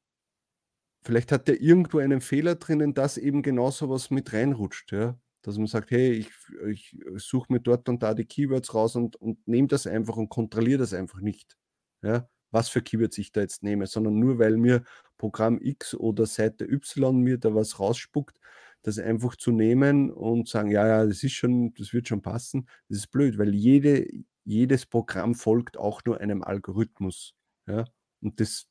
vielleicht 1.02 1.32
hat 1.32 1.48
er 1.48 1.60
irgendwo 1.60 1.98
einen 1.98 2.20
Fehler 2.20 2.54
drinnen, 2.54 2.94
dass 2.94 3.18
eben 3.18 3.42
genau 3.42 3.72
sowas 3.72 4.10
mit 4.10 4.32
reinrutscht, 4.32 4.92
ja. 4.92 5.18
Dass 5.46 5.58
man 5.58 5.68
sagt, 5.68 5.92
hey, 5.92 6.10
ich, 6.10 6.30
ich 6.68 6.96
suche 7.18 7.52
mir 7.52 7.60
dort 7.60 7.88
und 7.88 8.02
da 8.02 8.14
die 8.14 8.24
Keywords 8.24 8.74
raus 8.74 8.96
und, 8.96 9.14
und 9.14 9.46
nehme 9.46 9.68
das 9.68 9.86
einfach 9.86 10.16
und 10.16 10.28
kontrolliere 10.28 10.80
das 10.80 10.92
einfach 10.92 11.20
nicht. 11.20 11.56
Ja, 12.02 12.28
was 12.50 12.68
für 12.68 12.82
Keywords 12.82 13.16
ich 13.18 13.30
da 13.30 13.42
jetzt 13.42 13.62
nehme, 13.62 13.86
sondern 13.86 14.18
nur 14.18 14.40
weil 14.40 14.56
mir 14.56 14.82
Programm 15.18 15.60
X 15.60 15.94
oder 15.94 16.26
Seite 16.26 16.64
Y 16.64 17.16
mir 17.22 17.38
da 17.38 17.54
was 17.54 17.78
rausspuckt, 17.78 18.40
das 18.82 18.98
einfach 18.98 19.36
zu 19.36 19.52
nehmen 19.52 20.10
und 20.10 20.48
sagen, 20.48 20.72
ja, 20.72 20.86
ja, 20.86 21.06
das 21.06 21.22
ist 21.22 21.34
schon, 21.34 21.74
das 21.74 21.92
wird 21.92 22.08
schon 22.08 22.22
passen, 22.22 22.68
das 22.88 22.98
ist 22.98 23.12
blöd, 23.12 23.38
weil 23.38 23.54
jede, 23.54 24.04
jedes 24.44 24.84
Programm 24.84 25.36
folgt 25.36 25.76
auch 25.76 26.02
nur 26.04 26.20
einem 26.20 26.42
Algorithmus. 26.42 27.34
Ja? 27.68 27.84
Und 28.20 28.40
das, 28.40 28.66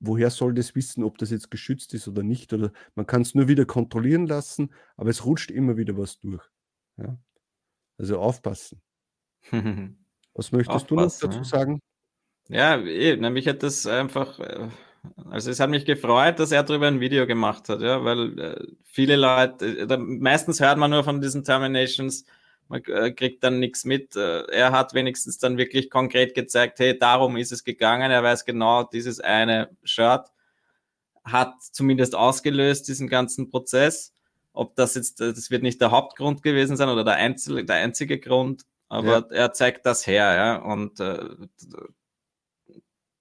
woher 0.00 0.30
soll 0.30 0.54
das 0.54 0.74
wissen, 0.74 1.04
ob 1.04 1.18
das 1.18 1.30
jetzt 1.30 1.50
geschützt 1.50 1.94
ist 1.94 2.08
oder 2.08 2.22
nicht? 2.22 2.52
Oder 2.52 2.72
man 2.94 3.06
kann 3.06 3.22
es 3.22 3.34
nur 3.34 3.48
wieder 3.48 3.64
kontrollieren 3.64 4.26
lassen, 4.26 4.72
aber 4.96 5.10
es 5.10 5.24
rutscht 5.24 5.50
immer 5.50 5.76
wieder 5.76 5.96
was 5.96 6.18
durch. 6.20 6.44
Ja? 6.96 7.18
Also 7.98 8.18
aufpassen. 8.18 8.80
Was 10.34 10.52
möchtest 10.52 10.70
aufpassen, 10.92 11.20
du 11.20 11.26
noch 11.26 11.34
dazu 11.34 11.42
sagen? 11.42 11.80
Ja, 12.48 12.76
eh, 12.76 13.16
nämlich 13.16 13.48
hat 13.48 13.64
das 13.64 13.86
einfach, 13.86 14.38
äh, 14.38 14.68
also 15.30 15.50
es 15.50 15.58
hat 15.58 15.68
mich 15.68 15.84
gefreut, 15.84 16.38
dass 16.38 16.52
er 16.52 16.62
darüber 16.62 16.86
ein 16.86 17.00
Video 17.00 17.26
gemacht 17.26 17.68
hat, 17.68 17.80
ja, 17.80 18.04
weil 18.04 18.38
äh, 18.38 18.66
viele 18.84 19.16
Leute, 19.16 19.66
äh, 19.66 19.96
meistens 19.96 20.60
hört 20.60 20.78
man 20.78 20.92
nur 20.92 21.02
von 21.02 21.20
diesen 21.20 21.42
Terminations, 21.42 22.24
man 22.68 22.82
kriegt 22.82 23.42
dann 23.42 23.58
nichts 23.58 23.84
mit. 23.84 24.14
Er 24.14 24.72
hat 24.72 24.94
wenigstens 24.94 25.38
dann 25.38 25.56
wirklich 25.56 25.90
konkret 25.90 26.34
gezeigt, 26.34 26.78
hey, 26.78 26.98
darum 26.98 27.36
ist 27.36 27.52
es 27.52 27.64
gegangen. 27.64 28.10
Er 28.10 28.22
weiß 28.22 28.44
genau, 28.44 28.84
dieses 28.84 29.20
eine 29.20 29.70
Shirt 29.84 30.30
hat 31.24 31.54
zumindest 31.62 32.14
ausgelöst 32.14 32.88
diesen 32.88 33.08
ganzen 33.08 33.50
Prozess. 33.50 34.14
Ob 34.52 34.74
das 34.76 34.94
jetzt, 34.94 35.20
das 35.20 35.50
wird 35.50 35.62
nicht 35.62 35.80
der 35.80 35.90
Hauptgrund 35.90 36.42
gewesen 36.42 36.76
sein 36.76 36.88
oder 36.88 37.04
der 37.04 37.14
einzige, 37.14 37.64
der 37.64 37.76
einzige 37.76 38.18
Grund, 38.18 38.64
aber 38.88 39.26
ja. 39.30 39.36
er 39.36 39.52
zeigt 39.52 39.86
das 39.86 40.06
her, 40.06 40.34
ja. 40.34 40.56
Und 40.56 40.98
äh, 41.00 41.36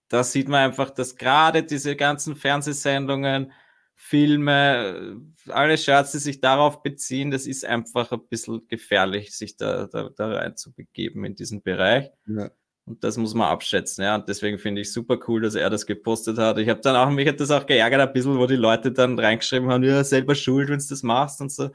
da 0.08 0.24
sieht 0.24 0.48
man 0.48 0.62
einfach, 0.62 0.90
dass 0.90 1.16
gerade 1.16 1.64
diese 1.64 1.96
ganzen 1.96 2.36
Fernsehsendungen, 2.36 3.52
Filme, 4.00 5.20
alle 5.50 5.76
die 5.76 6.20
sich 6.20 6.40
darauf 6.40 6.84
beziehen, 6.84 7.32
das 7.32 7.48
ist 7.48 7.66
einfach 7.66 8.12
ein 8.12 8.26
bisschen 8.30 8.68
gefährlich, 8.68 9.36
sich 9.36 9.58
da, 9.58 9.88
da, 9.88 10.10
da 10.16 10.28
rein 10.34 10.56
zu 10.56 10.72
begeben 10.72 11.26
in 11.26 11.36
diesen 11.36 11.64
Bereich. 11.64 12.12
Ja. 12.28 12.52
Und 12.86 13.04
das 13.04 13.18
muss 13.18 13.34
man 13.34 13.50
abschätzen, 13.50 14.04
ja. 14.04 14.16
Und 14.16 14.30
deswegen 14.30 14.60
finde 14.60 14.82
ich 14.82 14.94
super 14.94 15.18
cool, 15.28 15.42
dass 15.42 15.56
er 15.56 15.70
das 15.70 15.88
gepostet 15.88 16.38
hat. 16.38 16.60
Ich 16.60 16.70
habe 16.70 16.80
dann 16.80 16.96
auch, 16.96 17.10
mich 17.10 17.28
hat 17.28 17.40
das 17.40 17.52
auch 17.52 17.66
geärgert 17.66 18.00
ein 18.00 18.14
bisschen, 18.14 18.38
wo 18.38 18.46
die 18.46 18.56
Leute 18.56 18.92
dann 18.94 19.20
reingeschrieben 19.20 19.70
haben, 19.70 19.84
ja, 19.84 20.04
selber 20.04 20.36
schuld, 20.36 20.70
wenn 20.70 20.80
du 20.80 20.86
das 20.88 21.04
machst 21.04 21.42
und 21.42 21.52
so 21.52 21.72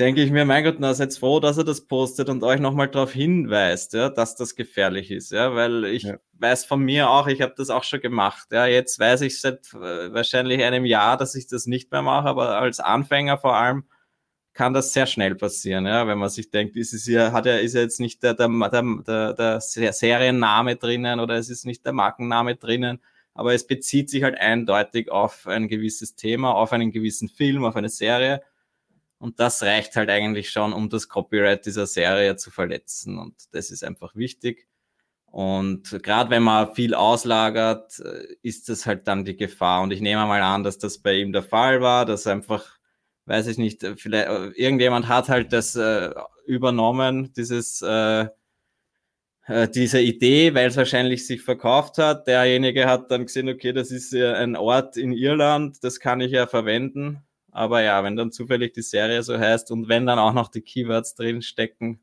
denke 0.00 0.22
ich 0.22 0.30
mir, 0.30 0.46
mein 0.46 0.64
Gott, 0.64 0.76
na, 0.78 0.94
seid 0.94 1.14
froh, 1.14 1.40
dass 1.40 1.58
er 1.58 1.64
das 1.64 1.82
postet 1.86 2.30
und 2.30 2.42
euch 2.42 2.58
nochmal 2.58 2.88
darauf 2.88 3.12
hinweist, 3.12 3.92
ja, 3.92 4.08
dass 4.08 4.34
das 4.34 4.56
gefährlich 4.56 5.10
ist, 5.10 5.30
ja, 5.30 5.54
weil 5.54 5.84
ich 5.84 6.04
ja. 6.04 6.16
weiß 6.32 6.64
von 6.64 6.80
mir 6.80 7.10
auch, 7.10 7.26
ich 7.26 7.42
habe 7.42 7.52
das 7.56 7.68
auch 7.68 7.84
schon 7.84 8.00
gemacht, 8.00 8.48
ja, 8.50 8.66
jetzt 8.66 8.98
weiß 8.98 9.20
ich 9.20 9.38
seit 9.40 9.72
äh, 9.74 10.12
wahrscheinlich 10.12 10.62
einem 10.64 10.86
Jahr, 10.86 11.18
dass 11.18 11.34
ich 11.34 11.46
das 11.46 11.66
nicht 11.66 11.92
mehr 11.92 12.00
mache, 12.00 12.28
aber 12.28 12.58
als 12.58 12.80
Anfänger 12.80 13.36
vor 13.36 13.54
allem 13.56 13.84
kann 14.54 14.72
das 14.72 14.92
sehr 14.94 15.06
schnell 15.06 15.34
passieren, 15.34 15.86
ja, 15.86 16.06
wenn 16.06 16.18
man 16.18 16.30
sich 16.30 16.50
denkt, 16.50 16.76
ist 16.76 16.94
es 16.94 17.06
ja, 17.06 17.32
hat 17.32 17.44
er, 17.44 17.60
ist 17.60 17.74
ja 17.74 17.82
jetzt 17.82 18.00
nicht 18.00 18.22
der, 18.22 18.34
der, 18.34 18.48
der, 18.48 19.34
der 19.34 19.60
Serienname 19.92 20.76
drinnen 20.76 21.20
oder 21.20 21.36
es 21.36 21.50
ist 21.50 21.66
nicht 21.66 21.84
der 21.84 21.92
Markenname 21.92 22.56
drinnen, 22.56 23.00
aber 23.34 23.52
es 23.52 23.66
bezieht 23.66 24.08
sich 24.08 24.22
halt 24.22 24.38
eindeutig 24.38 25.10
auf 25.10 25.46
ein 25.46 25.68
gewisses 25.68 26.16
Thema, 26.16 26.54
auf 26.54 26.72
einen 26.72 26.90
gewissen 26.90 27.28
Film, 27.28 27.64
auf 27.64 27.76
eine 27.76 27.90
Serie 27.90 28.42
und 29.20 29.38
das 29.38 29.62
reicht 29.62 29.96
halt 29.96 30.08
eigentlich 30.08 30.50
schon, 30.50 30.72
um 30.72 30.88
das 30.88 31.08
Copyright 31.08 31.66
dieser 31.66 31.86
Serie 31.86 32.36
zu 32.36 32.50
verletzen. 32.50 33.18
Und 33.18 33.34
das 33.52 33.70
ist 33.70 33.84
einfach 33.84 34.16
wichtig. 34.16 34.66
Und 35.26 36.02
gerade 36.02 36.30
wenn 36.30 36.42
man 36.42 36.74
viel 36.74 36.94
auslagert, 36.94 38.00
äh, 38.00 38.24
ist 38.42 38.70
das 38.70 38.86
halt 38.86 39.06
dann 39.08 39.26
die 39.26 39.36
Gefahr. 39.36 39.82
Und 39.82 39.92
ich 39.92 40.00
nehme 40.00 40.24
mal 40.26 40.40
an, 40.40 40.64
dass 40.64 40.78
das 40.78 40.98
bei 40.98 41.14
ihm 41.16 41.32
der 41.32 41.42
Fall 41.42 41.82
war, 41.82 42.06
dass 42.06 42.26
einfach, 42.26 42.78
weiß 43.26 43.48
ich 43.48 43.58
nicht, 43.58 43.84
vielleicht 43.96 44.28
äh, 44.28 44.46
irgendjemand 44.56 45.06
hat 45.08 45.28
halt 45.28 45.52
das 45.52 45.76
äh, 45.76 46.10
übernommen, 46.46 47.32
dieses 47.34 47.82
äh, 47.82 48.26
äh 49.46 49.68
diese 49.68 50.00
Idee, 50.00 50.54
weil 50.54 50.68
es 50.68 50.76
wahrscheinlich 50.78 51.26
sich 51.26 51.42
verkauft 51.42 51.98
hat. 51.98 52.26
Derjenige 52.26 52.86
hat 52.86 53.10
dann 53.10 53.26
gesehen, 53.26 53.50
okay, 53.50 53.74
das 53.74 53.90
ist 53.90 54.12
ja 54.12 54.32
ein 54.34 54.56
Ort 54.56 54.96
in 54.96 55.12
Irland, 55.12 55.84
das 55.84 56.00
kann 56.00 56.22
ich 56.22 56.32
ja 56.32 56.46
verwenden 56.46 57.22
aber 57.52 57.82
ja, 57.82 58.02
wenn 58.04 58.16
dann 58.16 58.32
zufällig 58.32 58.72
die 58.72 58.82
Serie 58.82 59.22
so 59.22 59.38
heißt 59.38 59.70
und 59.70 59.88
wenn 59.88 60.06
dann 60.06 60.18
auch 60.18 60.32
noch 60.32 60.48
die 60.48 60.62
Keywords 60.62 61.14
drin 61.14 61.42
stecken 61.42 62.00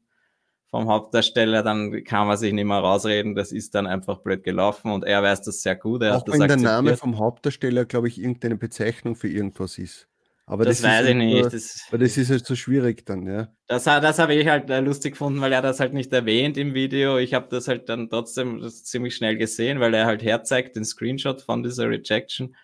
vom 0.69 0.89
Hauptdarsteller, 0.89 1.63
dann 1.63 2.03
kann 2.03 2.27
man 2.27 2.37
sich 2.37 2.53
nicht 2.53 2.65
mehr 2.65 2.79
rausreden. 2.79 3.35
Das 3.35 3.51
ist 3.51 3.73
dann 3.75 3.87
einfach 3.87 4.19
blöd 4.19 4.43
gelaufen 4.43 4.91
und 4.91 5.05
er 5.05 5.23
weiß 5.23 5.41
das 5.43 5.61
sehr 5.61 5.75
gut. 5.75 6.03
Er 6.03 6.17
auch 6.17 6.27
wenn 6.27 6.47
der 6.47 6.57
Name 6.57 6.97
vom 6.97 7.17
Hauptdarsteller, 7.17 7.85
glaube 7.85 8.07
ich, 8.09 8.19
irgendeine 8.19 8.57
Bezeichnung 8.57 9.15
für 9.15 9.29
irgendwas 9.29 9.77
ist. 9.77 10.07
Aber 10.49 10.63
das, 10.63 10.81
das 10.81 10.89
weiß 10.89 11.07
ich 11.07 11.15
nicht. 11.15 11.41
Nur, 11.41 11.49
das, 11.49 11.85
aber 11.89 11.97
das 11.97 12.17
ist 12.17 12.29
halt 12.29 12.45
so 12.45 12.55
schwierig 12.55 13.05
dann, 13.05 13.27
ja. 13.27 13.49
Das, 13.67 13.83
das 13.83 14.17
habe 14.17 14.33
ich 14.33 14.47
halt 14.47 14.69
äh, 14.69 14.79
lustig 14.79 15.11
gefunden, 15.11 15.41
weil 15.41 15.51
er 15.51 15.61
das 15.61 15.81
halt 15.81 15.93
nicht 15.93 16.13
erwähnt 16.13 16.57
im 16.57 16.73
Video. 16.73 17.17
Ich 17.17 17.33
habe 17.33 17.47
das 17.49 17.67
halt 17.67 17.89
dann 17.89 18.09
trotzdem 18.09 18.65
ziemlich 18.69 19.13
schnell 19.15 19.35
gesehen, 19.35 19.81
weil 19.81 19.93
er 19.93 20.05
halt 20.05 20.23
herzeigt 20.23 20.77
den 20.77 20.85
Screenshot 20.85 21.41
von 21.41 21.63
dieser 21.63 21.89
Rejection. 21.89 22.55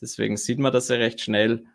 Deswegen 0.00 0.38
sieht 0.38 0.58
man 0.58 0.72
das 0.72 0.88
ja 0.88 0.96
recht 0.96 1.20
schnell. 1.20 1.66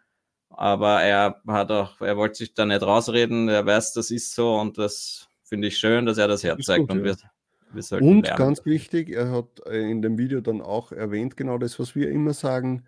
Aber 0.53 1.01
er 1.01 1.41
hat 1.47 1.71
auch, 1.71 2.01
er 2.01 2.17
wollte 2.17 2.35
sich 2.35 2.53
da 2.53 2.65
nicht 2.65 2.81
rausreden, 2.81 3.49
er 3.49 3.65
weiß, 3.65 3.93
das 3.93 4.11
ist 4.11 4.35
so 4.35 4.55
und 4.55 4.77
das 4.77 5.27
finde 5.43 5.67
ich 5.67 5.77
schön, 5.77 6.05
dass 6.05 6.17
er 6.17 6.27
das 6.27 6.43
herzeigt. 6.43 6.91
Und 6.91 7.03
wir, 7.03 7.17
Und 8.01 8.23
lernen. 8.23 8.37
ganz 8.37 8.65
wichtig, 8.65 9.09
er 9.09 9.31
hat 9.31 9.61
äh, 9.65 9.89
in 9.89 10.01
dem 10.01 10.17
Video 10.17 10.41
dann 10.41 10.61
auch 10.61 10.91
erwähnt, 10.91 11.37
genau 11.37 11.57
das, 11.57 11.79
was 11.79 11.95
wir 11.95 12.09
immer 12.09 12.33
sagen, 12.33 12.85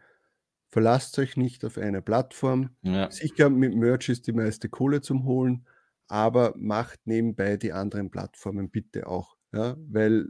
verlasst 0.69 1.17
euch 1.19 1.37
nicht 1.37 1.63
auf 1.65 1.77
eine 1.77 2.01
Plattform. 2.01 2.71
Ja. 2.81 3.09
Sicher, 3.11 3.49
mit 3.49 3.75
Merch 3.75 4.09
ist 4.09 4.27
die 4.27 4.33
meiste 4.33 4.69
Kohle 4.69 5.01
zum 5.01 5.23
Holen, 5.25 5.65
aber 6.07 6.53
macht 6.57 6.99
nebenbei 7.05 7.57
die 7.57 7.73
anderen 7.73 8.09
Plattformen 8.09 8.69
bitte 8.69 9.07
auch. 9.07 9.37
Ja? 9.53 9.75
Weil 9.89 10.27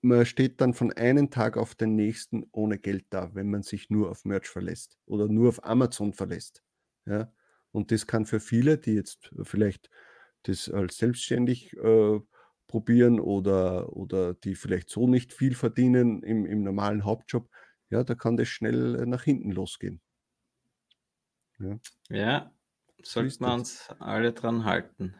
man 0.00 0.26
steht 0.26 0.60
dann 0.60 0.74
von 0.74 0.92
einem 0.92 1.30
Tag 1.30 1.56
auf 1.56 1.74
den 1.74 1.94
nächsten 1.94 2.44
ohne 2.52 2.78
Geld 2.78 3.06
da, 3.10 3.34
wenn 3.34 3.50
man 3.50 3.62
sich 3.62 3.90
nur 3.90 4.10
auf 4.10 4.24
Merch 4.24 4.48
verlässt 4.48 4.98
oder 5.06 5.28
nur 5.28 5.48
auf 5.48 5.64
Amazon 5.64 6.12
verlässt. 6.12 6.62
Ja? 7.06 7.32
Und 7.72 7.90
das 7.90 8.06
kann 8.06 8.26
für 8.26 8.40
viele, 8.40 8.78
die 8.78 8.94
jetzt 8.94 9.30
vielleicht 9.42 9.90
das 10.44 10.68
als 10.68 10.98
selbstständig 10.98 11.76
äh, 11.76 12.20
probieren 12.66 13.18
oder, 13.18 13.92
oder 13.96 14.34
die 14.34 14.54
vielleicht 14.54 14.90
so 14.90 15.08
nicht 15.08 15.32
viel 15.32 15.54
verdienen 15.54 16.22
im, 16.22 16.46
im 16.46 16.62
normalen 16.62 17.04
Hauptjob, 17.04 17.50
ja, 17.90 18.04
da 18.04 18.14
kann 18.14 18.36
das 18.36 18.48
schnell 18.48 18.94
äh, 18.96 19.06
nach 19.06 19.24
hinten 19.24 19.50
losgehen. 19.50 20.00
Ja, 21.58 21.78
ja 22.08 22.52
sollten 23.02 23.44
wir 23.44 23.54
uns 23.54 23.88
alle 23.98 24.32
dran 24.32 24.64
halten. 24.64 25.14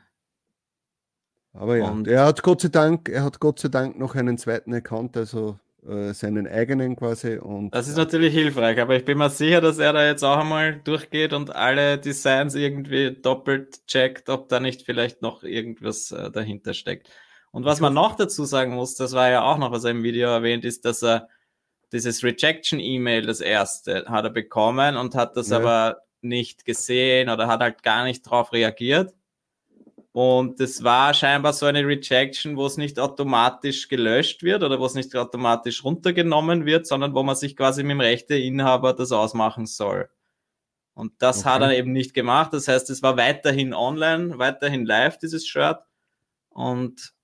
Aber 1.52 1.76
ja, 1.76 1.88
und 1.88 2.06
er 2.06 2.24
hat 2.24 2.42
Gott 2.42 2.60
sei 2.60 2.68
Dank, 2.68 3.08
er 3.08 3.24
hat 3.24 3.40
Gott 3.40 3.58
sei 3.58 3.68
Dank 3.68 3.98
noch 3.98 4.14
einen 4.14 4.38
zweiten 4.38 4.72
Account, 4.74 5.16
also 5.16 5.58
äh, 5.86 6.12
seinen 6.12 6.46
eigenen 6.46 6.96
quasi. 6.96 7.38
Und, 7.38 7.74
das 7.74 7.88
ist 7.88 7.96
natürlich 7.96 8.34
hilfreich, 8.34 8.80
aber 8.80 8.96
ich 8.96 9.04
bin 9.04 9.18
mir 9.18 9.30
sicher, 9.30 9.60
dass 9.60 9.78
er 9.78 9.92
da 9.92 10.04
jetzt 10.04 10.22
auch 10.22 10.38
einmal 10.38 10.80
durchgeht 10.80 11.32
und 11.32 11.54
alle 11.54 11.98
Designs 11.98 12.54
irgendwie 12.54 13.12
doppelt 13.12 13.86
checkt, 13.86 14.28
ob 14.28 14.48
da 14.48 14.60
nicht 14.60 14.82
vielleicht 14.82 15.22
noch 15.22 15.42
irgendwas 15.42 16.12
äh, 16.12 16.30
dahinter 16.30 16.74
steckt. 16.74 17.08
Und 17.50 17.64
was 17.64 17.80
man 17.80 17.94
noch 17.94 18.16
dazu 18.16 18.44
sagen 18.44 18.74
muss, 18.74 18.94
das 18.96 19.14
war 19.14 19.30
ja 19.30 19.42
auch 19.42 19.58
noch, 19.58 19.72
was 19.72 19.84
er 19.84 19.92
im 19.92 20.02
Video 20.02 20.28
erwähnt, 20.28 20.64
ist, 20.64 20.84
dass 20.84 21.02
er 21.02 21.28
dieses 21.92 22.22
Rejection-E-Mail, 22.22 23.24
das 23.24 23.40
erste, 23.40 24.04
hat 24.08 24.24
er 24.24 24.30
bekommen 24.30 24.96
und 24.96 25.14
hat 25.14 25.36
das 25.36 25.48
ja. 25.48 25.56
aber 25.56 26.02
nicht 26.20 26.64
gesehen 26.64 27.30
oder 27.30 27.46
hat 27.46 27.60
halt 27.60 27.82
gar 27.82 28.04
nicht 28.04 28.26
darauf 28.26 28.52
reagiert. 28.52 29.14
Und 30.20 30.58
das 30.58 30.82
war 30.82 31.14
scheinbar 31.14 31.52
so 31.52 31.66
eine 31.66 31.86
Rejection, 31.86 32.56
wo 32.56 32.66
es 32.66 32.76
nicht 32.76 32.98
automatisch 32.98 33.86
gelöscht 33.86 34.42
wird 34.42 34.64
oder 34.64 34.80
wo 34.80 34.84
es 34.84 34.94
nicht 34.94 35.14
automatisch 35.14 35.84
runtergenommen 35.84 36.66
wird, 36.66 36.88
sondern 36.88 37.14
wo 37.14 37.22
man 37.22 37.36
sich 37.36 37.56
quasi 37.56 37.84
mit 37.84 37.92
dem 37.92 38.00
Rechteinhaber 38.00 38.94
das 38.94 39.12
ausmachen 39.12 39.66
soll. 39.66 40.10
Und 40.94 41.12
das 41.18 41.42
okay. 41.42 41.50
hat 41.50 41.62
er 41.62 41.76
eben 41.76 41.92
nicht 41.92 42.14
gemacht. 42.14 42.52
Das 42.52 42.66
heißt, 42.66 42.90
es 42.90 43.00
war 43.00 43.16
weiterhin 43.16 43.72
online, 43.72 44.40
weiterhin 44.40 44.84
live, 44.84 45.18
dieses 45.18 45.46
Shirt. 45.46 45.78
Und 46.48 47.14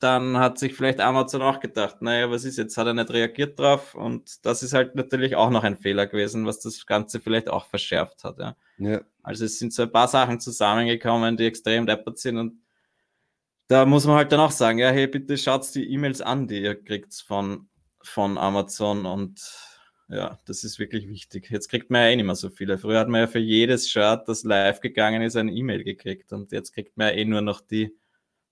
dann 0.00 0.38
hat 0.38 0.58
sich 0.58 0.74
vielleicht 0.74 1.00
Amazon 1.00 1.42
auch 1.42 1.60
gedacht, 1.60 2.02
naja, 2.02 2.30
was 2.30 2.44
ist 2.44 2.58
jetzt, 2.58 2.76
hat 2.76 2.86
er 2.86 2.94
nicht 2.94 3.10
reagiert 3.10 3.58
drauf 3.58 3.94
und 3.94 4.44
das 4.44 4.62
ist 4.62 4.72
halt 4.72 4.94
natürlich 4.94 5.36
auch 5.36 5.50
noch 5.50 5.64
ein 5.64 5.76
Fehler 5.76 6.06
gewesen, 6.06 6.46
was 6.46 6.60
das 6.60 6.86
Ganze 6.86 7.20
vielleicht 7.20 7.48
auch 7.48 7.66
verschärft 7.66 8.24
hat. 8.24 8.38
Ja. 8.38 8.56
ja. 8.78 9.00
Also 9.22 9.44
es 9.44 9.58
sind 9.58 9.72
so 9.72 9.82
ein 9.82 9.92
paar 9.92 10.08
Sachen 10.08 10.40
zusammengekommen, 10.40 11.36
die 11.36 11.46
extrem 11.46 11.86
deppert 11.86 12.18
sind 12.18 12.38
und 12.38 12.60
da 13.68 13.84
muss 13.84 14.06
man 14.06 14.16
halt 14.16 14.30
dann 14.32 14.40
auch 14.40 14.50
sagen, 14.52 14.78
ja, 14.78 14.90
hey, 14.90 15.06
bitte 15.06 15.36
schaut 15.36 15.74
die 15.74 15.90
E-Mails 15.92 16.20
an, 16.22 16.46
die 16.46 16.62
ihr 16.62 16.80
kriegt 16.82 17.14
von, 17.14 17.68
von 18.02 18.38
Amazon 18.38 19.06
und 19.06 19.40
ja, 20.08 20.38
das 20.44 20.62
ist 20.62 20.78
wirklich 20.78 21.08
wichtig. 21.08 21.50
Jetzt 21.50 21.68
kriegt 21.68 21.90
man 21.90 22.02
ja 22.02 22.08
eh 22.08 22.16
nicht 22.16 22.26
mehr 22.26 22.36
so 22.36 22.48
viele. 22.48 22.78
Früher 22.78 23.00
hat 23.00 23.08
man 23.08 23.22
ja 23.22 23.26
für 23.26 23.40
jedes 23.40 23.90
Shirt, 23.90 24.28
das 24.28 24.44
live 24.44 24.80
gegangen 24.80 25.22
ist, 25.22 25.36
eine 25.36 25.52
E-Mail 25.52 25.82
gekriegt 25.82 26.32
und 26.32 26.52
jetzt 26.52 26.72
kriegt 26.72 26.96
man 26.96 27.08
ja 27.08 27.14
eh 27.14 27.24
nur 27.24 27.40
noch 27.40 27.60
die, 27.60 27.96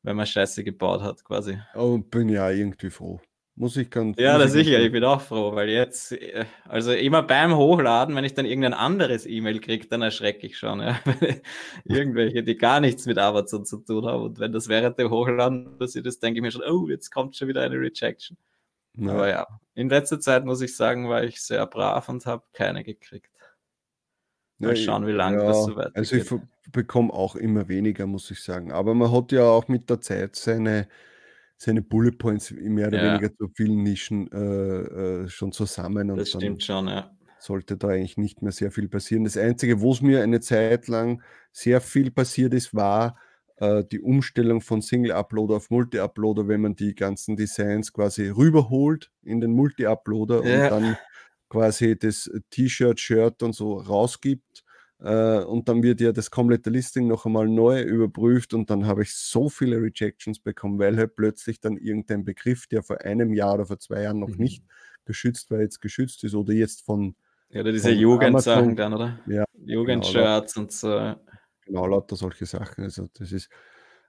wenn 0.05 0.17
man 0.17 0.27
Scheiße 0.27 0.62
gebaut 0.62 1.03
hat, 1.03 1.25
quasi. 1.25 1.59
Oh, 1.75 1.99
bin 1.99 2.29
ja 2.29 2.49
irgendwie 2.51 2.90
froh. 2.90 3.21
Muss 3.57 3.77
ich 3.77 3.88
ganz. 3.88 4.19
Ja, 4.19 4.37
das 4.37 4.53
sicher, 4.53 4.81
ich 4.81 4.90
bin 4.90 5.05
auch 5.05 5.21
froh, 5.21 5.55
weil 5.55 5.69
jetzt, 5.69 6.11
äh, 6.12 6.45
also 6.64 6.93
immer 6.93 7.23
beim 7.23 7.57
Hochladen, 7.57 8.14
wenn 8.17 8.25
ich 8.25 8.35
dann 8.35 8.47
irgendein 8.47 8.75
anderes 8.75 9.27
E-Mail 9.27 9.61
kriege, 9.61 9.87
dann 9.87 10.03
erschrecke 10.03 10.47
ich 10.47 10.59
schon. 10.59 10.81
Ja. 10.81 11.01
Irgendwelche, 11.85 12.43
die 12.43 12.57
gar 12.57 12.81
nichts 12.81 13.07
mit 13.07 13.17
Amazon 13.17 13.64
zu 13.64 13.79
tun 13.79 14.07
haben. 14.07 14.25
Und 14.25 14.40
wenn 14.40 14.53
das 14.53 14.69
während 14.69 14.99
dem 14.99 15.11
Hochladen 15.11 15.79
passiert 15.79 16.07
ist, 16.07 16.23
denke 16.23 16.38
ich 16.38 16.43
mir 16.43 16.51
schon, 16.51 16.62
oh, 16.62 16.88
jetzt 16.88 17.11
kommt 17.11 17.37
schon 17.37 17.49
wieder 17.49 17.62
eine 17.62 17.77
Rejection. 17.77 18.37
Ja. 18.97 19.12
Aber 19.12 19.29
ja, 19.29 19.47
in 19.75 19.88
letzter 19.88 20.21
Zeit 20.21 20.45
muss 20.45 20.61
ich 20.61 20.77
sagen, 20.77 21.09
war 21.09 21.23
ich 21.23 21.40
sehr 21.40 21.64
brav 21.67 22.09
und 22.09 22.27
habe 22.27 22.43
keine 22.53 22.85
gekriegt. 22.85 23.34
Mal 24.59 24.77
schauen, 24.77 25.07
wie 25.07 25.12
lange 25.12 25.38
ja, 25.38 25.49
das 25.49 25.64
so 25.64 25.77
weitergeht. 25.77 25.97
Also 25.97 26.17
ich 26.17 26.73
bekomme 26.73 27.12
auch 27.12 27.37
immer 27.37 27.69
weniger, 27.69 28.07
muss 28.07 28.31
ich 28.31 28.40
sagen. 28.43 28.73
Aber 28.73 28.95
man 28.95 29.12
hat 29.12 29.33
ja 29.33 29.45
auch 29.45 29.69
mit 29.69 29.90
der 29.90 30.01
Zeit 30.01 30.37
seine, 30.37 30.88
seine 31.57 31.83
Bullet 31.83 32.12
Points 32.12 32.51
mehr 32.51 32.88
oder 32.88 33.03
ja. 33.03 33.12
weniger 33.12 33.35
zu 33.35 33.49
vielen 33.55 33.83
Nischen 33.83 34.31
äh, 34.33 35.25
äh, 35.25 35.29
schon 35.29 35.53
zusammen. 35.53 36.11
Und 36.11 36.19
das 36.19 36.31
stimmt 36.31 36.62
schon, 36.62 36.88
ja. 36.88 37.11
Sollte 37.38 37.77
da 37.77 37.88
eigentlich 37.88 38.17
nicht 38.17 38.40
mehr 38.43 38.53
sehr 38.53 38.71
viel 38.71 38.88
passieren. 38.88 39.25
Das 39.25 39.37
Einzige, 39.37 39.81
wo 39.81 39.93
es 39.93 40.01
mir 40.01 40.23
eine 40.23 40.40
Zeit 40.40 40.88
lang 40.88 41.23
sehr 41.53 41.81
viel 41.81 42.11
passiert 42.11 42.55
ist, 42.55 42.75
war 42.75 43.19
äh, 43.57 43.85
die 43.85 44.01
Umstellung 44.01 44.61
von 44.61 44.81
Single-Uploader 44.81 45.57
auf 45.57 45.71
Multi-Uploader, 45.71 46.49
wenn 46.49 46.62
man 46.62 46.75
die 46.75 46.95
ganzen 46.95 47.37
Designs 47.37 47.93
quasi 47.93 48.29
rüberholt 48.29 49.11
in 49.23 49.40
den 49.40 49.53
Multi-Uploader 49.53 50.45
ja. 50.45 50.64
und 50.64 50.71
dann 50.71 50.97
quasi 51.48 51.98
das 51.98 52.30
T-Shirt, 52.50 53.00
Shirt 53.00 53.42
und 53.42 53.54
so 53.54 53.74
rausgibt. 53.74 54.64
Äh, 55.00 55.44
und 55.44 55.68
dann 55.68 55.83
wird 55.83 56.00
ja 56.00 56.12
das 56.12 56.30
komplette 56.30 56.70
Listing 56.70 57.09
noch 57.09 57.26
einmal 57.26 57.48
neu 57.48 57.83
überprüft 57.83 58.54
und 58.54 58.70
dann 58.70 58.87
habe 58.87 59.02
ich 59.02 59.14
so 59.14 59.48
viele 59.48 59.76
Rejections 59.76 60.38
bekommen, 60.38 60.78
weil 60.78 60.96
halt 60.96 61.16
plötzlich 61.16 61.61
dann 61.61 61.76
irgendein 61.76 62.24
Begriff, 62.24 62.66
der 62.68 62.83
vor 62.83 63.00
einem 63.02 63.35
Jahr 63.35 63.54
oder 63.54 63.66
vor 63.66 63.78
zwei 63.78 64.02
Jahren 64.02 64.20
noch 64.20 64.28
mhm. 64.28 64.42
nicht 64.42 64.64
geschützt 65.04 65.50
war, 65.50 65.61
jetzt 65.61 65.80
geschützt 65.80 66.24
ist 66.24 66.35
oder 66.35 66.52
jetzt 66.52 66.85
von. 66.85 67.16
Ja, 67.50 67.61
oder 67.61 67.72
diese 67.72 67.90
Jugendsachen 67.90 68.76
dann, 68.76 68.94
oder? 68.94 69.20
Ja. 69.26 69.44
Jugendshirts 69.64 70.54
genau, 70.54 70.64
und 70.64 70.72
so. 70.72 71.14
Genau, 71.66 71.87
lauter 71.87 72.16
solche 72.16 72.46
Sachen. 72.46 72.85
Also 72.85 73.09
das 73.14 73.33
ist. 73.33 73.50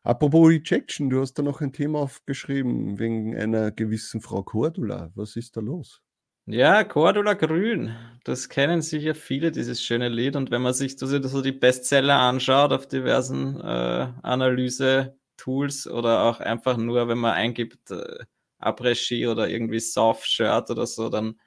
Apropos 0.04 0.48
Rejection, 0.50 1.10
du 1.10 1.20
hast 1.20 1.34
da 1.34 1.42
noch 1.42 1.62
ein 1.62 1.74
Thema 1.74 2.00
aufgeschrieben 2.00 3.00
wegen 3.00 3.36
einer 3.36 3.72
gewissen 3.72 4.22
Frau 4.22 4.44
Cordula. 4.44 5.12
Was 5.16 5.36
ist 5.36 5.58
da 5.58 5.62
los? 5.62 6.05
Ja, 6.48 6.84
Cordula 6.84 7.34
Grün, 7.34 7.96
das 8.24 8.50
kennen 8.50 8.84
sicher 8.84 9.16
viele, 9.16 9.52
dieses 9.52 9.82
schöne 9.82 10.10
Lied. 10.10 10.36
Und 10.36 10.52
wenn 10.52 10.62
man 10.62 10.76
sich 10.76 10.96
so, 10.96 11.08
so 11.08 11.42
die 11.42 11.52
Bestseller 11.52 12.20
anschaut 12.20 12.72
auf 12.72 12.88
diversen 12.88 13.60
äh, 13.62 14.08
Analyse-Tools 14.22 15.88
oder 15.88 16.24
auch 16.24 16.40
einfach 16.40 16.78
nur, 16.78 17.08
wenn 17.08 17.18
man 17.18 17.34
eingibt 17.34 17.90
äh, 17.90 18.26
Après-Ski 18.60 19.26
oder 19.28 19.50
irgendwie 19.50 19.80
Soft-Shirt 19.80 20.70
oder 20.70 20.86
so, 20.86 21.10
dann 21.10 21.40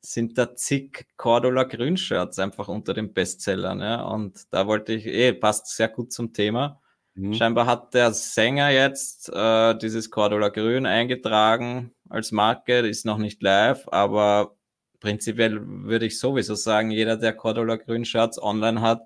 sind 0.00 0.36
da 0.36 0.56
zig 0.56 1.06
Cordula 1.16 1.62
Grün-Shirts 1.62 2.40
einfach 2.40 2.66
unter 2.66 2.92
den 2.92 3.12
Bestsellern. 3.14 3.80
Ja? 3.80 4.02
Und 4.02 4.52
da 4.52 4.66
wollte 4.66 4.94
ich, 4.94 5.06
eh, 5.06 5.32
passt 5.32 5.68
sehr 5.68 5.88
gut 5.88 6.12
zum 6.12 6.32
Thema. 6.32 6.80
Mhm. 7.14 7.34
Scheinbar 7.34 7.66
hat 7.66 7.94
der 7.94 8.12
Sänger 8.12 8.70
jetzt 8.70 9.28
äh, 9.32 9.78
dieses 9.78 10.10
Cordula 10.10 10.48
Grün 10.48 10.86
eingetragen 10.86 11.93
als 12.08 12.32
Marke, 12.32 12.78
ist 12.80 13.06
noch 13.06 13.18
nicht 13.18 13.42
live, 13.42 13.88
aber 13.88 14.56
prinzipiell 15.00 15.60
würde 15.64 16.06
ich 16.06 16.18
sowieso 16.18 16.54
sagen, 16.54 16.90
jeder, 16.90 17.16
der 17.16 17.34
Cordula 17.34 17.76
Grün 17.76 18.04
Shirts 18.04 18.42
online 18.42 18.80
hat, 18.80 19.02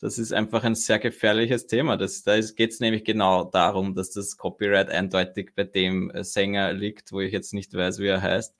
das 0.00 0.18
ist 0.18 0.32
einfach 0.32 0.62
ein 0.64 0.74
sehr 0.74 0.98
gefährliches 0.98 1.66
Thema. 1.66 1.96
Das, 1.96 2.22
da 2.22 2.38
geht 2.38 2.72
es 2.72 2.80
nämlich 2.80 3.04
genau 3.04 3.44
darum, 3.44 3.94
dass 3.94 4.10
das 4.10 4.36
Copyright 4.36 4.90
eindeutig 4.90 5.52
bei 5.54 5.64
dem 5.64 6.12
Sänger 6.22 6.72
liegt, 6.72 7.12
wo 7.12 7.20
ich 7.20 7.32
jetzt 7.32 7.54
nicht 7.54 7.72
weiß, 7.72 7.98
wie 8.00 8.08
er 8.08 8.20
heißt. 8.22 8.54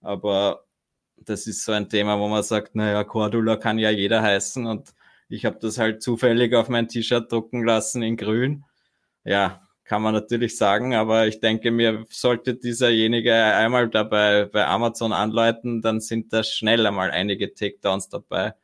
Aber 0.00 0.64
das 1.16 1.46
ist 1.46 1.64
so 1.64 1.72
ein 1.72 1.88
Thema, 1.88 2.18
wo 2.18 2.28
man 2.28 2.42
sagt, 2.42 2.74
naja, 2.74 3.04
Cordula 3.04 3.56
kann 3.56 3.78
ja 3.78 3.90
jeder 3.90 4.22
heißen 4.22 4.66
und 4.66 4.92
ich 5.28 5.44
habe 5.44 5.58
das 5.60 5.78
halt 5.78 6.02
zufällig 6.02 6.54
auf 6.54 6.68
mein 6.68 6.88
T-Shirt 6.88 7.30
drucken 7.30 7.64
lassen 7.64 8.02
in 8.02 8.16
grün. 8.16 8.64
Ja, 9.24 9.62
kann 9.84 10.02
man 10.02 10.14
natürlich 10.14 10.56
sagen, 10.56 10.94
aber 10.94 11.26
ich 11.26 11.40
denke 11.40 11.70
mir, 11.70 12.04
sollte 12.08 12.54
dieserjenige 12.54 13.34
einmal 13.34 13.88
dabei 13.88 14.46
bei 14.46 14.66
Amazon 14.66 15.12
anleiten, 15.12 15.82
dann 15.82 16.00
sind 16.00 16.32
da 16.32 16.44
schnell 16.44 16.86
einmal 16.86 17.10
einige 17.10 17.52
Takedowns 17.52 18.08
dabei, 18.08 18.54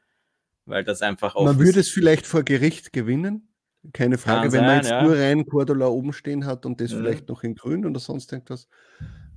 weil 0.64 0.84
das 0.84 1.02
einfach. 1.02 1.34
Man 1.34 1.58
würde 1.58 1.80
es 1.80 1.90
vielleicht 1.90 2.26
vor 2.26 2.44
Gericht 2.44 2.92
gewinnen, 2.92 3.48
keine 3.92 4.18
Frage, 4.18 4.52
wenn 4.52 4.64
man 4.64 4.76
jetzt 4.76 4.90
ja. 4.90 5.02
nur 5.02 5.16
rein 5.16 5.46
Cordula 5.46 5.86
oben 5.86 6.12
stehen 6.12 6.46
hat 6.46 6.66
und 6.66 6.80
das 6.80 6.92
mhm. 6.92 6.98
vielleicht 6.98 7.28
noch 7.28 7.42
in 7.42 7.54
grün 7.54 7.84
oder 7.86 8.00
sonst 8.00 8.32
irgendwas. 8.32 8.68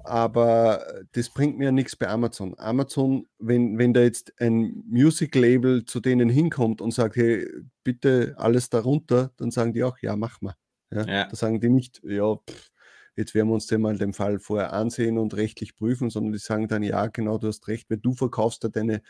Aber 0.03 0.83
das 1.11 1.29
bringt 1.29 1.57
mir 1.59 1.65
ja 1.65 1.71
nichts 1.71 1.95
bei 1.95 2.07
Amazon. 2.07 2.55
Amazon, 2.57 3.27
wenn, 3.37 3.77
wenn 3.77 3.93
da 3.93 4.01
jetzt 4.01 4.33
ein 4.39 4.83
Music-Label 4.89 5.85
zu 5.85 5.99
denen 5.99 6.27
hinkommt 6.27 6.81
und 6.81 6.91
sagt, 6.91 7.15
hey, 7.15 7.47
bitte 7.83 8.33
alles 8.37 8.69
darunter, 8.69 9.31
dann 9.37 9.51
sagen 9.51 9.73
die 9.73 9.83
auch, 9.83 9.97
ja, 10.01 10.15
mach 10.15 10.41
mal. 10.41 10.55
Ja, 10.91 11.05
ja. 11.05 11.25
Da 11.25 11.35
sagen 11.35 11.59
die 11.59 11.69
nicht, 11.69 12.01
ja, 12.03 12.35
pff, 12.35 12.71
jetzt 13.15 13.33
werden 13.35 13.49
wir 13.49 13.53
uns 13.53 13.67
den 13.67 13.81
mal 13.81 13.97
den 13.97 14.13
Fall 14.13 14.39
vorher 14.39 14.73
ansehen 14.73 15.17
und 15.17 15.35
rechtlich 15.35 15.75
prüfen, 15.75 16.09
sondern 16.09 16.33
die 16.33 16.39
sagen 16.39 16.67
dann, 16.67 16.83
ja, 16.83 17.07
genau, 17.07 17.37
du 17.37 17.47
hast 17.47 17.67
recht, 17.67 17.89
weil 17.89 17.97
du 17.97 18.13
verkaufst 18.13 18.63
ja 18.63 18.69
deine, 18.69 19.01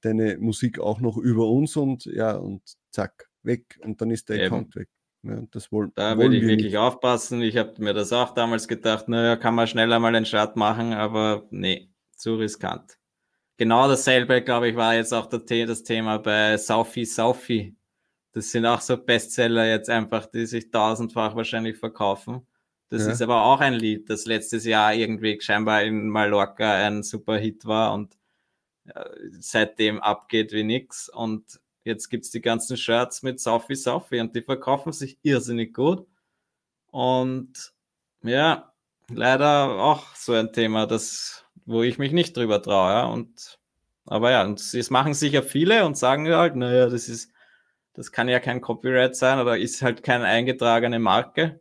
deine 0.00 0.38
Musik 0.38 0.78
auch 0.78 1.00
noch 1.00 1.16
über 1.16 1.48
uns 1.48 1.76
und 1.76 2.04
ja, 2.06 2.36
und 2.36 2.62
zack, 2.90 3.28
weg 3.42 3.78
und 3.84 4.00
dann 4.00 4.10
ist 4.10 4.28
der 4.28 4.36
Eben. 4.36 4.46
Account 4.46 4.76
weg. 4.76 4.88
Ja, 5.22 5.42
das 5.50 5.72
wollen, 5.72 5.90
da 5.96 6.16
würde 6.16 6.36
ich 6.36 6.42
wir 6.42 6.50
wirklich 6.50 6.72
nicht. 6.72 6.78
aufpassen. 6.78 7.42
Ich 7.42 7.56
habe 7.56 7.74
mir 7.82 7.92
das 7.92 8.12
auch 8.12 8.34
damals 8.34 8.68
gedacht, 8.68 9.08
naja, 9.08 9.36
kann 9.36 9.54
man 9.54 9.66
schneller 9.66 9.98
mal 9.98 10.14
einen 10.14 10.24
Start 10.24 10.56
machen, 10.56 10.92
aber 10.92 11.46
nee, 11.50 11.90
zu 12.14 12.36
riskant. 12.36 12.98
Genau 13.56 13.88
dasselbe, 13.88 14.42
glaube 14.42 14.68
ich, 14.68 14.76
war 14.76 14.94
jetzt 14.94 15.12
auch 15.12 15.26
das 15.26 15.82
Thema 15.82 16.18
bei 16.18 16.56
Saufi 16.56 17.04
Saufi. 17.04 17.74
Das 18.38 18.52
sind 18.52 18.66
auch 18.66 18.80
so 18.80 18.96
Bestseller 18.96 19.66
jetzt 19.66 19.90
einfach, 19.90 20.26
die 20.26 20.46
sich 20.46 20.70
tausendfach 20.70 21.34
wahrscheinlich 21.34 21.76
verkaufen. 21.76 22.46
Das 22.88 23.04
Ja. 23.04 23.10
ist 23.10 23.20
aber 23.20 23.42
auch 23.42 23.58
ein 23.60 23.74
Lied, 23.74 24.08
das 24.08 24.26
letztes 24.26 24.64
Jahr 24.64 24.94
irgendwie 24.94 25.40
scheinbar 25.40 25.82
in 25.82 26.08
Mallorca 26.08 26.72
ein 26.86 27.02
super 27.02 27.36
Hit 27.36 27.66
war 27.66 27.92
und 27.94 28.16
äh, 28.86 29.04
seitdem 29.40 29.98
abgeht 30.00 30.52
wie 30.52 30.62
nix. 30.62 31.08
Und 31.08 31.60
jetzt 31.82 32.10
gibt's 32.10 32.30
die 32.30 32.40
ganzen 32.40 32.76
Shirts 32.76 33.24
mit 33.24 33.40
Saufi 33.40 33.74
Saufi 33.74 34.20
und 34.20 34.36
die 34.36 34.42
verkaufen 34.42 34.92
sich 34.92 35.18
irrsinnig 35.22 35.74
gut. 35.74 36.06
Und 36.92 37.72
ja, 38.22 38.72
leider 39.12 39.80
auch 39.80 40.14
so 40.14 40.32
ein 40.32 40.52
Thema, 40.52 40.86
das, 40.86 41.44
wo 41.66 41.82
ich 41.82 41.98
mich 41.98 42.12
nicht 42.12 42.36
drüber 42.36 42.62
traue. 42.62 42.90
Ja? 42.92 43.04
Und, 43.06 43.58
aber 44.06 44.30
ja, 44.30 44.44
und 44.44 44.60
es 44.60 44.90
machen 44.90 45.12
sicher 45.14 45.42
viele 45.42 45.84
und 45.84 45.98
sagen 45.98 46.28
halt, 46.28 46.54
naja, 46.54 46.88
das 46.88 47.08
ist, 47.08 47.32
das 47.98 48.12
kann 48.12 48.28
ja 48.28 48.38
kein 48.38 48.60
Copyright 48.60 49.16
sein 49.16 49.40
oder 49.40 49.58
ist 49.58 49.82
halt 49.82 50.04
keine 50.04 50.24
eingetragene 50.24 51.00
Marke. 51.00 51.60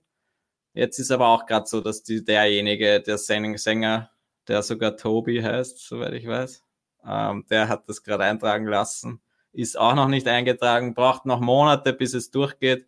Jetzt 0.73 0.99
ist 0.99 1.09
aber 1.09 1.29
auch 1.29 1.47
gerade 1.47 1.65
so, 1.65 1.81
dass 1.81 2.03
die, 2.03 2.23
derjenige, 2.23 3.01
der 3.01 3.17
Sänger, 3.17 4.11
der 4.47 4.61
sogar 4.61 4.95
Toby 4.97 5.41
heißt, 5.41 5.79
soweit 5.79 6.13
ich 6.13 6.27
weiß, 6.27 6.63
ähm, 7.07 7.43
der 7.49 7.67
hat 7.69 7.89
das 7.89 8.03
gerade 8.03 8.23
eintragen 8.25 8.67
lassen, 8.67 9.19
ist 9.51 9.79
auch 9.79 9.95
noch 9.95 10.07
nicht 10.09 10.27
eingetragen, 10.27 10.93
braucht 10.93 11.25
noch 11.25 11.39
Monate, 11.39 11.91
bis 11.91 12.13
es 12.13 12.29
durchgeht. 12.29 12.87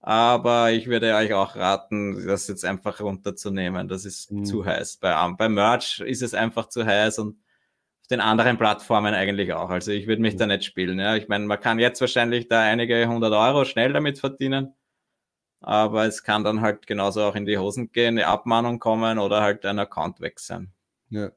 Aber 0.00 0.70
ich 0.72 0.86
würde 0.86 1.14
euch 1.14 1.34
auch 1.34 1.56
raten, 1.56 2.26
das 2.26 2.48
jetzt 2.48 2.64
einfach 2.64 2.98
runterzunehmen. 3.02 3.88
Das 3.88 4.06
ist 4.06 4.32
Mhm. 4.32 4.46
zu 4.46 4.64
heiß. 4.64 4.96
Bei, 4.96 5.14
bei 5.36 5.50
Merch 5.50 6.00
ist 6.00 6.22
es 6.22 6.32
einfach 6.32 6.70
zu 6.70 6.86
heiß 6.86 7.18
und 7.18 7.36
den 8.10 8.20
anderen 8.20 8.58
Plattformen 8.58 9.14
eigentlich 9.14 9.52
auch. 9.52 9.70
Also 9.70 9.92
ich 9.92 10.06
würde 10.06 10.22
mich 10.22 10.36
da 10.36 10.46
nicht 10.46 10.64
spielen. 10.64 10.98
Ja. 10.98 11.16
Ich 11.16 11.28
meine, 11.28 11.46
man 11.46 11.60
kann 11.60 11.78
jetzt 11.78 12.00
wahrscheinlich 12.00 12.48
da 12.48 12.60
einige 12.60 13.06
hundert 13.06 13.32
Euro 13.32 13.64
schnell 13.64 13.92
damit 13.92 14.18
verdienen. 14.18 14.74
Aber 15.60 16.06
es 16.06 16.22
kann 16.22 16.42
dann 16.42 16.62
halt 16.62 16.86
genauso 16.86 17.22
auch 17.22 17.34
in 17.34 17.44
die 17.44 17.58
Hosen 17.58 17.92
gehen, 17.92 18.18
eine 18.18 18.26
Abmahnung 18.26 18.78
kommen 18.78 19.18
oder 19.18 19.42
halt 19.42 19.66
ein 19.66 19.78
Account 19.78 20.20
weg 20.20 20.40
sein. 20.40 20.72
Ja. 21.10 21.30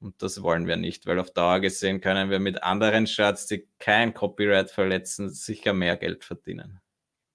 Und 0.00 0.22
das 0.22 0.42
wollen 0.42 0.66
wir 0.66 0.76
nicht, 0.76 1.06
weil 1.06 1.18
auf 1.18 1.30
Dauer 1.30 1.60
gesehen 1.60 2.00
können 2.00 2.30
wir 2.30 2.38
mit 2.38 2.62
anderen 2.62 3.06
Shirts, 3.06 3.46
die 3.46 3.68
kein 3.78 4.14
Copyright 4.14 4.70
verletzen, 4.70 5.30
sicher 5.30 5.72
mehr 5.72 5.96
Geld 5.96 6.24
verdienen. 6.24 6.80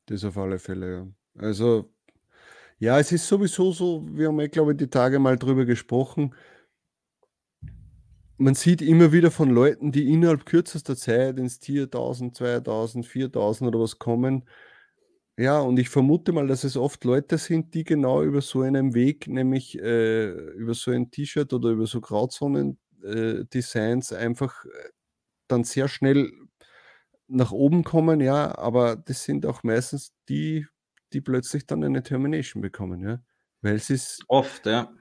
Das 0.08 0.24
auf 0.24 0.38
alle 0.38 0.60
Fälle, 0.60 0.94
ja. 0.94 1.08
Also, 1.42 1.92
ja, 2.78 3.00
es 3.00 3.12
ist 3.12 3.28
sowieso 3.28 3.72
so, 3.72 4.06
wir 4.12 4.28
haben, 4.28 4.40
ja, 4.40 4.48
glaube 4.48 4.72
ich, 4.72 4.78
die 4.78 4.90
Tage 4.90 5.20
mal 5.20 5.38
drüber 5.38 5.66
gesprochen. 5.66 6.36
Man 8.42 8.56
sieht 8.56 8.82
immer 8.82 9.12
wieder 9.12 9.30
von 9.30 9.52
Leuten, 9.52 9.92
die 9.92 10.12
innerhalb 10.12 10.48
kürzester 10.48 10.96
Zeit 10.96 11.38
ins 11.38 11.60
Tier 11.60 11.84
1000, 11.84 12.36
2000, 12.36 13.06
4000 13.06 13.68
oder 13.68 13.80
was 13.80 14.00
kommen. 14.00 14.46
Ja, 15.38 15.60
und 15.60 15.78
ich 15.78 15.90
vermute 15.90 16.32
mal, 16.32 16.48
dass 16.48 16.64
es 16.64 16.76
oft 16.76 17.04
Leute 17.04 17.38
sind, 17.38 17.76
die 17.76 17.84
genau 17.84 18.24
über 18.24 18.42
so 18.42 18.62
einen 18.62 18.96
Weg, 18.96 19.28
nämlich 19.28 19.78
äh, 19.78 20.30
über 20.30 20.74
so 20.74 20.90
ein 20.90 21.12
T-Shirt 21.12 21.54
oder 21.54 21.70
über 21.70 21.86
so 21.86 22.02
Grauzonen-Designs 22.02 24.12
einfach 24.12 24.66
äh, 24.66 24.70
dann 25.48 25.64
sehr 25.64 25.88
schnell 25.88 26.32
nach 27.28 27.52
oben 27.52 27.84
kommen, 27.84 28.22
ja, 28.22 28.58
aber 28.58 28.96
das 28.96 29.24
sind 29.24 29.46
auch 29.46 29.62
meistens 29.62 30.14
die, 30.30 30.66
die 31.14 31.22
plötzlich 31.22 31.68
dann 31.68 31.84
eine 31.84 32.02
Termination 32.02 32.64
bekommen, 32.64 33.02
ja. 33.02 33.22
Weil 33.62 33.76
es 33.76 33.92
ist, 33.92 34.24
Oft, 34.28 34.66
ja. 34.66 34.92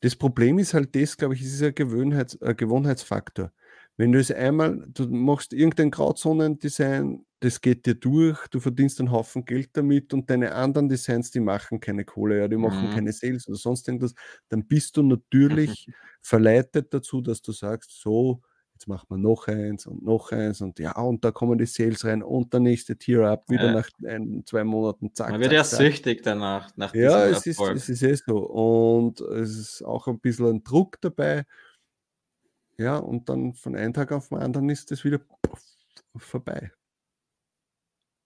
Das 0.00 0.16
Problem 0.16 0.58
ist 0.58 0.74
halt 0.74 0.94
das, 0.94 1.16
glaube 1.16 1.34
ich, 1.34 1.42
es 1.42 1.54
ist 1.54 1.62
ein, 1.62 1.74
Gewöhnheits, 1.74 2.40
ein 2.42 2.56
Gewohnheitsfaktor. 2.56 3.52
Wenn 3.96 4.12
du 4.12 4.20
es 4.20 4.30
einmal, 4.30 4.86
du 4.88 5.08
machst 5.08 5.52
irgendein 5.52 5.90
Grauzonendesign, 5.90 7.24
das 7.40 7.60
geht 7.60 7.86
dir 7.86 7.94
durch, 7.94 8.46
du 8.48 8.60
verdienst 8.60 9.00
einen 9.00 9.10
Haufen 9.10 9.44
Geld 9.44 9.70
damit 9.74 10.12
und 10.14 10.30
deine 10.30 10.54
anderen 10.54 10.88
Designs, 10.88 11.30
die 11.32 11.40
machen 11.40 11.80
keine 11.80 12.04
Kohle, 12.04 12.38
ja, 12.38 12.48
die 12.48 12.56
machen 12.56 12.88
Mhm. 12.88 12.90
keine 12.90 13.12
Sales 13.12 13.48
oder 13.48 13.56
sonst 13.58 13.88
irgendwas, 13.88 14.14
dann 14.48 14.66
bist 14.66 14.96
du 14.96 15.02
natürlich 15.02 15.88
verleitet 16.22 16.94
dazu, 16.94 17.20
dass 17.20 17.42
du 17.42 17.52
sagst, 17.52 18.00
so, 18.00 18.42
jetzt 18.78 18.86
macht 18.86 19.10
man 19.10 19.20
noch 19.20 19.48
eins 19.48 19.86
und 19.88 20.04
noch 20.04 20.30
eins 20.30 20.60
und 20.60 20.78
ja, 20.78 20.92
und 20.92 21.24
da 21.24 21.32
kommen 21.32 21.58
die 21.58 21.66
Sales 21.66 22.04
rein 22.04 22.22
und 22.22 22.52
der 22.52 22.60
nächste 22.60 22.96
Tier-Up 22.96 23.50
wieder 23.50 23.66
Ja. 23.66 23.72
nach 23.72 23.88
ein, 24.06 24.44
zwei 24.46 24.62
Monaten, 24.62 25.12
zack, 25.12 25.30
Man 25.30 25.40
wird 25.40 25.50
zack, 25.50 25.56
ja 25.56 25.64
zack. 25.64 25.78
süchtig 25.80 26.22
danach, 26.22 26.70
nach 26.76 26.94
Ja, 26.94 27.26
es 27.26 27.44
ist, 27.44 27.60
es 27.60 27.88
ist 27.88 28.02
eh 28.04 28.14
so. 28.14 28.38
Und 28.38 29.20
es 29.20 29.56
ist 29.58 29.82
auch 29.82 30.06
ein 30.06 30.20
bisschen 30.20 30.46
ein 30.46 30.62
Druck 30.62 31.00
dabei. 31.00 31.44
Ja, 32.76 32.98
und 32.98 33.28
dann 33.28 33.54
von 33.54 33.74
einem 33.74 33.92
Tag 33.92 34.12
auf 34.12 34.28
den 34.28 34.38
anderen 34.38 34.68
ist 34.70 34.92
das 34.92 35.02
wieder 35.02 35.18
vorbei. 36.16 36.70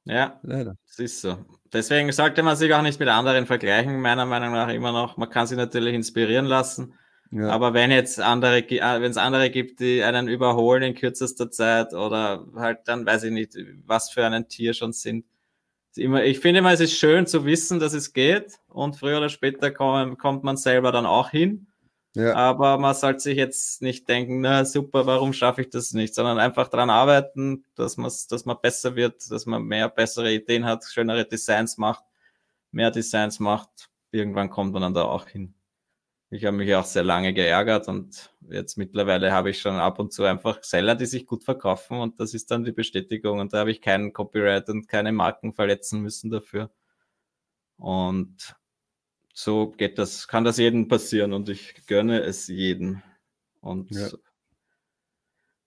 ja, 0.04 0.38
Leider. 0.42 0.76
das 0.86 0.98
ist 0.98 1.22
so. 1.22 1.38
Deswegen 1.72 2.12
sollte 2.12 2.42
man 2.42 2.56
sich 2.56 2.74
auch 2.74 2.82
nicht 2.82 3.00
mit 3.00 3.08
anderen 3.08 3.46
vergleichen, 3.46 3.98
meiner 4.02 4.26
Meinung 4.26 4.52
nach 4.52 4.68
immer 4.68 4.92
noch. 4.92 5.16
Man 5.16 5.30
kann 5.30 5.46
sich 5.46 5.56
natürlich 5.56 5.94
inspirieren 5.94 6.44
lassen, 6.44 6.92
Ja, 7.32 7.48
aber 7.48 7.72
wenn 7.72 7.90
jetzt 7.90 8.20
andere, 8.20 8.58
äh, 8.58 9.00
wenn 9.00 9.10
es 9.10 9.16
andere 9.16 9.48
gibt, 9.48 9.80
die 9.80 10.02
einen 10.02 10.28
überholen 10.28 10.82
in 10.82 10.94
kürzester 10.94 11.50
Zeit 11.50 11.94
oder 11.94 12.46
halt 12.54 12.80
dann 12.84 13.06
weiß 13.06 13.24
ich 13.24 13.32
nicht, 13.32 13.56
was 13.86 14.10
für 14.10 14.26
ein 14.26 14.48
Tier 14.48 14.74
schon 14.74 14.92
sind. 14.92 15.24
Immer, 15.96 16.24
ich 16.24 16.40
finde 16.40 16.58
immer, 16.58 16.72
es 16.72 16.80
ist 16.80 16.98
schön 16.98 17.26
zu 17.26 17.46
wissen, 17.46 17.80
dass 17.80 17.94
es 17.94 18.12
geht 18.12 18.58
und 18.68 18.96
früher 18.96 19.16
oder 19.16 19.30
später 19.30 19.70
kommen, 19.70 20.18
kommt 20.18 20.44
man 20.44 20.58
selber 20.58 20.92
dann 20.92 21.06
auch 21.06 21.30
hin. 21.30 21.68
ja, 22.14 22.34
Aber 22.34 22.76
man 22.76 22.94
sollte 22.94 23.20
sich 23.20 23.38
jetzt 23.38 23.80
nicht 23.80 24.08
denken, 24.08 24.42
na 24.42 24.66
super, 24.66 25.06
warum 25.06 25.32
schaffe 25.32 25.62
ich 25.62 25.70
das 25.70 25.94
nicht, 25.94 26.14
sondern 26.14 26.38
einfach 26.38 26.68
daran 26.68 26.90
arbeiten, 26.90 27.64
dass, 27.76 27.96
man's, 27.96 28.26
dass 28.26 28.44
man 28.44 28.58
besser 28.60 28.94
wird, 28.94 29.30
dass 29.30 29.46
man 29.46 29.62
mehr 29.62 29.88
bessere 29.88 30.32
Ideen 30.32 30.66
hat, 30.66 30.84
schönere 30.84 31.24
Designs 31.24 31.78
macht, 31.78 32.04
mehr 32.72 32.90
Designs 32.90 33.40
macht. 33.40 33.88
Irgendwann 34.10 34.50
kommt 34.50 34.74
man 34.74 34.82
dann 34.82 34.94
da 34.94 35.04
auch 35.04 35.26
hin. 35.28 35.54
Ich 36.32 36.46
habe 36.46 36.56
mich 36.56 36.74
auch 36.74 36.86
sehr 36.86 37.04
lange 37.04 37.34
geärgert 37.34 37.88
und 37.88 38.34
jetzt 38.48 38.78
mittlerweile 38.78 39.32
habe 39.32 39.50
ich 39.50 39.60
schon 39.60 39.74
ab 39.74 39.98
und 39.98 40.14
zu 40.14 40.24
einfach 40.24 40.62
Seller, 40.64 40.94
die 40.94 41.04
sich 41.04 41.26
gut 41.26 41.44
verkaufen 41.44 42.00
und 42.00 42.20
das 42.20 42.32
ist 42.32 42.50
dann 42.50 42.64
die 42.64 42.72
Bestätigung 42.72 43.38
und 43.38 43.52
da 43.52 43.58
habe 43.58 43.70
ich 43.70 43.82
keinen 43.82 44.14
Copyright 44.14 44.70
und 44.70 44.88
keine 44.88 45.12
Marken 45.12 45.52
verletzen 45.52 46.00
müssen 46.00 46.30
dafür. 46.30 46.70
Und 47.76 48.56
so 49.34 49.72
geht 49.72 49.98
das, 49.98 50.26
kann 50.26 50.44
das 50.44 50.56
jedem 50.56 50.88
passieren 50.88 51.34
und 51.34 51.50
ich 51.50 51.84
gönne 51.86 52.22
es 52.22 52.46
jedem. 52.46 53.02
Und 53.60 53.90
Ja. 53.90 54.08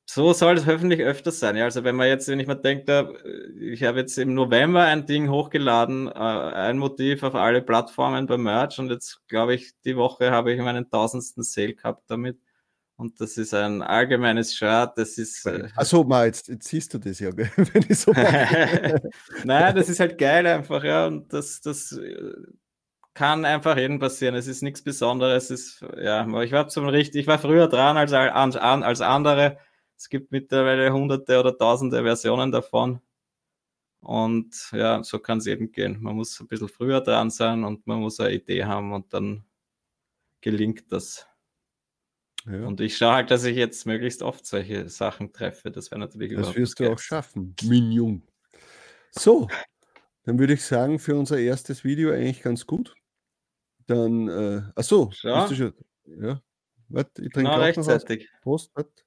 So 0.05 0.33
soll 0.33 0.57
es 0.57 0.65
hoffentlich 0.65 1.01
öfters 1.01 1.39
sein. 1.39 1.55
Ja, 1.55 1.65
also 1.65 1.83
wenn 1.83 1.95
man 1.95 2.07
jetzt, 2.07 2.27
wenn 2.27 2.39
ich 2.39 2.47
mir 2.47 2.55
denke, 2.55 3.13
ich 3.59 3.83
habe 3.83 3.99
jetzt 3.99 4.17
im 4.17 4.33
November 4.33 4.83
ein 4.83 5.05
Ding 5.05 5.29
hochgeladen, 5.29 6.07
äh, 6.07 6.11
ein 6.11 6.77
Motiv 6.77 7.23
auf 7.23 7.35
alle 7.35 7.61
Plattformen 7.61 8.27
bei 8.27 8.37
Merch 8.37 8.79
und 8.79 8.89
jetzt 8.91 9.27
glaube 9.27 9.55
ich, 9.55 9.73
die 9.83 9.97
Woche 9.97 10.31
habe 10.31 10.53
ich 10.53 10.61
meinen 10.61 10.89
tausendsten 10.89 11.43
Sale 11.43 11.73
gehabt 11.73 12.03
damit. 12.07 12.39
Und 12.97 13.19
das 13.19 13.35
ist 13.35 13.53
ein 13.53 13.81
allgemeines 13.81 14.55
Shirt, 14.55 14.93
das 14.95 15.17
ist. 15.17 15.45
Äh, 15.45 15.67
Achso, 15.75 16.05
mal, 16.05 16.27
jetzt, 16.27 16.47
jetzt 16.47 16.67
siehst 16.67 16.93
du 16.93 16.97
das 16.97 17.19
ja, 17.19 17.31
gell? 17.31 17.49
wenn 17.57 17.85
ich 17.89 17.99
so. 17.99 18.13
Nein, 19.43 19.75
das 19.75 19.89
ist 19.89 19.99
halt 19.99 20.17
geil 20.17 20.47
einfach, 20.47 20.81
ja. 20.83 21.07
Und 21.07 21.33
das, 21.33 21.59
das 21.59 21.91
äh, 21.91 22.33
kann 23.13 23.43
einfach 23.43 23.75
jedem 23.75 23.99
passieren. 23.99 24.35
Es 24.35 24.47
ist 24.47 24.61
nichts 24.61 24.81
Besonderes. 24.81 25.49
Es 25.49 25.81
ist, 25.81 25.85
ja, 25.97 26.25
ich 26.41 26.53
war 26.53 26.69
zum 26.69 26.87
richtig, 26.87 27.21
ich 27.21 27.27
war 27.27 27.39
früher 27.39 27.67
dran 27.67 27.97
als, 27.97 28.13
als, 28.13 28.55
als 28.55 29.01
andere. 29.01 29.57
Es 29.97 30.09
gibt 30.09 30.31
mittlerweile 30.31 30.91
hunderte 30.91 31.39
oder 31.39 31.57
tausende 31.57 32.03
Versionen 32.03 32.51
davon. 32.51 33.01
Und 34.01 34.69
ja, 34.71 35.03
so 35.03 35.19
kann 35.19 35.39
es 35.39 35.47
eben 35.47 35.71
gehen. 35.71 35.97
Man 36.01 36.15
muss 36.15 36.39
ein 36.39 36.47
bisschen 36.47 36.69
früher 36.69 37.01
dran 37.01 37.31
sein 37.31 37.63
und 37.63 37.87
man 37.87 37.99
muss 38.01 38.19
eine 38.19 38.33
Idee 38.35 38.65
haben 38.65 38.93
und 38.93 39.13
dann 39.13 39.45
gelingt 40.41 40.91
das. 40.91 41.27
Ja, 42.45 42.67
Und 42.67 42.79
ich 42.81 42.97
schaue 42.97 43.13
halt, 43.13 43.31
dass 43.31 43.43
ich 43.45 43.57
jetzt 43.57 43.87
möglichst 43.87 44.21
oft 44.21 44.45
solche 44.45 44.87
Sachen 44.89 45.33
treffe. 45.33 45.71
Das 45.71 45.89
wäre 45.89 45.99
natürlich 45.99 46.35
das 46.35 46.55
wirst 46.55 46.79
du 46.79 46.91
auch 46.91 46.99
schaffen, 46.99 47.55
Mignon. 47.63 48.21
So, 49.09 49.47
dann 50.23 50.37
würde 50.37 50.53
ich 50.53 50.63
sagen, 50.63 50.99
für 50.99 51.15
unser 51.15 51.39
erstes 51.39 51.83
Video 51.83 52.11
eigentlich 52.11 52.43
ganz 52.43 52.67
gut. 52.67 52.93
Dann, 53.87 54.27
äh, 54.27 54.61
Ja. 55.23 55.41
bist 55.47 55.51
du 55.51 55.55
schon, 55.55 55.73
ja. 56.05 56.41
Warte, 56.89 57.23
ich 57.23 57.31
trinke 57.31 57.49
Genau 57.49 57.51
auch 57.53 57.57
noch 57.57 57.77
was. 57.77 57.87
rechtzeitig. 57.87 58.29
Prost, 58.41 58.71
warte. 58.75 59.03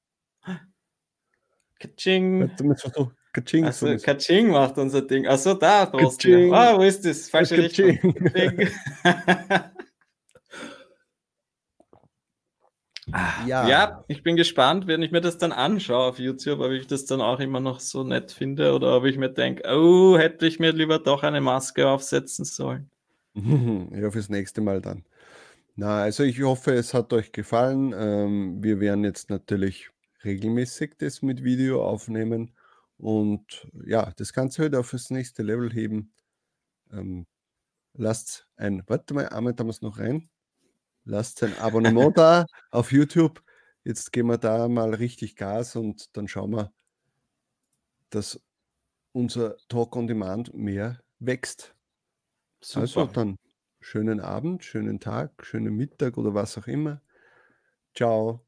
Katsching. 1.78 2.40
Warte, 2.40 2.54
damit 2.58 2.78
so, 2.78 3.10
Katsching, 3.32 3.64
Also 3.64 3.96
Katsching 3.96 4.50
macht 4.50 4.78
unser 4.78 5.02
Ding. 5.02 5.26
Achso, 5.26 5.54
da, 5.54 5.86
Prost. 5.86 6.20
Katsching. 6.22 6.52
Ah, 6.52 6.76
wo 6.76 6.82
ist 6.82 7.04
das? 7.04 7.28
Falsche 7.28 7.56
Katsching. 7.62 7.98
Richtung. 8.00 8.68
Ah, 13.12 13.46
ja. 13.46 13.68
ja, 13.68 14.04
ich 14.08 14.22
bin 14.22 14.36
gespannt, 14.36 14.86
wenn 14.86 15.02
ich 15.02 15.10
mir 15.10 15.20
das 15.20 15.38
dann 15.38 15.52
anschaue 15.52 16.08
auf 16.08 16.18
YouTube, 16.18 16.60
ob 16.60 16.72
ich 16.72 16.86
das 16.86 17.06
dann 17.06 17.20
auch 17.20 17.40
immer 17.40 17.60
noch 17.60 17.80
so 17.80 18.04
nett 18.04 18.32
finde 18.32 18.74
oder 18.74 18.96
ob 18.96 19.04
ich 19.06 19.16
mir 19.16 19.30
denke, 19.30 19.62
oh, 19.66 20.18
hätte 20.18 20.46
ich 20.46 20.58
mir 20.58 20.72
lieber 20.72 20.98
doch 20.98 21.22
eine 21.22 21.40
Maske 21.40 21.88
aufsetzen 21.88 22.44
sollen. 22.44 22.90
ja, 23.34 24.10
fürs 24.10 24.28
nächste 24.28 24.60
Mal 24.60 24.80
dann. 24.80 25.04
Na, 25.74 26.02
also 26.02 26.22
ich 26.22 26.42
hoffe, 26.42 26.72
es 26.72 26.92
hat 26.92 27.12
euch 27.12 27.32
gefallen. 27.32 27.94
Ähm, 27.96 28.62
wir 28.62 28.80
werden 28.80 29.04
jetzt 29.04 29.30
natürlich 29.30 29.90
regelmäßig 30.24 30.96
das 30.98 31.22
mit 31.22 31.44
Video 31.44 31.84
aufnehmen 31.84 32.52
und 32.96 33.68
ja, 33.84 34.12
das 34.16 34.32
Ganze 34.32 34.64
heute 34.64 34.80
auf 34.80 34.90
das 34.90 35.10
nächste 35.10 35.42
Level 35.42 35.72
heben. 35.72 36.12
Ähm, 36.92 37.26
lasst 37.94 38.48
ein, 38.56 38.82
warte 38.86 39.14
mal, 39.14 39.28
einmal 39.28 39.54
da 39.54 39.64
es 39.64 39.82
noch 39.82 39.98
rein. 39.98 40.28
Lasst 41.04 41.42
ein 41.42 41.56
Abonnement 41.58 42.16
da 42.16 42.46
auf 42.70 42.92
YouTube. 42.92 43.42
Jetzt 43.84 44.12
gehen 44.12 44.26
wir 44.26 44.38
da 44.38 44.68
mal 44.68 44.94
richtig 44.94 45.36
Gas 45.36 45.76
und 45.76 46.16
dann 46.16 46.28
schauen 46.28 46.50
wir, 46.50 46.72
dass 48.10 48.40
unser 49.12 49.56
Talk 49.68 49.96
on 49.96 50.06
Demand 50.06 50.52
mehr 50.54 51.00
wächst. 51.18 51.74
Super. 52.60 52.80
Also 52.80 53.06
dann 53.06 53.36
schönen 53.80 54.20
Abend, 54.20 54.64
schönen 54.64 55.00
Tag, 55.00 55.46
schönen 55.46 55.74
Mittag 55.74 56.18
oder 56.18 56.34
was 56.34 56.58
auch 56.58 56.66
immer. 56.66 57.00
Ciao. 57.94 58.47